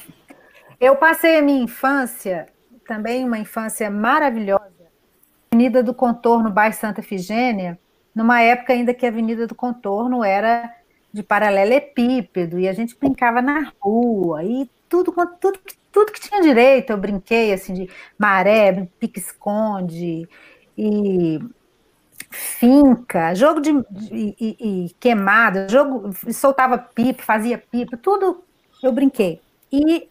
Eu 0.79 0.97
passei 0.97 1.39
a 1.39 1.43
minha 1.43 1.65
infância, 1.65 2.47
também 2.87 3.25
uma 3.25 3.39
infância 3.39 3.91
maravilhosa, 3.91 4.77
Avenida 5.51 5.83
do 5.83 5.95
Contorno, 5.95 6.51
bairro 6.51 6.75
Santa 6.75 7.01
Efigênia, 7.01 7.79
numa 8.15 8.43
época 8.43 8.75
ainda 8.75 8.93
que 8.93 9.07
a 9.07 9.09
Avenida 9.09 9.47
do 9.47 9.55
Contorno 9.55 10.23
era 10.23 10.71
de 11.17 11.23
paralelepípedo, 11.23 12.59
e 12.59 12.69
a 12.69 12.75
gente 12.75 12.95
brincava 12.99 13.41
na 13.41 13.73
rua, 13.81 14.45
e 14.45 14.71
tudo, 14.87 15.15
tudo, 15.41 15.59
tudo 15.91 16.13
que 16.13 16.21
tinha 16.21 16.43
direito, 16.43 16.91
eu 16.91 16.99
brinquei, 16.99 17.55
assim, 17.55 17.73
de 17.73 17.91
maré, 18.19 18.87
pique-esconde, 19.01 20.29
e 20.77 21.41
finca, 22.31 23.35
jogo 23.35 23.61
de, 23.61 23.73
de 23.73 24.95
queimada, 25.01 25.67
jogo, 25.71 26.11
soltava 26.31 26.77
pipa, 26.77 27.23
fazia 27.23 27.57
pipa, 27.57 27.97
tudo 27.97 28.45
eu 28.83 28.93
brinquei. 28.93 29.41
E, 29.73 30.09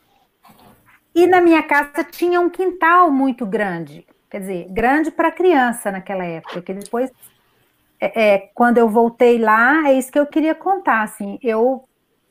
e 1.13 1.27
na 1.27 1.39
minha 1.39 1.61
casa 1.61 2.03
tinha 2.03 2.41
um 2.41 2.49
quintal 2.49 3.11
muito 3.11 3.45
grande, 3.45 4.07
quer 4.27 4.39
dizer, 4.39 4.67
grande 4.71 5.11
para 5.11 5.31
criança 5.31 5.91
naquela 5.91 6.25
época, 6.25 6.63
que 6.63 6.73
depois 6.73 7.11
é, 8.13 8.33
é, 8.33 8.37
quando 8.53 8.77
eu 8.77 8.89
voltei 8.89 9.37
lá, 9.37 9.87
é 9.87 9.93
isso 9.93 10.11
que 10.11 10.19
eu 10.19 10.25
queria 10.25 10.53
contar. 10.53 11.03
Assim, 11.03 11.39
eu 11.41 11.83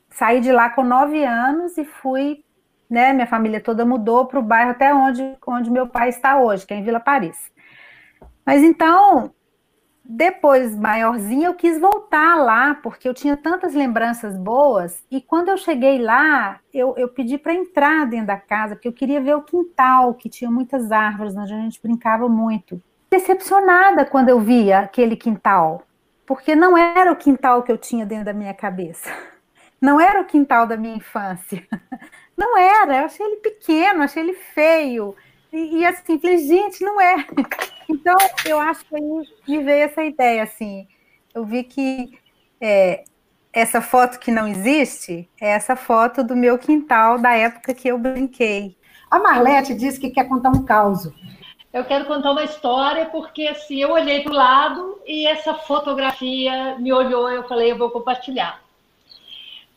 saí 0.09 0.39
de 0.39 0.51
lá 0.51 0.69
com 0.69 0.83
nove 0.83 1.23
anos 1.23 1.77
e 1.77 1.83
fui, 1.83 2.43
né? 2.89 3.13
Minha 3.13 3.27
família 3.27 3.59
toda 3.59 3.85
mudou 3.85 4.25
para 4.25 4.39
o 4.39 4.43
bairro 4.43 4.71
até 4.71 4.93
onde, 4.93 5.35
onde 5.45 5.71
meu 5.71 5.87
pai 5.87 6.09
está 6.09 6.39
hoje, 6.39 6.65
que 6.65 6.73
é 6.73 6.77
em 6.77 6.83
Vila 6.83 6.99
Paris. 6.99 7.37
Mas 8.45 8.63
então, 8.63 9.33
depois, 10.03 10.75
maiorzinha, 10.75 11.47
eu 11.47 11.55
quis 11.55 11.79
voltar 11.79 12.35
lá, 12.35 12.75
porque 12.75 13.09
eu 13.09 13.13
tinha 13.13 13.35
tantas 13.35 13.73
lembranças 13.73 14.37
boas. 14.37 15.03
E 15.09 15.19
quando 15.19 15.49
eu 15.49 15.57
cheguei 15.57 15.97
lá, 15.97 16.59
eu, 16.73 16.93
eu 16.95 17.09
pedi 17.09 17.37
para 17.37 17.53
entrar 17.53 18.05
dentro 18.05 18.27
da 18.27 18.37
casa, 18.37 18.75
porque 18.75 18.87
eu 18.87 18.93
queria 18.93 19.19
ver 19.19 19.35
o 19.35 19.41
quintal, 19.41 20.13
que 20.13 20.29
tinha 20.29 20.51
muitas 20.51 20.91
árvores, 20.91 21.35
onde 21.35 21.53
a 21.53 21.57
gente 21.57 21.81
brincava 21.81 22.29
muito 22.29 22.81
decepcionada 23.15 24.05
quando 24.05 24.29
eu 24.29 24.39
via 24.39 24.79
aquele 24.79 25.15
quintal, 25.15 25.83
porque 26.25 26.55
não 26.55 26.77
era 26.77 27.11
o 27.11 27.15
quintal 27.15 27.63
que 27.63 27.71
eu 27.71 27.77
tinha 27.77 28.05
dentro 28.05 28.25
da 28.25 28.33
minha 28.33 28.53
cabeça. 28.53 29.09
Não 29.81 29.99
era 29.99 30.21
o 30.21 30.25
quintal 30.25 30.65
da 30.65 30.77
minha 30.77 30.95
infância. 30.95 31.63
Não 32.35 32.57
era, 32.57 32.97
eu 32.97 33.05
achei 33.05 33.23
ele 33.23 33.35
pequeno, 33.35 34.01
achei 34.01 34.23
ele 34.23 34.33
feio. 34.33 35.13
E, 35.51 35.79
e 35.79 35.85
assim, 35.85 36.17
falei, 36.17 36.37
gente, 36.39 36.83
não 36.83 36.99
é. 36.99 37.25
Então, 37.87 38.15
eu 38.45 38.59
acho 38.59 38.83
que 38.85 38.95
aí 38.95 39.01
me 39.47 39.63
veio 39.63 39.83
essa 39.83 40.03
ideia, 40.03 40.41
assim. 40.41 40.87
Eu 41.35 41.45
vi 41.45 41.63
que 41.63 42.17
é, 42.59 43.03
essa 43.53 43.79
foto 43.79 44.17
que 44.17 44.31
não 44.31 44.47
existe 44.47 45.29
é 45.39 45.49
essa 45.49 45.75
foto 45.75 46.23
do 46.23 46.35
meu 46.35 46.57
quintal 46.57 47.19
da 47.19 47.35
época 47.35 47.75
que 47.75 47.87
eu 47.87 47.99
brinquei. 47.99 48.75
A 49.11 49.19
Marlete 49.19 49.75
disse 49.75 49.99
que 49.99 50.09
quer 50.09 50.27
contar 50.27 50.49
um 50.49 50.65
caos 50.65 51.07
eu 51.75 51.83
quero 51.83 52.05
contar 52.05 52.31
uma 52.31 52.45
história 52.45 53.05
porque 53.07 53.45
assim 53.47 53.81
eu 53.81 53.91
olhei 53.91 54.21
para 54.21 54.31
o 54.31 54.35
lado 54.35 55.01
e 55.05 55.27
essa 55.27 55.53
fotografia 55.53 56.77
me 56.79 56.93
olhou 56.93 57.29
e 57.29 57.35
eu 57.35 57.43
falei 57.43 57.69
eu 57.69 57.77
vou 57.77 57.91
compartilhar. 57.91 58.63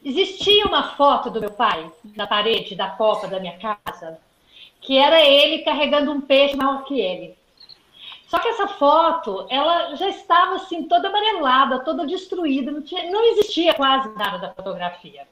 Existia 0.04 0.64
uma 0.64 0.94
foto 0.94 1.28
do 1.28 1.40
meu 1.40 1.50
pai 1.50 1.90
na 2.16 2.24
parede 2.24 2.76
da 2.76 2.88
copa 2.90 3.26
da 3.26 3.40
minha 3.40 3.58
casa 3.58 4.16
que 4.80 4.96
era 4.96 5.20
ele 5.26 5.64
carregando 5.64 6.12
um 6.12 6.20
peixe 6.20 6.56
maior 6.56 6.84
que 6.84 7.00
ele. 7.00 7.36
Só 8.28 8.38
que 8.38 8.46
essa 8.46 8.68
foto, 8.68 9.48
ela 9.50 9.96
já 9.96 10.08
estava 10.08 10.54
assim 10.54 10.84
toda 10.84 11.08
amarelada, 11.08 11.80
toda 11.80 12.06
destruída, 12.06 12.70
não, 12.70 12.80
tinha, 12.80 13.10
não 13.10 13.24
existia 13.32 13.74
quase 13.74 14.08
nada 14.14 14.38
da 14.38 14.54
fotografia. 14.54 15.26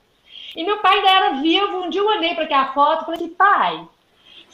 E 0.56 0.64
meu 0.64 0.78
pai 0.78 0.96
ainda 0.96 1.10
era 1.10 1.32
vivo, 1.34 1.82
um 1.82 1.90
dia 1.90 2.00
eu 2.00 2.08
olhei 2.08 2.34
para 2.34 2.42
aquela 2.42 2.72
foto 2.72 3.02
e 3.02 3.04
falei 3.04 3.20
assim, 3.20 3.34
pai, 3.34 3.88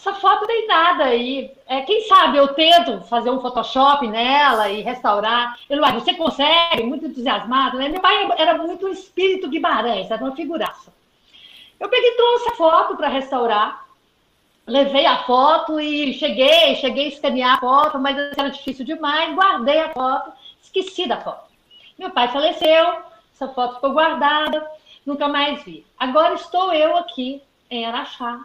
essa 0.02 0.14
foto 0.14 0.48
tem 0.48 0.66
nada 0.66 1.04
aí. 1.04 1.52
É, 1.64 1.82
quem 1.82 2.02
sabe 2.08 2.36
eu 2.36 2.48
tento 2.48 3.02
fazer 3.02 3.30
um 3.30 3.40
Photoshop 3.40 4.08
nela 4.08 4.68
e 4.68 4.82
restaurar. 4.82 5.56
Vai, 5.68 5.92
você 5.92 6.12
consegue, 6.14 6.82
muito 6.82 7.06
entusiasmado, 7.06 7.78
né? 7.78 7.88
Meu 7.88 8.00
pai 8.00 8.28
era 8.36 8.58
muito 8.58 8.86
um 8.86 8.92
espírito 8.92 9.48
Guimarães, 9.48 10.10
era 10.10 10.22
uma 10.22 10.34
figuraça. 10.34 10.92
Eu 11.78 11.88
peguei 11.88 12.10
trouxe 12.16 12.48
a 12.48 12.56
foto 12.56 12.96
para 12.96 13.06
restaurar, 13.06 13.86
levei 14.66 15.06
a 15.06 15.18
foto 15.18 15.78
e 15.78 16.12
cheguei, 16.14 16.74
cheguei 16.76 17.04
a 17.04 17.08
escanear 17.08 17.54
a 17.54 17.60
foto, 17.60 17.98
mas 18.00 18.16
era 18.36 18.50
difícil 18.50 18.84
demais, 18.84 19.32
guardei 19.36 19.78
a 19.82 19.90
foto, 19.90 20.32
esqueci 20.60 21.06
da 21.06 21.20
foto. 21.20 21.44
Meu 21.96 22.10
pai 22.10 22.26
faleceu, 22.26 23.02
essa 23.32 23.46
foto 23.48 23.76
ficou 23.76 23.92
guardada, 23.92 24.68
nunca 25.06 25.28
mais 25.28 25.62
vi. 25.62 25.86
Agora 25.96 26.34
estou 26.34 26.72
eu 26.72 26.96
aqui 26.96 27.40
em 27.70 27.86
Araxá, 27.86 28.40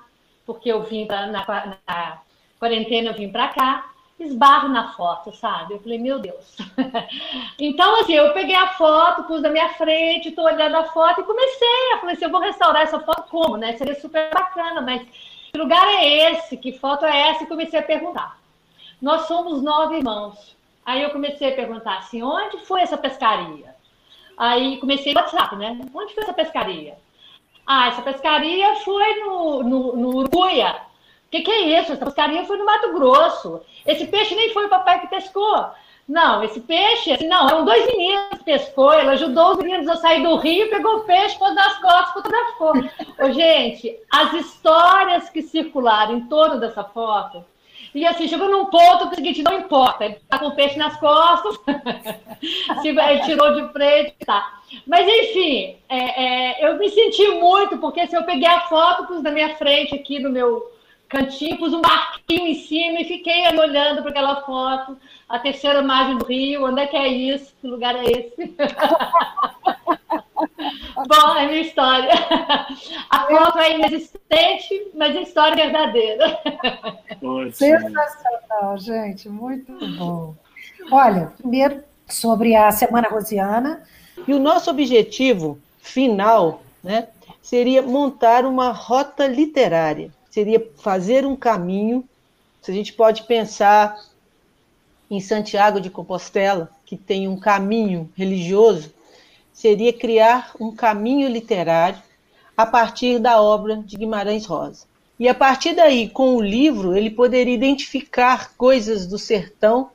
porque 0.47 0.71
eu 0.71 0.81
vim 0.83 1.05
pra, 1.05 1.27
na, 1.27 1.45
na 1.45 2.21
quarentena, 2.57 3.09
eu 3.09 3.13
vim 3.13 3.29
para 3.29 3.49
cá, 3.49 3.91
esbarro 4.17 4.69
na 4.69 4.93
foto, 4.93 5.35
sabe? 5.35 5.73
Eu 5.73 5.79
falei, 5.79 5.99
meu 5.99 6.19
Deus. 6.19 6.55
então, 7.59 7.99
assim, 7.99 8.13
eu 8.13 8.33
peguei 8.33 8.55
a 8.55 8.69
foto, 8.69 9.25
pus 9.25 9.41
na 9.41 9.49
minha 9.49 9.69
frente, 9.73 10.29
estou 10.29 10.45
olhando 10.45 10.77
a 10.77 10.85
foto 10.85 11.21
e 11.21 11.25
comecei. 11.25 11.93
Eu 11.93 11.99
falei 11.99 12.15
assim, 12.15 12.25
eu 12.25 12.31
vou 12.31 12.39
restaurar 12.39 12.81
essa 12.81 12.99
foto 13.01 13.29
como, 13.29 13.57
né? 13.57 13.77
Seria 13.77 13.99
super 13.99 14.33
bacana, 14.33 14.81
mas 14.81 15.03
que 15.51 15.57
lugar 15.59 15.85
é 15.85 16.31
esse? 16.31 16.57
Que 16.57 16.71
foto 16.71 17.05
é 17.05 17.29
essa? 17.29 17.43
E 17.43 17.47
comecei 17.47 17.79
a 17.79 17.83
perguntar. 17.83 18.39
Nós 19.01 19.27
somos 19.27 19.61
nove 19.61 19.97
irmãos. 19.97 20.55
Aí 20.85 21.03
eu 21.03 21.09
comecei 21.09 21.51
a 21.51 21.55
perguntar 21.55 21.97
assim, 21.97 22.23
onde 22.23 22.57
foi 22.59 22.81
essa 22.81 22.97
pescaria? 22.97 23.75
Aí 24.37 24.77
comecei 24.77 25.13
o 25.13 25.17
WhatsApp, 25.17 25.55
né? 25.57 25.77
Onde 25.93 26.13
foi 26.13 26.23
essa 26.23 26.33
pescaria? 26.33 26.97
Ah, 27.67 27.89
essa 27.89 28.01
pescaria 28.01 28.75
foi 28.77 29.19
no, 29.19 29.61
no, 29.61 29.95
no 29.97 30.15
Uruguia. 30.15 30.73
O 31.25 31.29
que, 31.29 31.41
que 31.41 31.51
é 31.51 31.79
isso? 31.79 31.91
Essa 31.91 32.05
pescaria 32.05 32.45
foi 32.45 32.57
no 32.57 32.65
Mato 32.65 32.93
Grosso. 32.93 33.61
Esse 33.85 34.07
peixe 34.07 34.33
nem 34.33 34.53
foi 34.53 34.67
o 34.67 34.69
papai 34.69 35.01
que 35.01 35.07
pescou. 35.07 35.69
Não, 36.07 36.41
esse 36.41 36.61
peixe, 36.61 37.11
assim, 37.11 37.27
não, 37.27 37.49
eram 37.49 37.65
dois 37.65 37.85
meninos 37.85 38.37
que 38.37 38.45
pescou, 38.45 38.93
ele 38.93 39.09
ajudou 39.09 39.51
os 39.51 39.57
meninos 39.57 39.89
a 39.89 39.97
sair 39.97 40.23
do 40.23 40.37
rio, 40.37 40.69
pegou 40.69 40.99
o 40.99 41.03
peixe, 41.03 41.37
pôs 41.37 41.53
nas 41.53 41.77
costas, 41.79 42.13
fotografou. 42.13 42.71
Ô, 43.19 43.31
gente, 43.33 43.93
as 44.09 44.31
histórias 44.31 45.29
que 45.29 45.41
circularam 45.41 46.15
em 46.15 46.21
torno 46.27 46.61
dessa 46.61 46.85
foto, 46.85 47.43
e 47.93 48.05
assim, 48.05 48.25
chegou 48.25 48.49
num 48.49 48.67
ponto 48.67 49.07
que 49.09 49.13
o 49.13 49.15
seguinte, 49.15 49.43
não 49.43 49.59
importa, 49.59 50.05
ele 50.05 50.15
tá 50.29 50.39
com 50.39 50.47
o 50.47 50.55
peixe 50.55 50.77
nas 50.77 50.97
costas, 50.97 51.59
ele 52.85 53.19
tirou 53.25 53.55
de 53.55 53.73
frente, 53.73 54.15
tá. 54.25 54.56
Mas, 54.85 55.07
enfim, 55.07 55.77
é, 55.87 56.23
é, 56.23 56.67
eu 56.67 56.77
me 56.77 56.89
senti 56.89 57.27
muito, 57.39 57.77
porque 57.77 58.01
se 58.01 58.07
assim, 58.07 58.15
eu 58.17 58.23
peguei 58.23 58.47
a 58.47 58.61
foto, 58.61 59.07
pus 59.07 59.21
na 59.21 59.31
minha 59.31 59.55
frente 59.55 59.95
aqui 59.95 60.19
no 60.19 60.29
meu 60.29 60.71
cantinho, 61.07 61.57
pus 61.57 61.73
um 61.73 61.81
barquinho 61.81 62.47
em 62.47 62.55
cima 62.55 62.99
e 62.99 63.05
fiquei 63.05 63.47
olhando 63.57 64.01
para 64.01 64.11
aquela 64.11 64.41
foto, 64.41 64.97
a 65.29 65.39
terceira 65.39 65.81
margem 65.81 66.17
do 66.17 66.25
rio, 66.25 66.65
onde 66.65 66.81
é 66.81 66.87
que 66.87 66.97
é 66.97 67.07
isso? 67.07 67.53
Que 67.61 67.67
lugar 67.67 67.95
é 67.95 68.03
esse? 68.03 68.55
Bom, 71.07 71.37
é 71.37 71.47
minha 71.47 71.61
história. 71.61 72.11
A 73.09 73.25
foto 73.27 73.59
é 73.59 73.75
inexistente, 73.75 74.91
mas 74.95 75.15
a 75.15 75.21
história 75.21 75.61
é 75.61 75.65
verdadeira. 75.65 76.39
Sensacional, 77.53 78.77
gente, 78.77 79.29
muito 79.29 79.73
bom. 79.97 80.35
Olha, 80.91 81.31
primeiro 81.37 81.83
sobre 82.07 82.55
a 82.55 82.71
Semana 82.71 83.07
Rosiana, 83.09 83.83
e 84.27 84.33
o 84.33 84.39
nosso 84.39 84.69
objetivo 84.69 85.57
final 85.79 86.61
né, 86.83 87.07
seria 87.41 87.81
montar 87.81 88.45
uma 88.45 88.71
rota 88.71 89.25
literária, 89.25 90.11
seria 90.29 90.65
fazer 90.77 91.25
um 91.25 91.35
caminho. 91.35 92.03
Se 92.61 92.71
a 92.71 92.73
gente 92.73 92.91
pode 92.91 93.23
pensar 93.23 93.97
em 95.09 95.21
Santiago 95.21 95.79
de 95.79 95.89
Compostela, 95.89 96.69
que 96.85 96.97
tem 96.97 97.27
um 97.27 97.39
caminho 97.39 98.11
religioso, 98.15 98.93
seria 99.53 99.93
criar 99.93 100.51
um 100.59 100.75
caminho 100.75 101.29
literário 101.29 102.01
a 102.55 102.65
partir 102.65 103.19
da 103.19 103.41
obra 103.41 103.77
de 103.77 103.95
Guimarães 103.95 104.45
Rosa. 104.45 104.85
E 105.19 105.27
a 105.27 105.33
partir 105.33 105.73
daí, 105.73 106.09
com 106.09 106.35
o 106.35 106.41
livro, 106.41 106.95
ele 106.95 107.09
poderia 107.09 107.53
identificar 107.53 108.53
coisas 108.55 109.07
do 109.07 109.17
sertão 109.17 109.89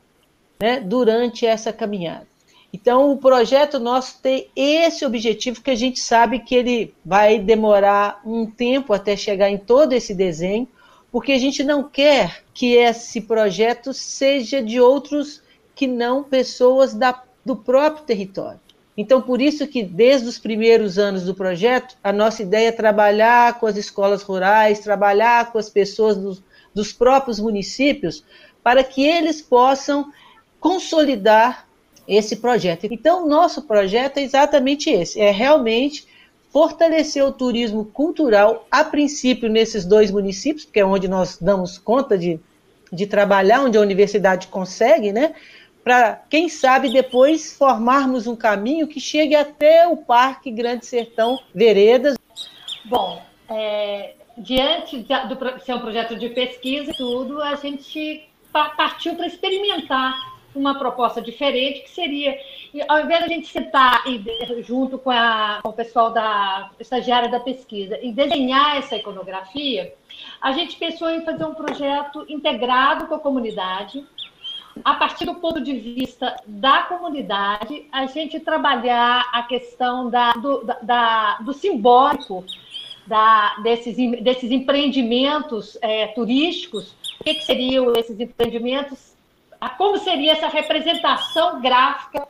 né, 0.59 0.80
durante 0.80 1.47
essa 1.47 1.72
caminhada. 1.72 2.32
Então, 2.72 3.12
o 3.12 3.18
projeto 3.18 3.78
nosso 3.78 4.18
tem 4.22 4.48
esse 4.56 5.04
objetivo, 5.04 5.60
que 5.60 5.70
a 5.70 5.76
gente 5.76 6.00
sabe 6.00 6.38
que 6.38 6.54
ele 6.54 6.94
vai 7.04 7.38
demorar 7.38 8.22
um 8.24 8.46
tempo 8.46 8.94
até 8.94 9.14
chegar 9.14 9.50
em 9.50 9.58
todo 9.58 9.92
esse 9.92 10.14
desenho, 10.14 10.66
porque 11.10 11.32
a 11.32 11.38
gente 11.38 11.62
não 11.62 11.82
quer 11.82 12.42
que 12.54 12.74
esse 12.74 13.20
projeto 13.20 13.92
seja 13.92 14.62
de 14.62 14.80
outros 14.80 15.42
que 15.74 15.86
não 15.86 16.24
pessoas 16.24 16.94
da, 16.94 17.22
do 17.44 17.54
próprio 17.54 18.06
território. 18.06 18.58
Então, 18.96 19.20
por 19.20 19.40
isso 19.40 19.66
que 19.66 19.82
desde 19.82 20.28
os 20.28 20.38
primeiros 20.38 20.98
anos 20.98 21.24
do 21.24 21.34
projeto, 21.34 21.96
a 22.02 22.12
nossa 22.12 22.42
ideia 22.42 22.68
é 22.68 22.72
trabalhar 22.72 23.58
com 23.58 23.66
as 23.66 23.76
escolas 23.76 24.22
rurais, 24.22 24.80
trabalhar 24.80 25.52
com 25.52 25.58
as 25.58 25.68
pessoas 25.68 26.16
dos, 26.16 26.42
dos 26.74 26.92
próprios 26.92 27.38
municípios, 27.38 28.24
para 28.62 28.82
que 28.82 29.04
eles 29.04 29.42
possam 29.42 30.10
consolidar 30.58 31.66
esse 32.07 32.36
projeto. 32.36 32.86
Então, 32.90 33.28
nosso 33.28 33.62
projeto 33.62 34.18
é 34.18 34.22
exatamente 34.22 34.90
esse: 34.90 35.20
é 35.20 35.30
realmente 35.30 36.07
fortalecer 36.53 37.24
o 37.24 37.32
turismo 37.32 37.86
cultural, 37.86 38.66
a 38.70 38.84
princípio 38.84 39.48
nesses 39.48 39.86
dois 39.86 40.11
municípios, 40.11 40.66
que 40.66 40.78
é 40.78 40.84
onde 40.84 41.09
nós 41.09 41.38
damos 41.40 41.78
conta 41.78 42.18
de, 42.18 42.38
de 42.92 43.07
trabalhar, 43.07 43.62
onde 43.62 43.78
a 43.78 43.80
universidade 43.80 44.48
consegue, 44.48 45.12
né? 45.12 45.34
Para, 45.82 46.22
quem 46.30 46.48
sabe, 46.48 46.92
depois 46.92 47.57
formarmos 47.57 48.26
um 48.26 48.36
caminho 48.36 48.86
que 48.86 49.00
chegue 49.00 49.34
até 49.34 49.88
o 49.88 49.96
Parque 49.96 50.50
Grande 50.50 50.86
Sertão 50.86 51.38
Veredas. 51.53 52.16
Bom, 52.84 53.20
é, 53.48 54.14
diante 54.36 54.98
do 54.98 55.61
ser 55.64 55.74
um 55.74 55.80
projeto 55.80 56.16
de 56.16 56.28
pesquisa 56.28 56.90
e 56.90 56.94
tudo, 56.94 57.42
a 57.42 57.57
gente 57.57 58.28
partiu 58.53 59.16
para 59.16 59.26
experimentar 59.26 60.32
uma 60.55 60.78
proposta 60.78 61.20
diferente, 61.20 61.80
que 61.80 61.90
seria, 61.90 62.38
ao 62.88 63.00
invés 63.00 63.20
de 63.20 63.24
a 63.24 63.28
gente 63.28 63.46
sentar 63.48 64.05
e, 64.07 64.62
junto 64.62 64.98
com, 64.98 65.11
a, 65.11 65.61
com 65.62 65.70
o 65.70 65.72
pessoal 65.72 66.11
da 66.12 66.70
estagiária 66.78 67.28
da 67.28 67.40
pesquisa 67.40 67.98
e 68.03 68.12
desenhar 68.12 68.76
essa 68.76 68.96
iconografia, 68.96 69.94
a 70.40 70.53
gente 70.53 70.76
pensou 70.76 71.09
em 71.11 71.24
fazer 71.24 71.44
um 71.44 71.55
projeto 71.55 72.24
integrado 72.28 73.07
com 73.07 73.14
a 73.14 73.18
comunidade, 73.18 74.05
a 74.84 74.94
partir 74.94 75.26
do 75.26 75.34
ponto 75.34 75.61
de 75.61 75.74
vista 75.74 76.34
da 76.46 76.82
comunidade, 76.82 77.86
a 77.92 78.07
gente 78.07 78.40
trabalhar 78.40 79.28
a 79.32 79.42
questão 79.42 80.09
da, 80.09 80.32
do, 80.32 80.64
da, 80.82 81.38
do 81.38 81.53
simbólico 81.53 82.44
da, 83.07 83.57
desses, 83.62 83.96
desses 84.22 84.50
empreendimentos 84.50 85.76
é, 85.82 86.07
turísticos. 86.09 86.94
O 87.20 87.24
que, 87.24 87.34
que 87.34 87.44
seriam 87.44 87.92
esses 87.94 88.18
empreendimentos? 88.18 89.12
Como 89.70 89.98
seria 89.98 90.32
essa 90.32 90.48
representação 90.48 91.60
gráfica 91.60 92.26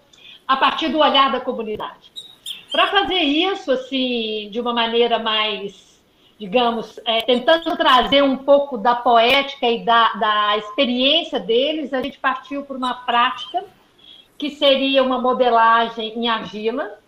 a 0.47 0.57
partir 0.57 0.89
do 0.89 0.99
olhar 0.99 1.33
da 1.33 1.41
comunidade? 1.41 2.12
Para 2.70 2.87
fazer 2.89 3.20
isso 3.20 3.70
assim 3.70 4.49
de 4.51 4.61
uma 4.61 4.72
maneira 4.72 5.18
mais 5.18 5.93
digamos, 6.43 6.99
é, 7.05 7.22
tentando 7.22 7.76
trazer 7.76 8.20
um 8.20 8.37
pouco 8.37 8.76
da 8.76 8.97
poética 8.97 9.70
e 9.70 9.85
da, 9.85 10.12
da 10.14 10.59
experiência 10.59 11.39
deles, 11.39 11.95
a 11.95 12.03
gente 12.03 12.18
partiu 12.18 12.64
por 12.64 12.76
uma 12.76 12.95
prática 12.95 13.64
que 14.37 14.51
seria 14.51 15.05
uma 15.05 15.20
modelagem 15.20 16.18
em 16.18 16.28
argila, 16.28 16.99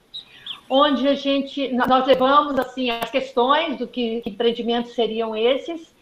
onde 0.71 1.09
a 1.09 1.15
gente 1.15 1.69
nós 1.73 2.07
levamos 2.07 2.57
assim 2.61 2.91
as 2.91 3.11
questões 3.11 3.77
do 3.77 3.89
que, 3.89 4.21
que 4.21 4.31
empreendimentos 4.31 4.95
seriam 4.95 5.35
esses 5.35 5.94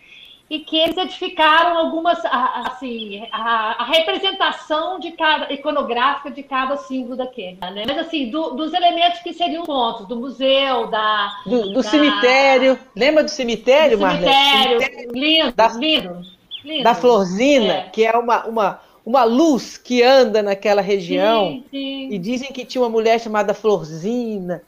e 0.52 0.58
que 0.58 0.76
eles 0.76 0.98
edificaram 0.98 1.78
algumas, 1.78 2.18
assim, 2.26 3.26
a, 3.32 3.82
a, 3.82 3.84
representação 3.86 5.00
de 5.00 5.12
cada, 5.12 5.50
iconográfica 5.50 6.30
de 6.30 6.42
cada 6.42 6.76
símbolo 6.76 7.16
daquele, 7.16 7.56
né? 7.58 7.84
Mas, 7.86 7.96
assim, 7.96 8.28
do, 8.28 8.50
dos 8.50 8.74
elementos 8.74 9.20
que 9.20 9.32
seriam 9.32 9.64
pontos, 9.64 10.06
do 10.06 10.14
museu, 10.14 10.88
da... 10.88 11.32
Do, 11.46 11.72
do 11.72 11.82
da... 11.82 11.82
cemitério, 11.82 12.78
lembra 12.94 13.24
do 13.24 13.30
cemitério, 13.30 13.96
do 13.96 14.06
cemitério, 14.06 14.78
cemitério, 14.78 15.12
lindo, 15.14 15.52
da, 15.52 15.68
lindo, 15.68 16.22
lindo. 16.62 16.84
Da 16.84 16.94
florzinha, 16.94 17.72
é. 17.72 17.82
que 17.88 18.04
é 18.04 18.12
uma, 18.12 18.44
uma, 18.44 18.80
uma 19.06 19.24
luz 19.24 19.78
que 19.78 20.02
anda 20.02 20.42
naquela 20.42 20.82
região, 20.82 21.48
sim, 21.48 21.64
sim. 21.70 22.08
e 22.10 22.18
dizem 22.18 22.52
que 22.52 22.66
tinha 22.66 22.82
uma 22.82 22.90
mulher 22.90 23.18
chamada 23.18 23.54
Florzina, 23.54 24.62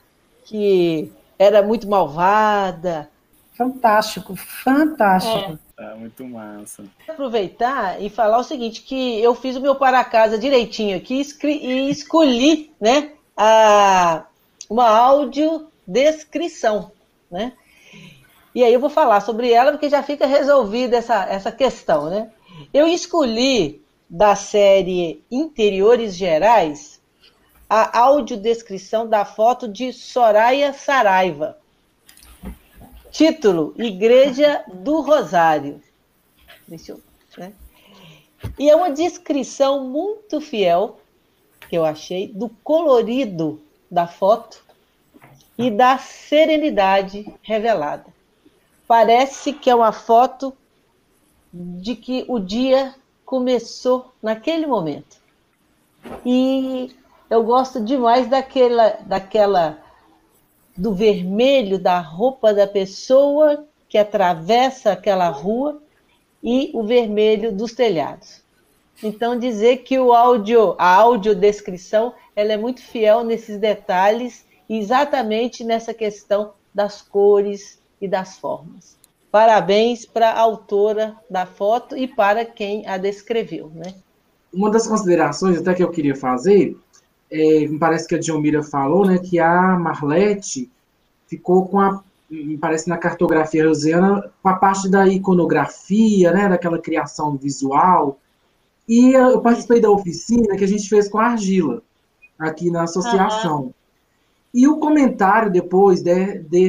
que 0.47 1.13
era 1.39 1.63
muito 1.63 1.87
malvada, 1.87 3.11
Fantástico, 3.57 4.35
fantástico. 4.37 5.59
É. 5.74 5.74
é 5.77 5.95
muito 5.95 6.25
massa. 6.25 6.85
Aproveitar 7.09 8.01
e 8.01 8.09
falar 8.09 8.39
o 8.39 8.45
seguinte, 8.45 8.83
que 8.83 9.21
eu 9.21 9.35
fiz 9.35 9.57
o 9.57 9.61
meu 9.61 9.75
para 9.75 10.05
casa 10.05 10.39
direitinho 10.39 10.97
aqui 10.97 11.21
e 11.45 11.91
escolhi, 11.91 12.73
né, 12.81 13.13
a, 13.37 14.25
uma 14.71 14.89
audiodescrição, 14.89 16.93
né? 17.31 17.53
E 18.55 18.63
aí 18.63 18.73
eu 18.73 18.79
vou 18.79 18.91
falar 18.91 19.21
sobre 19.21 19.51
ela 19.51 19.73
porque 19.73 19.91
já 19.91 20.03
fica 20.03 20.27
resolvida 20.27 20.97
essa, 20.97 21.25
essa 21.25 21.51
questão, 21.51 22.09
né? 22.09 22.31
Eu 22.73 22.87
escolhi 22.87 23.83
da 24.09 24.37
série 24.37 25.25
Interiores 25.29 26.15
Gerais 26.15 27.01
a 27.69 27.99
audiodescrição 27.99 29.09
da 29.09 29.25
foto 29.25 29.67
de 29.67 29.93
Soraya 29.93 30.73
Saraiva. 30.73 31.59
Título: 33.15 33.73
Igreja 33.79 34.65
do 34.67 35.01
Rosário. 35.01 35.81
Deixa 36.67 36.91
eu. 36.91 37.01
Né? 37.39 37.53
E 38.59 38.69
é 38.69 38.75
uma 38.75 38.91
descrição 38.91 39.85
muito 39.85 40.41
fiel, 40.41 40.99
que 41.69 41.77
eu 41.79 41.85
achei, 41.85 42.27
do 42.27 42.49
colorido 42.65 43.63
da 43.89 44.09
foto 44.09 44.65
e 45.57 45.71
da 45.71 45.97
serenidade 45.97 47.33
revelada. 47.41 48.07
Parece 48.85 49.53
que 49.53 49.71
é 49.71 49.75
uma 49.77 49.93
foto 49.93 50.53
de 51.53 51.95
que 51.95 52.25
o 52.27 52.41
dia 52.41 52.97
começou 53.25 54.13
naquele 54.21 54.67
momento. 54.67 55.19
E 56.27 56.93
eu 57.31 57.45
gosto 57.45 57.81
demais 57.81 58.27
daquela, 58.27 58.99
daquela 59.07 59.84
do 60.77 60.95
vermelho 60.95 61.79
da 61.79 62.01
roupa 62.01 62.53
da 62.53 62.67
pessoa 62.67 63.67
que 63.89 63.99
atravessa 63.99 64.93
aquela 64.93 65.29
rua 65.29 65.81
e 66.43 66.71
o 66.75 66.83
vermelho 66.83 67.53
dos 67.53 67.73
telhados. 67.73 68.43
Então 69.03 69.39
dizer 69.39 69.79
que 69.79 69.99
o 69.99 70.13
áudio, 70.13 70.75
a 70.79 70.95
audiodescrição, 70.95 72.13
ela 72.35 72.53
é 72.53 72.57
muito 72.57 72.83
fiel 72.83 73.25
nesses 73.25 73.59
detalhes, 73.59 74.45
exatamente 74.69 75.65
nessa 75.65 75.93
questão 75.93 76.53
das 76.75 77.03
cores 77.03 77.79
e 78.01 78.09
das 78.09 78.37
formas. 78.39 78.97
Parabéns 79.31 80.07
para 80.07 80.31
a 80.31 80.41
autora 80.41 81.17
da 81.29 81.45
foto 81.47 81.97
e 81.97 82.07
para 82.07 82.45
quem 82.45 82.87
a 82.87 82.97
descreveu, 82.97 83.71
né? 83.75 83.95
Uma 84.53 84.71
das 84.71 84.87
considerações 84.87 85.59
até 85.59 85.75
que 85.75 85.83
eu 85.83 85.91
queria 85.91 86.15
fazer 86.15 86.77
é, 87.35 87.67
me 87.67 87.79
parece 87.81 88.07
que 88.07 88.15
a 88.15 88.19
Dilmira 88.19 88.63
falou, 88.63 89.05
né, 89.05 89.19
que 89.19 89.41
a 89.41 89.77
Marlete 89.77 90.71
ficou 91.27 91.67
com 91.67 91.81
a, 91.81 92.01
me 92.31 92.57
parece 92.57 92.89
na 92.89 92.97
cartografia 92.97 93.67
rosiana, 93.67 94.31
com 94.41 94.49
a 94.49 94.55
parte 94.55 94.89
da 94.89 95.09
iconografia, 95.09 96.33
né, 96.33 96.49
daquela 96.49 96.79
criação 96.79 97.37
visual. 97.37 98.21
E 98.89 99.13
eu 99.13 99.41
participei 99.41 99.81
da 99.81 99.91
oficina 99.91 100.57
que 100.57 100.63
a 100.63 100.69
gente 100.69 100.89
fez 100.89 101.09
com 101.09 101.19
a 101.19 101.27
argila, 101.27 101.83
aqui 102.39 102.71
na 102.71 102.85
associação. 102.85 103.63
Uhum. 103.63 103.75
E 104.55 104.69
o 104.69 104.79
comentário 104.79 105.51
depois 105.51 106.03
de, 106.03 106.39
de, 106.39 106.69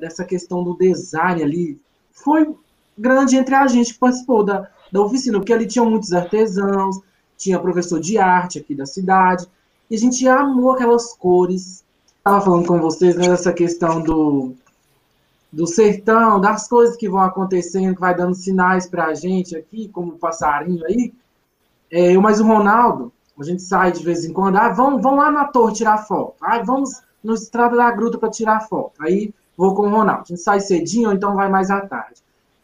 dessa 0.00 0.24
questão 0.24 0.64
do 0.64 0.78
design 0.78 1.42
ali 1.42 1.78
foi 2.10 2.54
grande 2.96 3.36
entre 3.36 3.54
a 3.54 3.66
gente 3.66 3.92
que 3.92 3.98
participou 3.98 4.42
da, 4.42 4.66
da 4.90 5.02
oficina, 5.02 5.38
porque 5.38 5.52
ali 5.52 5.66
tinham 5.66 5.90
muitos 5.90 6.14
artesãos, 6.14 7.00
tinha 7.36 7.58
professor 7.58 8.00
de 8.00 8.16
arte 8.16 8.58
aqui 8.58 8.74
da 8.74 8.86
cidade, 8.86 9.46
e 9.90 9.94
a 9.94 9.98
gente 9.98 10.26
amou 10.28 10.72
aquelas 10.72 11.14
cores. 11.14 11.84
Estava 12.18 12.40
falando 12.40 12.66
com 12.66 12.80
vocês 12.80 13.16
né, 13.16 13.28
dessa 13.28 13.52
questão 13.52 14.02
do, 14.02 14.54
do 15.52 15.66
sertão, 15.66 16.40
das 16.40 16.68
coisas 16.68 16.96
que 16.96 17.08
vão 17.08 17.20
acontecendo, 17.20 17.94
que 17.94 18.00
vai 18.00 18.14
dando 18.14 18.34
sinais 18.34 18.88
para 18.88 19.06
a 19.06 19.14
gente 19.14 19.56
aqui, 19.56 19.88
como 19.88 20.12
o 20.12 20.18
passarinho 20.18 20.84
aí. 20.86 21.14
É, 21.90 22.16
eu 22.16 22.20
mais 22.20 22.40
o 22.40 22.44
Ronaldo, 22.44 23.12
a 23.38 23.44
gente 23.44 23.62
sai 23.62 23.92
de 23.92 24.02
vez 24.02 24.24
em 24.24 24.32
quando, 24.32 24.56
ah, 24.56 24.70
vamos, 24.70 25.02
vamos 25.02 25.18
lá 25.18 25.30
na 25.30 25.44
torre 25.44 25.74
tirar 25.74 25.98
foto. 25.98 26.34
Ah, 26.40 26.60
vamos 26.62 27.00
no 27.22 27.34
Estrada 27.34 27.76
da 27.76 27.90
Gruta 27.90 28.18
para 28.18 28.30
tirar 28.30 28.66
foto. 28.66 28.92
Aí 29.00 29.32
vou 29.56 29.74
com 29.74 29.82
o 29.82 29.90
Ronaldo. 29.90 30.22
A 30.22 30.28
gente 30.28 30.40
sai 30.40 30.60
cedinho, 30.60 31.10
ou 31.10 31.14
então 31.14 31.34
vai 31.34 31.48
mais 31.48 31.70
à 31.70 31.80
tarde. 31.80 32.20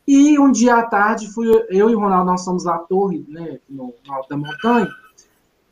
E 0.06 0.38
um 0.38 0.50
dia 0.50 0.76
à 0.76 0.82
tarde, 0.82 1.30
fui 1.32 1.48
eu 1.68 1.88
e 1.88 1.94
o 1.94 2.00
Ronaldo, 2.00 2.30
nós 2.32 2.42
somos 2.42 2.64
na 2.64 2.78
torre, 2.78 3.24
né, 3.28 3.58
no, 3.68 3.94
no 4.04 4.12
alto 4.12 4.28
da 4.28 4.36
montanha, 4.36 4.88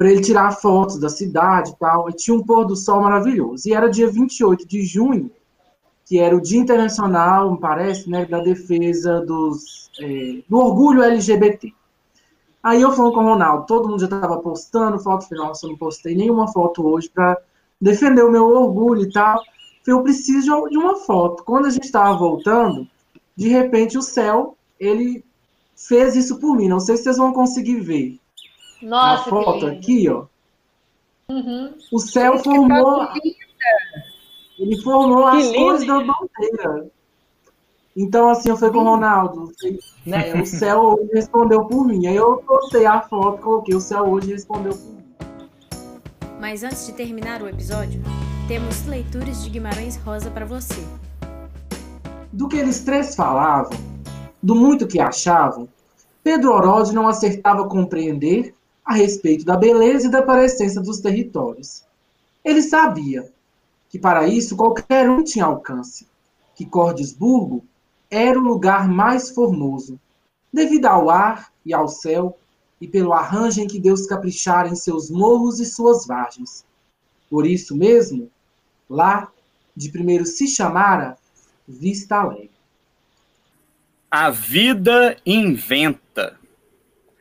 para 0.00 0.10
ele 0.10 0.22
tirar 0.22 0.52
fotos 0.52 0.98
da 0.98 1.10
cidade 1.10 1.72
e 1.72 1.76
tal. 1.76 2.08
E 2.08 2.14
tinha 2.14 2.34
um 2.34 2.42
pôr 2.42 2.64
do 2.64 2.74
sol 2.74 3.02
maravilhoso. 3.02 3.68
E 3.68 3.74
era 3.74 3.86
dia 3.86 4.10
28 4.10 4.66
de 4.66 4.82
junho, 4.82 5.30
que 6.06 6.18
era 6.18 6.34
o 6.34 6.40
Dia 6.40 6.58
Internacional, 6.58 7.52
me 7.52 7.60
parece, 7.60 8.08
né, 8.08 8.24
da 8.24 8.40
defesa 8.40 9.20
dos, 9.20 9.90
é, 10.00 10.42
do 10.48 10.56
orgulho 10.56 11.02
LGBT. 11.02 11.74
Aí 12.62 12.80
eu 12.80 12.92
falei 12.92 13.12
com 13.12 13.20
o 13.20 13.24
Ronaldo, 13.24 13.66
todo 13.66 13.90
mundo 13.90 14.00
já 14.00 14.06
estava 14.06 14.38
postando 14.38 14.98
foto, 14.98 15.28
falei, 15.28 15.44
nossa, 15.44 15.66
eu 15.66 15.70
não 15.70 15.76
postei 15.76 16.14
nenhuma 16.14 16.50
foto 16.50 16.86
hoje 16.86 17.10
para 17.10 17.36
defender 17.78 18.22
o 18.22 18.30
meu 18.30 18.46
orgulho 18.46 19.02
e 19.02 19.12
tal. 19.12 19.36
Falei, 19.84 20.00
eu 20.00 20.02
preciso 20.02 20.66
de 20.70 20.78
uma 20.78 20.96
foto. 20.96 21.44
Quando 21.44 21.66
a 21.66 21.70
gente 21.70 21.84
estava 21.84 22.16
voltando, 22.16 22.88
de 23.36 23.48
repente 23.48 23.98
o 23.98 24.02
céu, 24.02 24.56
ele 24.78 25.22
fez 25.76 26.16
isso 26.16 26.40
por 26.40 26.56
mim. 26.56 26.68
Não 26.68 26.80
sei 26.80 26.96
se 26.96 27.02
vocês 27.02 27.18
vão 27.18 27.34
conseguir 27.34 27.80
ver. 27.80 28.19
Nossa, 28.82 29.22
a 29.22 29.24
foto 29.24 29.66
aqui, 29.66 30.08
ó. 30.08 30.24
Uhum. 31.30 31.74
O 31.92 31.98
céu 31.98 32.32
Gente, 32.32 32.42
que 32.42 32.50
formou. 32.50 33.08
Ele 34.58 34.82
formou 34.82 35.30
Que 35.30 35.38
as 35.38 35.46
lindo. 35.46 35.58
cores 35.58 35.86
da 35.86 36.00
bandeira. 36.00 36.90
Então, 37.96 38.28
assim, 38.28 38.50
eu 38.50 38.56
falei 38.56 38.74
com 38.74 38.80
o 38.80 38.84
Ronaldo. 38.84 39.52
Né? 40.06 40.34
o 40.40 40.46
céu 40.46 40.80
hoje 40.80 41.10
respondeu 41.12 41.64
por 41.64 41.86
mim. 41.86 42.06
Aí 42.06 42.16
eu 42.16 42.38
postei 42.38 42.86
a 42.86 43.00
foto, 43.00 43.42
coloquei 43.42 43.74
o 43.74 43.80
céu 43.80 44.04
hoje 44.04 44.32
respondeu 44.32 44.72
por 44.72 44.92
mim. 44.92 45.00
Mas 46.40 46.62
antes 46.62 46.86
de 46.86 46.92
terminar 46.92 47.42
o 47.42 47.48
episódio, 47.48 48.02
temos 48.48 48.86
leituras 48.86 49.42
de 49.44 49.50
Guimarães 49.50 49.96
Rosa 49.96 50.30
para 50.30 50.46
você. 50.46 50.82
Do 52.32 52.48
que 52.48 52.56
eles 52.56 52.82
três 52.82 53.14
falavam, 53.14 53.76
do 54.42 54.54
muito 54.54 54.86
que 54.86 55.00
achavam, 55.00 55.68
Pedro 56.22 56.52
Orode 56.52 56.94
não 56.94 57.08
acertava 57.08 57.68
compreender 57.68 58.54
a 58.84 58.94
respeito 58.94 59.44
da 59.44 59.56
beleza 59.56 60.06
e 60.06 60.10
da 60.10 60.22
parecência 60.22 60.80
dos 60.80 61.00
territórios. 61.00 61.84
Ele 62.44 62.62
sabia 62.62 63.30
que 63.88 63.98
para 63.98 64.26
isso 64.26 64.56
qualquer 64.56 65.08
um 65.10 65.22
tinha 65.22 65.44
alcance, 65.44 66.06
que 66.54 66.64
Cordesburgo 66.64 67.64
era 68.10 68.38
o 68.38 68.42
lugar 68.42 68.88
mais 68.88 69.30
formoso, 69.30 69.98
devido 70.52 70.86
ao 70.86 71.10
ar 71.10 71.52
e 71.64 71.72
ao 71.72 71.88
céu 71.88 72.36
e 72.80 72.88
pelo 72.88 73.12
arranjo 73.12 73.60
em 73.60 73.66
que 73.66 73.78
Deus 73.78 74.06
caprichara 74.06 74.68
em 74.68 74.74
seus 74.74 75.10
morros 75.10 75.60
e 75.60 75.66
suas 75.66 76.06
vargens. 76.06 76.64
Por 77.28 77.46
isso 77.46 77.76
mesmo, 77.76 78.30
lá 78.88 79.30
de 79.76 79.90
primeiro 79.90 80.24
se 80.26 80.48
chamara 80.48 81.16
Vista 81.68 82.16
Alegre. 82.16 82.50
A 84.10 84.30
vida 84.30 85.16
inventa. 85.24 86.39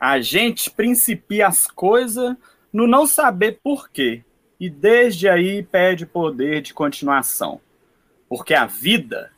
A 0.00 0.18
gente 0.18 0.70
principia 0.70 1.46
as 1.46 1.66
coisas 1.66 2.34
no 2.72 2.86
não 2.86 3.06
saber 3.06 3.60
porquê. 3.62 4.24
E 4.58 4.70
desde 4.70 5.28
aí 5.28 5.62
pede 5.62 6.06
poder 6.06 6.62
de 6.62 6.72
continuação. 6.72 7.60
Porque 8.28 8.54
a 8.54 8.64
vida 8.64 9.30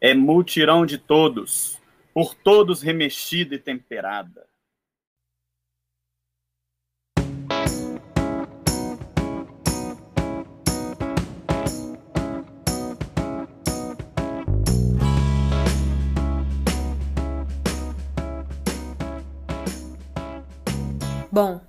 é 0.00 0.14
multirão 0.14 0.86
de 0.86 0.98
todos, 0.98 1.80
por 2.14 2.34
todos 2.34 2.82
remexida 2.82 3.56
e 3.56 3.58
temperada. 3.58 4.46
Bom, 21.36 21.60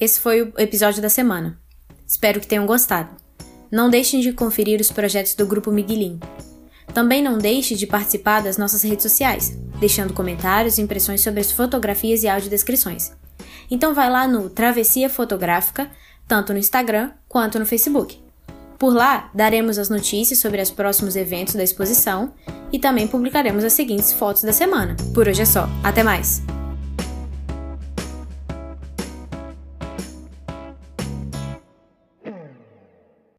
esse 0.00 0.18
foi 0.18 0.40
o 0.40 0.54
episódio 0.56 1.02
da 1.02 1.10
semana. 1.10 1.60
Espero 2.06 2.40
que 2.40 2.46
tenham 2.46 2.64
gostado. 2.64 3.10
Não 3.70 3.90
deixem 3.90 4.18
de 4.22 4.32
conferir 4.32 4.80
os 4.80 4.90
projetos 4.90 5.34
do 5.34 5.44
Grupo 5.44 5.70
Miguelim. 5.70 6.18
Também 6.94 7.22
não 7.22 7.36
deixe 7.36 7.74
de 7.74 7.86
participar 7.86 8.42
das 8.42 8.56
nossas 8.56 8.82
redes 8.82 9.02
sociais, 9.02 9.58
deixando 9.78 10.14
comentários 10.14 10.78
e 10.78 10.80
impressões 10.80 11.20
sobre 11.20 11.40
as 11.40 11.52
fotografias 11.52 12.22
e 12.22 12.28
audiodescrições. 12.28 13.12
Então 13.70 13.92
vai 13.92 14.08
lá 14.08 14.26
no 14.26 14.48
Travessia 14.48 15.10
Fotográfica, 15.10 15.90
tanto 16.26 16.54
no 16.54 16.58
Instagram 16.58 17.10
quanto 17.28 17.58
no 17.58 17.66
Facebook. 17.66 18.18
Por 18.78 18.94
lá, 18.94 19.30
daremos 19.34 19.78
as 19.78 19.90
notícias 19.90 20.38
sobre 20.38 20.62
os 20.62 20.70
próximos 20.70 21.14
eventos 21.14 21.56
da 21.56 21.62
exposição 21.62 22.32
e 22.72 22.78
também 22.78 23.06
publicaremos 23.06 23.64
as 23.64 23.74
seguintes 23.74 24.14
fotos 24.14 24.44
da 24.44 24.52
semana. 24.54 24.96
Por 25.12 25.28
hoje 25.28 25.42
é 25.42 25.44
só. 25.44 25.68
Até 25.82 26.02
mais! 26.02 26.42